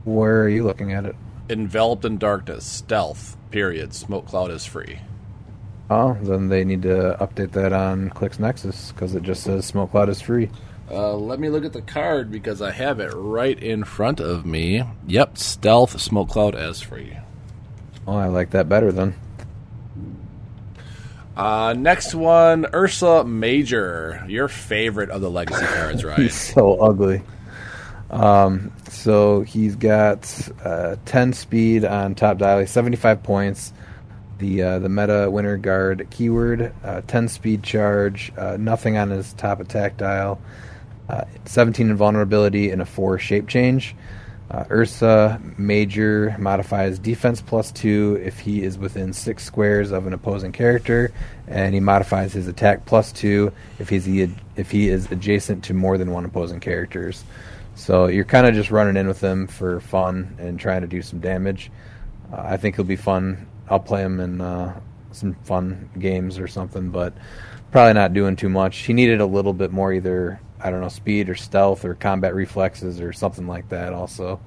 [0.03, 1.15] Where are you looking at it?
[1.49, 3.93] Enveloped in darkness, stealth, period.
[3.93, 4.99] Smoke cloud is free.
[5.89, 9.91] Oh, then they need to update that on Clicks Nexus because it just says Smoke
[9.91, 10.49] Cloud is free.
[10.89, 14.45] Uh, let me look at the card because I have it right in front of
[14.45, 14.83] me.
[15.05, 17.17] Yep, stealth, smoke cloud as free.
[18.07, 19.15] Oh, I like that better then.
[21.35, 26.17] Uh, next one, Ursa Major, your favorite of the legacy cards, right?
[26.17, 26.53] He's right?
[26.55, 27.21] so ugly.
[28.09, 33.73] Um, so he's got uh, 10 speed on top dial, 75 points.
[34.39, 39.33] The uh, the meta winter guard keyword, uh, 10 speed charge, uh, nothing on his
[39.33, 40.39] top attack dial,
[41.09, 43.95] uh, 17 invulnerability, and a 4 shape change.
[44.71, 50.53] Ursa Major modifies defense plus 2 if he is within 6 squares of an opposing
[50.53, 51.11] character,
[51.47, 54.07] and he modifies his attack plus 2 if he's
[54.55, 57.25] if he is adjacent to more than one opposing characters.
[57.77, 61.01] So you're kind of just running in with him for fun and trying to do
[61.03, 61.71] some damage.
[62.33, 63.47] Uh, I think he'll be fun.
[63.69, 64.79] I'll play him in uh,
[65.11, 67.13] some fun games or something, but
[67.71, 68.77] probably not doing too much.
[68.79, 72.33] He needed a little bit more either I don't know speed or stealth or combat
[72.33, 73.93] reflexes or something like that.
[73.93, 74.39] Also,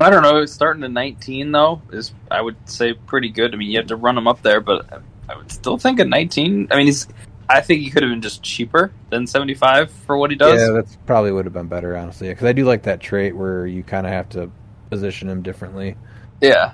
[0.00, 0.46] I don't know.
[0.46, 3.52] Starting to 19 though is I would say pretty good.
[3.52, 6.04] I mean, you have to run him up there, but I- would still think a
[6.04, 6.68] 19.
[6.70, 7.08] I mean, he's.
[7.48, 10.60] I think he could have been just cheaper than 75 for what he does.
[10.60, 12.28] yeah, that's probably would have been better honestly.
[12.28, 14.50] Because I do like that trait where you kind of have to
[14.90, 15.96] position him differently.
[16.40, 16.72] yeah.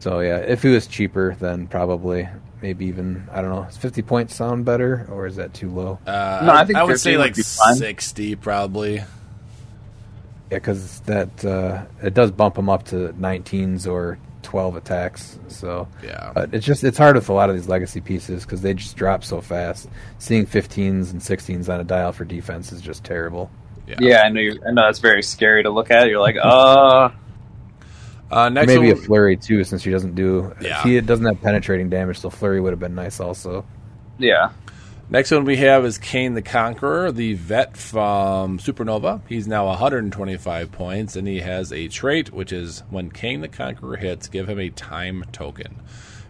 [0.00, 2.28] So yeah, if he was cheaper, then probably
[2.62, 3.64] maybe even I don't know.
[3.64, 5.98] Does fifty points sound better, or is that too low?
[6.06, 8.96] Uh, No, I think I would say would like be sixty probably.
[8.96, 9.04] Yeah,
[10.50, 15.38] because that uh, it does bump him up to 19s or 12 attacks.
[15.48, 16.32] So Yeah.
[16.34, 18.96] but it's just it's hard with a lot of these legacy pieces because they just
[18.96, 19.88] drop so fast.
[20.18, 23.50] Seeing 15s and 16s on a dial for defense is just terrible.
[23.98, 24.40] Yeah, I know.
[24.40, 26.08] You, I know that's very scary to look at.
[26.08, 27.08] You're like, uh,
[28.30, 30.54] Uh, next Maybe a flurry too, since she doesn't do.
[30.60, 30.82] Yeah.
[30.82, 33.64] He doesn't have penetrating damage, so flurry would have been nice also.
[34.18, 34.50] yeah.
[35.10, 39.22] Next one we have is Kang the Conqueror, the vet from Supernova.
[39.26, 43.96] He's now 125 points, and he has a trait which is when Kang the Conqueror
[43.96, 45.80] hits, give him a time token.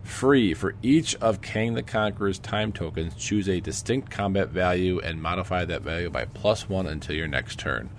[0.05, 5.21] Free for each of Kang the Conqueror's time tokens, choose a distinct combat value and
[5.21, 7.91] modify that value by plus one until your next turn.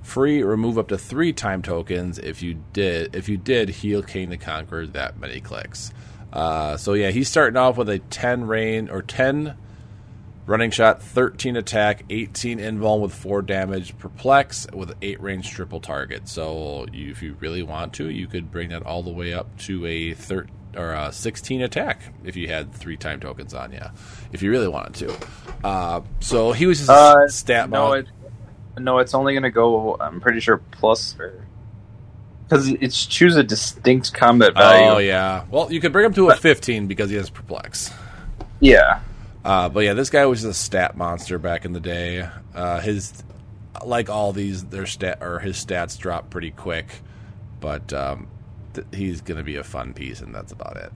[0.00, 2.18] Free, remove up to three time tokens.
[2.18, 5.92] If you did, if you did, heal Kang the Conqueror that many clicks.
[6.32, 9.58] Uh, so yeah, he's starting off with a ten rain or ten
[10.46, 16.28] running shot, thirteen attack, eighteen invuln with four damage, perplex with eight range triple target.
[16.28, 19.56] So you, if you really want to, you could bring that all the way up
[19.60, 20.46] to a thir-
[20.76, 23.80] or a sixteen attack if you had three time tokens on you,
[24.32, 25.16] if you really wanted to.
[25.66, 27.98] Uh, so he was just a Uh, stat no, mod.
[27.98, 29.96] it, no, it's only going to go.
[30.00, 31.46] I'm pretty sure plus or
[32.48, 34.86] because it's choose a distinct combat value.
[34.90, 35.44] Oh yeah.
[35.50, 37.90] Well, you could bring him to a 15 because he has perplex.
[38.60, 39.00] yeah.
[39.44, 42.28] Uh, but yeah, this guy was a stat monster back in the day.
[42.54, 43.12] Uh, his
[43.84, 46.86] like all these, their stat or his stats drop pretty quick,
[47.60, 48.28] but um,
[48.72, 50.92] th- he's going to be a fun piece, and that's about it.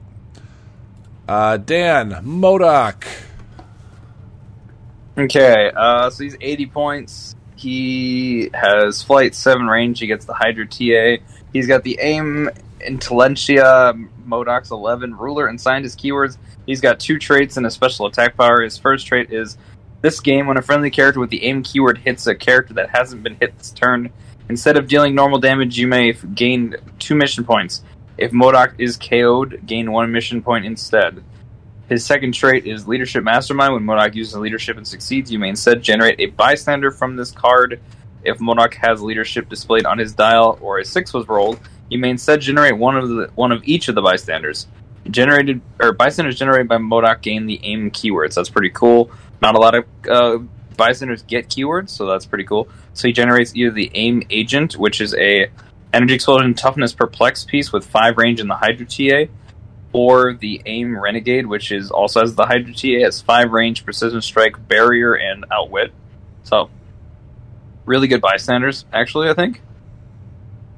[1.29, 3.05] Uh, Dan MODOK.
[5.19, 7.37] Okay, uh, so he's 80 points.
[7.57, 9.99] He has flight 7 range.
[9.99, 11.23] He gets the Hydra TA.
[11.53, 12.49] He's got the aim,
[12.81, 13.95] intelligentsia,
[14.29, 16.37] MODOK's 11, ruler, and Scientist keywords.
[16.67, 18.63] He's got two traits and a special attack power.
[18.63, 19.57] His first trait is
[20.01, 23.23] this game, when a friendly character with the aim keyword hits a character that hasn't
[23.23, 24.11] been hit this turn,
[24.49, 27.83] instead of dealing normal damage, you may gain two mission points.
[28.17, 31.25] If MODOK is KO'd, gain one mission point instead.
[31.89, 33.73] His second trait is Leadership Mastermind.
[33.73, 37.81] When MODOK uses leadership and succeeds, you may instead generate a bystander from this card.
[38.23, 41.59] If MODOK has leadership displayed on his dial or a six was rolled,
[41.91, 44.67] you may instead generate one of the one of each of the bystanders.
[45.11, 48.35] Generated or bystanders generated by MODOK gain the aim keywords.
[48.35, 49.11] That's pretty cool.
[49.41, 50.39] Not a lot of uh,
[50.77, 52.69] bystanders get keywords, so that's pretty cool.
[52.93, 55.51] So he generates either the aim agent, which is a
[55.93, 59.33] energy explosion toughness perplex piece with five range in the Hydra TA,
[59.93, 64.21] or the AIM Renegade, which is also has the Hydra TA, has five range, precision
[64.21, 65.93] strike, barrier, and outwit.
[66.43, 66.71] So,
[67.85, 69.29] really good bystanders, actually.
[69.29, 69.63] I think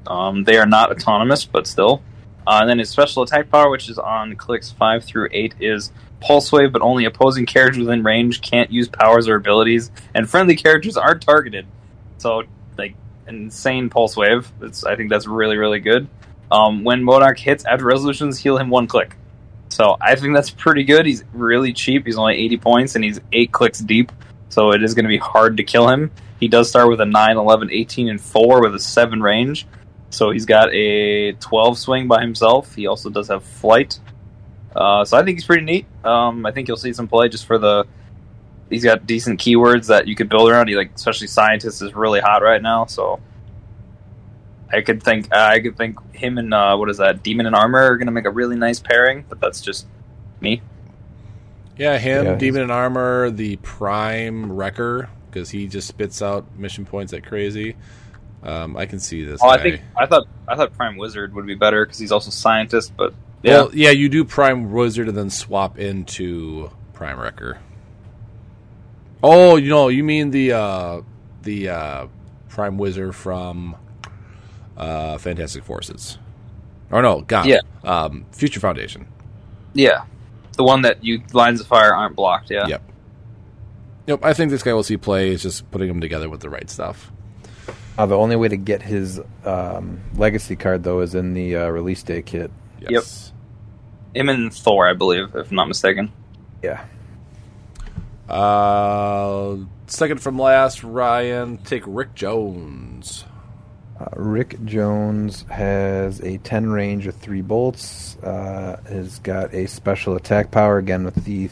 [0.07, 2.01] um, they are not autonomous, but still.
[2.45, 5.91] Uh, and then his special attack power, which is on clicks five through eight, is
[6.19, 10.55] Pulse Wave, but only opposing characters within range can't use powers or abilities, and friendly
[10.55, 11.65] characters aren't targeted.
[12.17, 12.43] So,
[12.77, 12.95] like
[13.27, 14.51] insane Pulse Wave.
[14.61, 16.07] It's, I think that's really really good.
[16.51, 19.15] Um, when MODOK hits after resolutions, heal him one click.
[19.69, 21.05] So I think that's pretty good.
[21.05, 22.05] He's really cheap.
[22.05, 24.11] He's only 80 points and he's 8 clicks deep.
[24.49, 26.11] So it is going to be hard to kill him.
[26.41, 29.65] He does start with a 9, 11, 18, and 4 with a 7 range.
[30.11, 32.75] So he's got a 12 swing by himself.
[32.75, 33.99] He also does have flight.
[34.75, 35.85] Uh, so I think he's pretty neat.
[36.03, 37.85] Um, I think you'll see some play just for the.
[38.69, 40.69] He's got decent keywords that you could build around.
[40.69, 42.85] He like, especially scientist is really hot right now.
[42.85, 43.19] So
[44.71, 47.55] I could think uh, I could think him and uh, what is that Demon and
[47.55, 49.87] Armor are going to make a really nice pairing, but that's just
[50.39, 50.61] me.
[51.77, 56.85] Yeah, him, Yeah, Demon and Armor, the Prime Wrecker, because he just spits out mission
[56.85, 57.75] points like crazy.
[58.43, 59.39] Um, I can see this.
[59.43, 62.31] Oh, I think I thought I thought Prime Wizard would be better because he's also
[62.31, 62.91] scientist.
[62.97, 63.13] But
[63.43, 67.59] yeah, Well, yeah, you do Prime Wizard and then swap into Prime Wrecker.
[69.23, 71.01] Oh, you know, you mean the uh,
[71.43, 72.07] the uh,
[72.49, 73.75] Prime Wizard from
[74.75, 76.17] uh, Fantastic Forces?
[76.89, 77.59] Or no, God, Yeah.
[77.83, 79.05] um, Future Foundation.
[79.73, 80.03] yeah,
[80.57, 82.49] the one that you lines of fire aren't blocked.
[82.49, 82.81] Yeah, Yep.
[84.07, 85.29] Yep, I think this guy will see play.
[85.29, 87.11] Is just putting them together with the right stuff.
[88.01, 91.67] Uh, the only way to get his um, legacy card though is in the uh,
[91.67, 92.49] release day kit.
[92.79, 93.31] Yes.
[94.15, 96.11] him and Thor, I believe, if I'm not mistaken.
[96.63, 96.83] Yeah,
[98.27, 103.25] Uh, second from last, Ryan, take Rick Jones.
[103.99, 108.17] Uh, Rick Jones has a 10 range with three bolts.
[108.23, 111.51] Uh, has got a special attack power again with the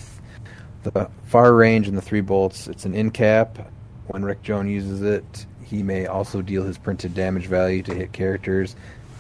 [0.82, 2.68] the far range and the three bolts.
[2.68, 3.72] It's an in cap.
[4.08, 8.12] When Rick Jones uses it, he may also deal his printed damage value to hit
[8.12, 8.76] characters,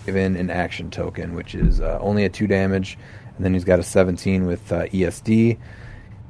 [0.06, 2.98] given an action token, which is uh, only a two damage.
[3.36, 5.58] And then he's got a 17 with uh, ESD.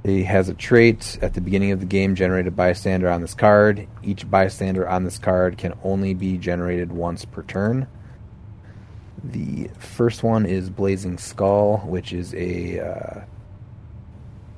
[0.04, 3.88] He has a trait at the beginning of the game generated bystander on this card.
[4.04, 7.88] Each bystander on this card can only be generated once per turn.
[9.24, 13.22] The first one is Blazing Skull, which is a uh,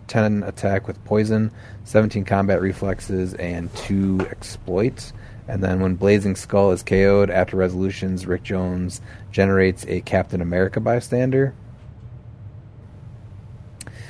[0.07, 1.51] 10 attack with poison,
[1.85, 5.13] 17 combat reflexes, and 2 exploits.
[5.51, 9.01] And then when Blazing Skull is KO'd after resolutions, Rick Jones
[9.33, 11.53] generates a Captain America bystander.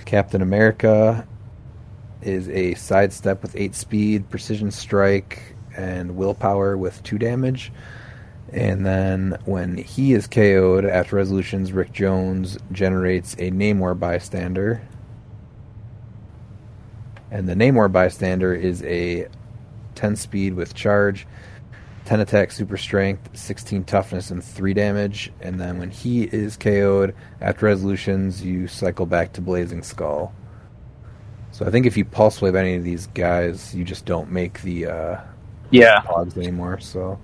[0.05, 1.27] Captain America
[2.21, 7.71] is a sidestep with 8 speed, precision strike, and willpower with 2 damage.
[8.53, 14.87] And then when he is KO'd after resolutions, Rick Jones generates a Namor bystander.
[17.31, 19.27] And the Namor bystander is a
[19.95, 21.27] 10 speed with charge,
[22.05, 25.31] 10 attack, super strength, 16 toughness, and 3 damage.
[25.41, 30.33] And then when he is KO'd after resolutions, you cycle back to Blazing Skull.
[31.51, 34.61] So I think if you pulse wave any of these guys, you just don't make
[34.61, 35.17] the uh,
[35.69, 36.79] Yeah, pods anymore.
[36.79, 37.19] So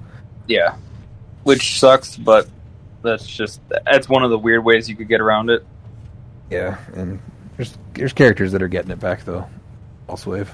[0.48, 0.76] yeah,
[1.44, 2.48] which sucks, but
[3.04, 5.66] that's just that's one of the weird ways you could get around it.
[6.50, 7.20] yeah, and
[7.56, 9.48] there's there's characters that are getting it back though.
[10.08, 10.54] Pulse wave.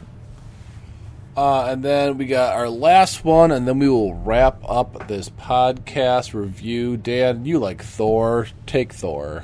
[1.36, 5.30] Uh, and then we got our last one, and then we will wrap up this
[5.30, 6.96] podcast review.
[6.96, 8.48] Dan, you like Thor?
[8.68, 9.44] Take Thor.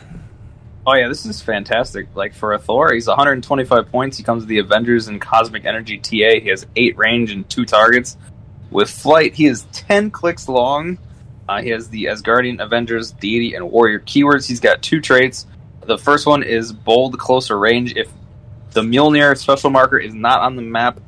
[0.85, 2.07] Oh yeah, this is fantastic.
[2.15, 4.17] Like for a Thor, he's 125 points.
[4.17, 6.39] He comes with the Avengers and Cosmic Energy TA.
[6.41, 8.17] He has eight range and two targets.
[8.69, 10.99] With flight, he is 10 clicks long.
[11.47, 14.47] Uh, he has the Asgardian Avengers, Deity, and Warrior keywords.
[14.47, 15.47] He's got two traits.
[15.85, 17.95] The first one is bold closer range.
[17.95, 18.11] If
[18.71, 20.99] the Mjolnir special marker is not on the map,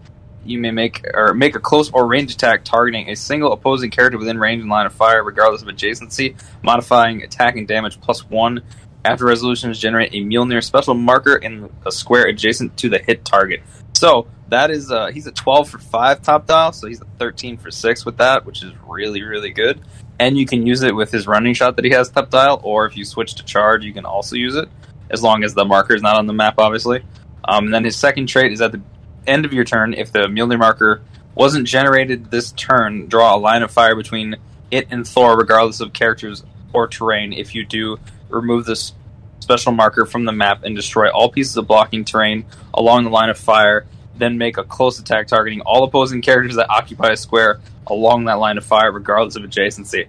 [0.45, 4.17] you may make or make a close or range attack targeting a single opposing character
[4.17, 8.61] within range and line of fire, regardless of adjacency, modifying attacking damage plus one.
[9.03, 13.61] After resolutions, generate a Mjolnir special marker in a square adjacent to the hit target.
[13.93, 17.57] So that is uh, he's a 12 for five top dial, so he's a 13
[17.57, 19.81] for six with that, which is really really good.
[20.19, 22.85] And you can use it with his running shot that he has top dial, or
[22.85, 24.69] if you switch to charge, you can also use it
[25.09, 27.03] as long as the marker is not on the map, obviously.
[27.43, 28.81] Um, and then his second trait is at the
[29.27, 31.01] end of your turn, if the Mjolnir marker
[31.35, 34.35] wasn't generated this turn, draw a line of fire between
[34.69, 36.43] it and Thor, regardless of characters
[36.73, 37.33] or terrain.
[37.33, 37.99] If you do,
[38.29, 38.93] remove this
[39.39, 43.29] special marker from the map and destroy all pieces of blocking terrain along the line
[43.29, 43.85] of fire.
[44.17, 48.39] Then make a close attack targeting all opposing characters that occupy a square along that
[48.39, 50.07] line of fire, regardless of adjacency.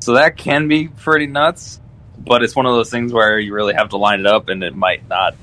[0.00, 1.80] So that can be pretty nuts,
[2.18, 4.62] but it's one of those things where you really have to line it up, and
[4.62, 5.34] it might not.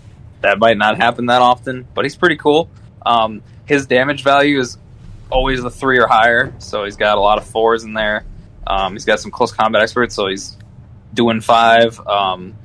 [0.42, 2.70] That might not happen that often, but he's pretty cool.
[3.06, 4.78] Um, his damage value is
[5.30, 8.26] always the three or higher, so he's got a lot of fours in there.
[8.68, 10.58] Um, he's got some close combat experts, so he's
[11.14, 12.00] doing five.
[12.08, 12.56] Um,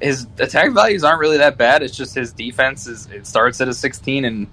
[0.00, 1.82] his attack values aren't really that bad.
[1.82, 4.46] It's just his defense is it starts at a 16, and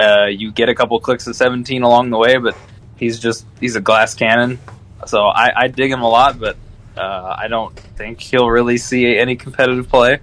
[0.00, 2.36] uh, you get a couple clicks of 17 along the way.
[2.38, 2.56] But
[2.96, 4.58] he's just he's a glass cannon,
[5.06, 6.38] so I, I dig him a lot.
[6.38, 6.56] But
[6.96, 10.20] uh, I don't think he'll really see any competitive play.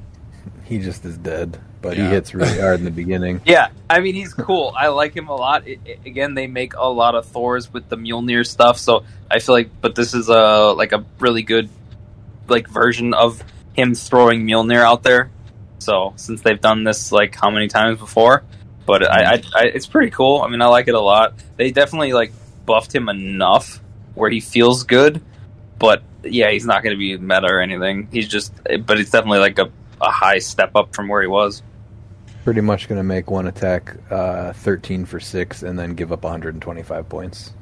[0.64, 2.06] He just is dead, but Yeah.
[2.06, 3.42] he hits really hard in the beginning.
[3.46, 4.74] Yeah, I mean he's cool.
[4.78, 5.68] I like him a lot.
[5.68, 9.40] It, it- again, they make a lot of Thors with the Mjolnir stuff, so I
[9.40, 11.70] feel like, but this is a like a really good
[12.48, 13.44] like version of
[13.74, 15.30] him throwing Mjolnir out there.
[15.80, 18.44] So since they've done this like how many times before,
[18.86, 20.42] but I, I, I it's pretty cool.
[20.42, 21.34] I mean, I like it a lot.
[21.58, 22.32] They definitely like
[22.66, 23.80] buffed him enough
[24.16, 25.22] where he feels good,
[25.78, 28.08] but yeah, he's not going to be meta or anything.
[28.12, 29.70] He's just, but it's definitely like a,
[30.02, 31.64] a high step up from where he was.
[32.44, 36.24] Pretty much going to make one attack uh, 13 for 6 and then give up
[36.24, 37.54] 125 points.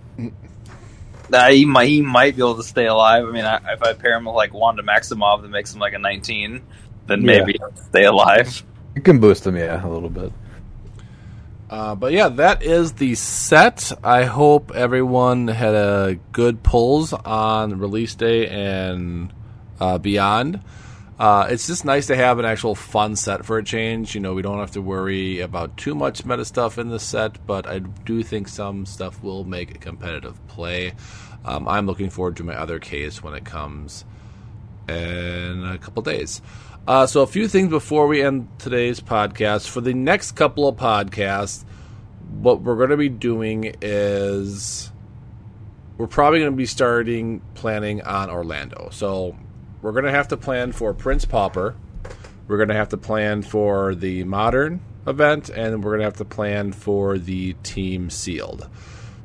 [1.32, 3.26] Uh, he might he might be able to stay alive.
[3.26, 5.94] I mean, I, if I pair him with like Wanda Maximoff that makes him like
[5.94, 6.62] a 19,
[7.08, 7.26] then Yeah.
[7.40, 8.62] maybe he'll stay alive.
[8.96, 10.32] You can boost him, yeah, a little bit.
[11.70, 13.92] Uh, but yeah, that is the set.
[14.04, 19.34] I hope everyone had a good pulls on release day and
[19.80, 20.60] uh, beyond.
[21.20, 24.16] Uh, it's just nice to have an actual fun set for a change.
[24.16, 27.46] You know, we don't have to worry about too much meta stuff in the set,
[27.46, 30.94] but I do think some stuff will make a competitive play.
[31.46, 34.06] Um, I'm looking forward to my other case when it comes
[34.90, 36.42] in a couple days.
[36.88, 39.70] Uh, so, a few things before we end today's podcast.
[39.70, 41.64] For the next couple of podcasts,
[42.32, 44.92] what we're going to be doing is
[45.98, 48.90] we're probably going to be starting planning on Orlando.
[48.92, 49.38] So
[49.84, 51.76] we're going to have to plan for Prince Pauper.
[52.48, 56.18] We're going to have to plan for the modern event, and we're going to have
[56.18, 58.70] to plan for the team sealed.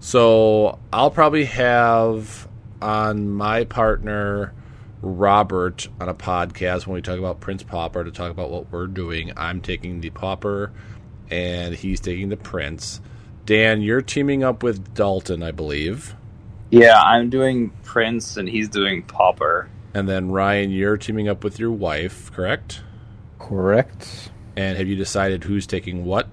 [0.01, 2.49] So I'll probably have
[2.83, 4.53] on my partner
[5.01, 8.89] Robert on a podcast when we talk about Prince Pauper to talk about what we're
[8.89, 9.33] doing.
[9.37, 10.73] I'm taking the Pauper,
[11.31, 13.01] and he's taking the Prince.
[13.47, 16.17] Dan, you're teaming up with Dalton, I believe.
[16.71, 19.71] Yeah, I'm doing Prince and he's doing Pauper.
[19.99, 22.83] And then Ryan, you're teaming up with your wife, correct?
[23.41, 24.31] Correct.
[24.57, 26.29] And have you decided who's taking what?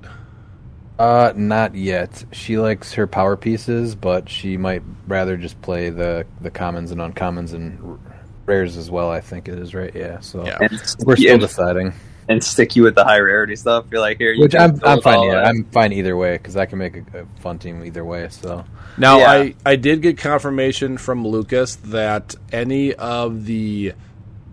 [0.99, 2.23] Uh, not yet.
[2.31, 7.01] She likes her power pieces, but she might rather just play the the commons and
[7.01, 7.97] uncommons and r-
[8.45, 9.09] rares as well.
[9.09, 9.93] I think it is right.
[9.95, 10.19] Yeah.
[10.19, 10.59] So Yeah.
[11.03, 11.93] We're still and, deciding.
[12.27, 13.85] And stick you with the high rarity stuff.
[13.91, 15.23] You're like, here, you Which I'm I'm fine.
[15.29, 15.43] Yeah.
[15.43, 18.29] I'm fine either way because I can make a, a fun team either way.
[18.29, 18.65] So
[18.97, 19.31] Now, Yeah.
[19.31, 23.93] I, I did get confirmation from Lucas that any of the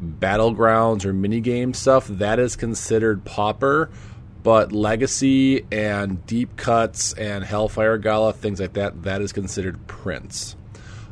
[0.03, 3.89] battlegrounds or minigame stuff, that is considered pauper.
[4.43, 10.57] but Legacy and Deep Cuts and Hellfire Gala, things like that, that is considered Prince.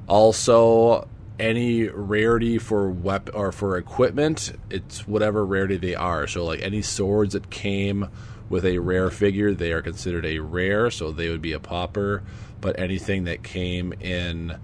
[0.09, 1.09] Also,
[1.41, 6.27] any rarity for wep- or for equipment, it's whatever rarity they are.
[6.27, 8.09] So, like any swords that came
[8.49, 12.23] with a rare figure, they are considered a rare, so they would be a pauper.
[12.61, 14.59] But anything that came in,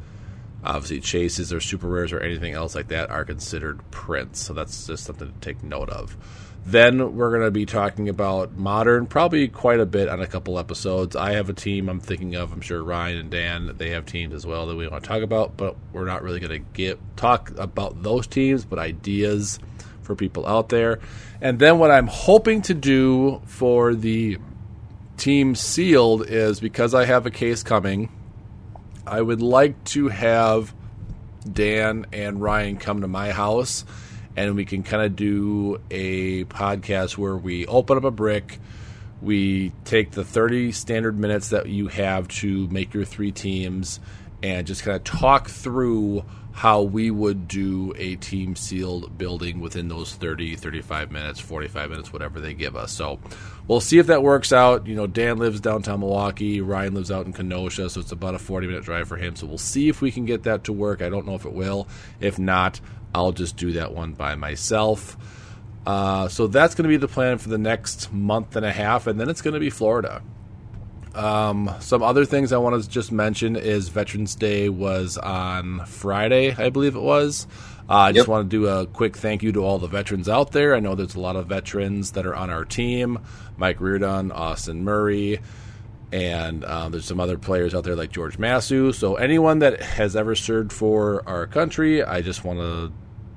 [0.62, 4.40] obviously chases or super rares or anything else like that, are considered Prince.
[4.40, 6.16] So that's just something to take note of.
[6.66, 10.59] Then we're going to be talking about modern, probably quite a bit on a couple
[10.59, 11.14] episodes.
[11.14, 12.52] I have a team I'm thinking of.
[12.52, 15.22] I'm sure Ryan and Dan they have teams as well that we want to talk
[15.22, 19.60] about, but we're not really going to get talk about those teams, but ideas
[20.02, 20.98] for people out there.
[21.40, 24.38] And then what I'm hoping to do for the
[25.16, 28.10] team sealed is because I have a case coming,
[29.06, 30.74] I would like to have
[31.51, 33.84] Dan and Ryan come to my house
[34.36, 38.60] and we can kind of do a podcast where we open up a brick.
[39.22, 43.98] We take the 30 standard minutes that you have to make your three teams
[44.42, 46.24] and just kind of talk through
[46.56, 52.12] how we would do a team sealed building within those 30, 35 minutes, 45 minutes,
[52.14, 52.92] whatever they give us.
[52.92, 53.18] So
[53.68, 54.86] we'll see if that works out.
[54.86, 58.38] You know, Dan lives downtown Milwaukee, Ryan lives out in Kenosha, so it's about a
[58.38, 59.36] 40 minute drive for him.
[59.36, 61.02] So we'll see if we can get that to work.
[61.02, 61.88] I don't know if it will.
[62.20, 62.80] If not,
[63.16, 65.16] I'll just do that one by myself.
[65.86, 69.06] Uh, so that's going to be the plan for the next month and a half,
[69.06, 70.22] and then it's going to be Florida.
[71.14, 76.55] Um, some other things I want to just mention is Veterans Day was on Friday,
[76.55, 77.47] I believe it was.
[77.88, 80.52] Uh, I just want to do a quick thank you to all the veterans out
[80.52, 80.74] there.
[80.74, 83.20] I know there's a lot of veterans that are on our team
[83.56, 85.40] Mike Reardon, Austin Murray,
[86.12, 88.93] and uh, there's some other players out there like George Massue.
[88.93, 92.93] So, anyone that has ever served for our country, I just want to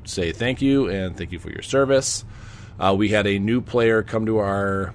[0.10, 2.26] say thank you and thank you for your service.
[2.80, 4.94] Uh, we had a new player come to our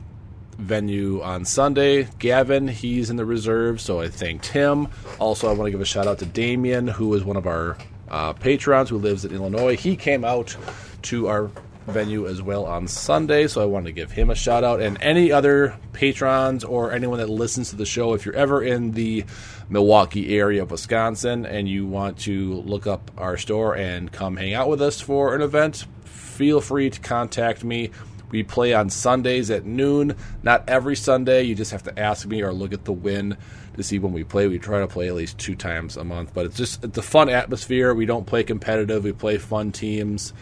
[0.59, 2.09] venue on Sunday.
[2.19, 4.89] Gavin, he's in the reserve, so I thanked him.
[5.19, 7.77] Also, I want to give a shout out to Damien, who is one of our
[8.09, 9.77] uh, patrons who lives in Illinois.
[9.77, 10.57] He came out
[11.03, 11.51] to our
[11.86, 14.81] venue as well on Sunday, so I wanted to give him a shout out.
[14.81, 18.93] And any other patrons or anyone that listens to the show, if you're ever in
[18.93, 19.24] the
[19.69, 24.55] Milwaukee area of Wisconsin and you want to look up our store and come hang
[24.55, 27.91] out with us for an event, feel free to contact me.
[28.31, 30.16] We play on Sundays at noon.
[30.43, 31.45] Not every Sunday.
[31.45, 33.36] You just have to ask me or look at the win
[33.77, 34.49] to see when we play.
[34.49, 37.03] We try to play at least two times a month, but it's just it's a
[37.03, 37.95] fun atmosphere.
[37.95, 39.05] We don't play competitive.
[39.05, 40.32] We play fun teams.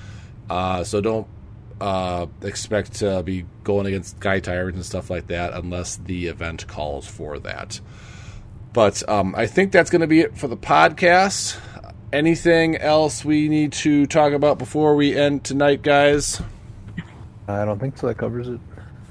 [0.49, 1.27] Uh, so don't
[1.83, 6.67] uh, expect to be going against guy tyrants and stuff like that unless the event
[6.69, 7.81] calls for that.
[8.73, 11.59] But um, I think that's going to be it for the podcast.
[12.13, 16.41] Anything else we need to talk about before we end tonight, guys?
[17.49, 18.07] I don't think so.
[18.07, 18.61] That covers it.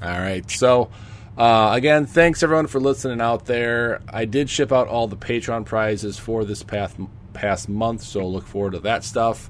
[0.02, 0.50] All right.
[0.50, 0.90] So,
[1.38, 4.02] uh, again, thanks everyone for listening out there.
[4.10, 6.98] I did ship out all the Patreon prizes for this past
[7.34, 9.50] past month, so look forward to that stuff.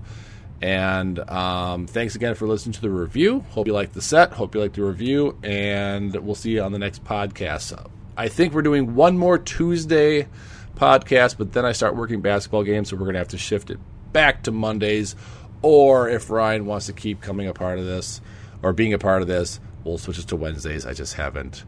[0.62, 3.40] And um, thanks again for listening to the review.
[3.50, 4.34] Hope you liked the set.
[4.34, 7.74] Hope you liked the review, and we'll see you on the next podcast.
[8.22, 10.28] I think we're doing one more Tuesday
[10.76, 13.72] podcast, but then I start working basketball games, so we're going to have to shift
[13.72, 13.80] it
[14.14, 15.16] back to Mondays.
[15.64, 18.22] Or if Ryan wants to keep coming a part of this
[18.62, 20.86] or being a part of this, we'll switch it to Wednesdays.
[20.86, 21.64] I just haven't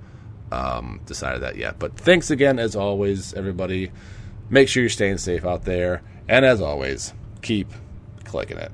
[0.52, 1.80] um, decided that yet.
[1.80, 3.92] But thanks again, as always, everybody.
[4.52, 6.04] Make sure you're staying safe out there.
[6.28, 7.72] And as always, keep
[8.26, 8.72] clicking it.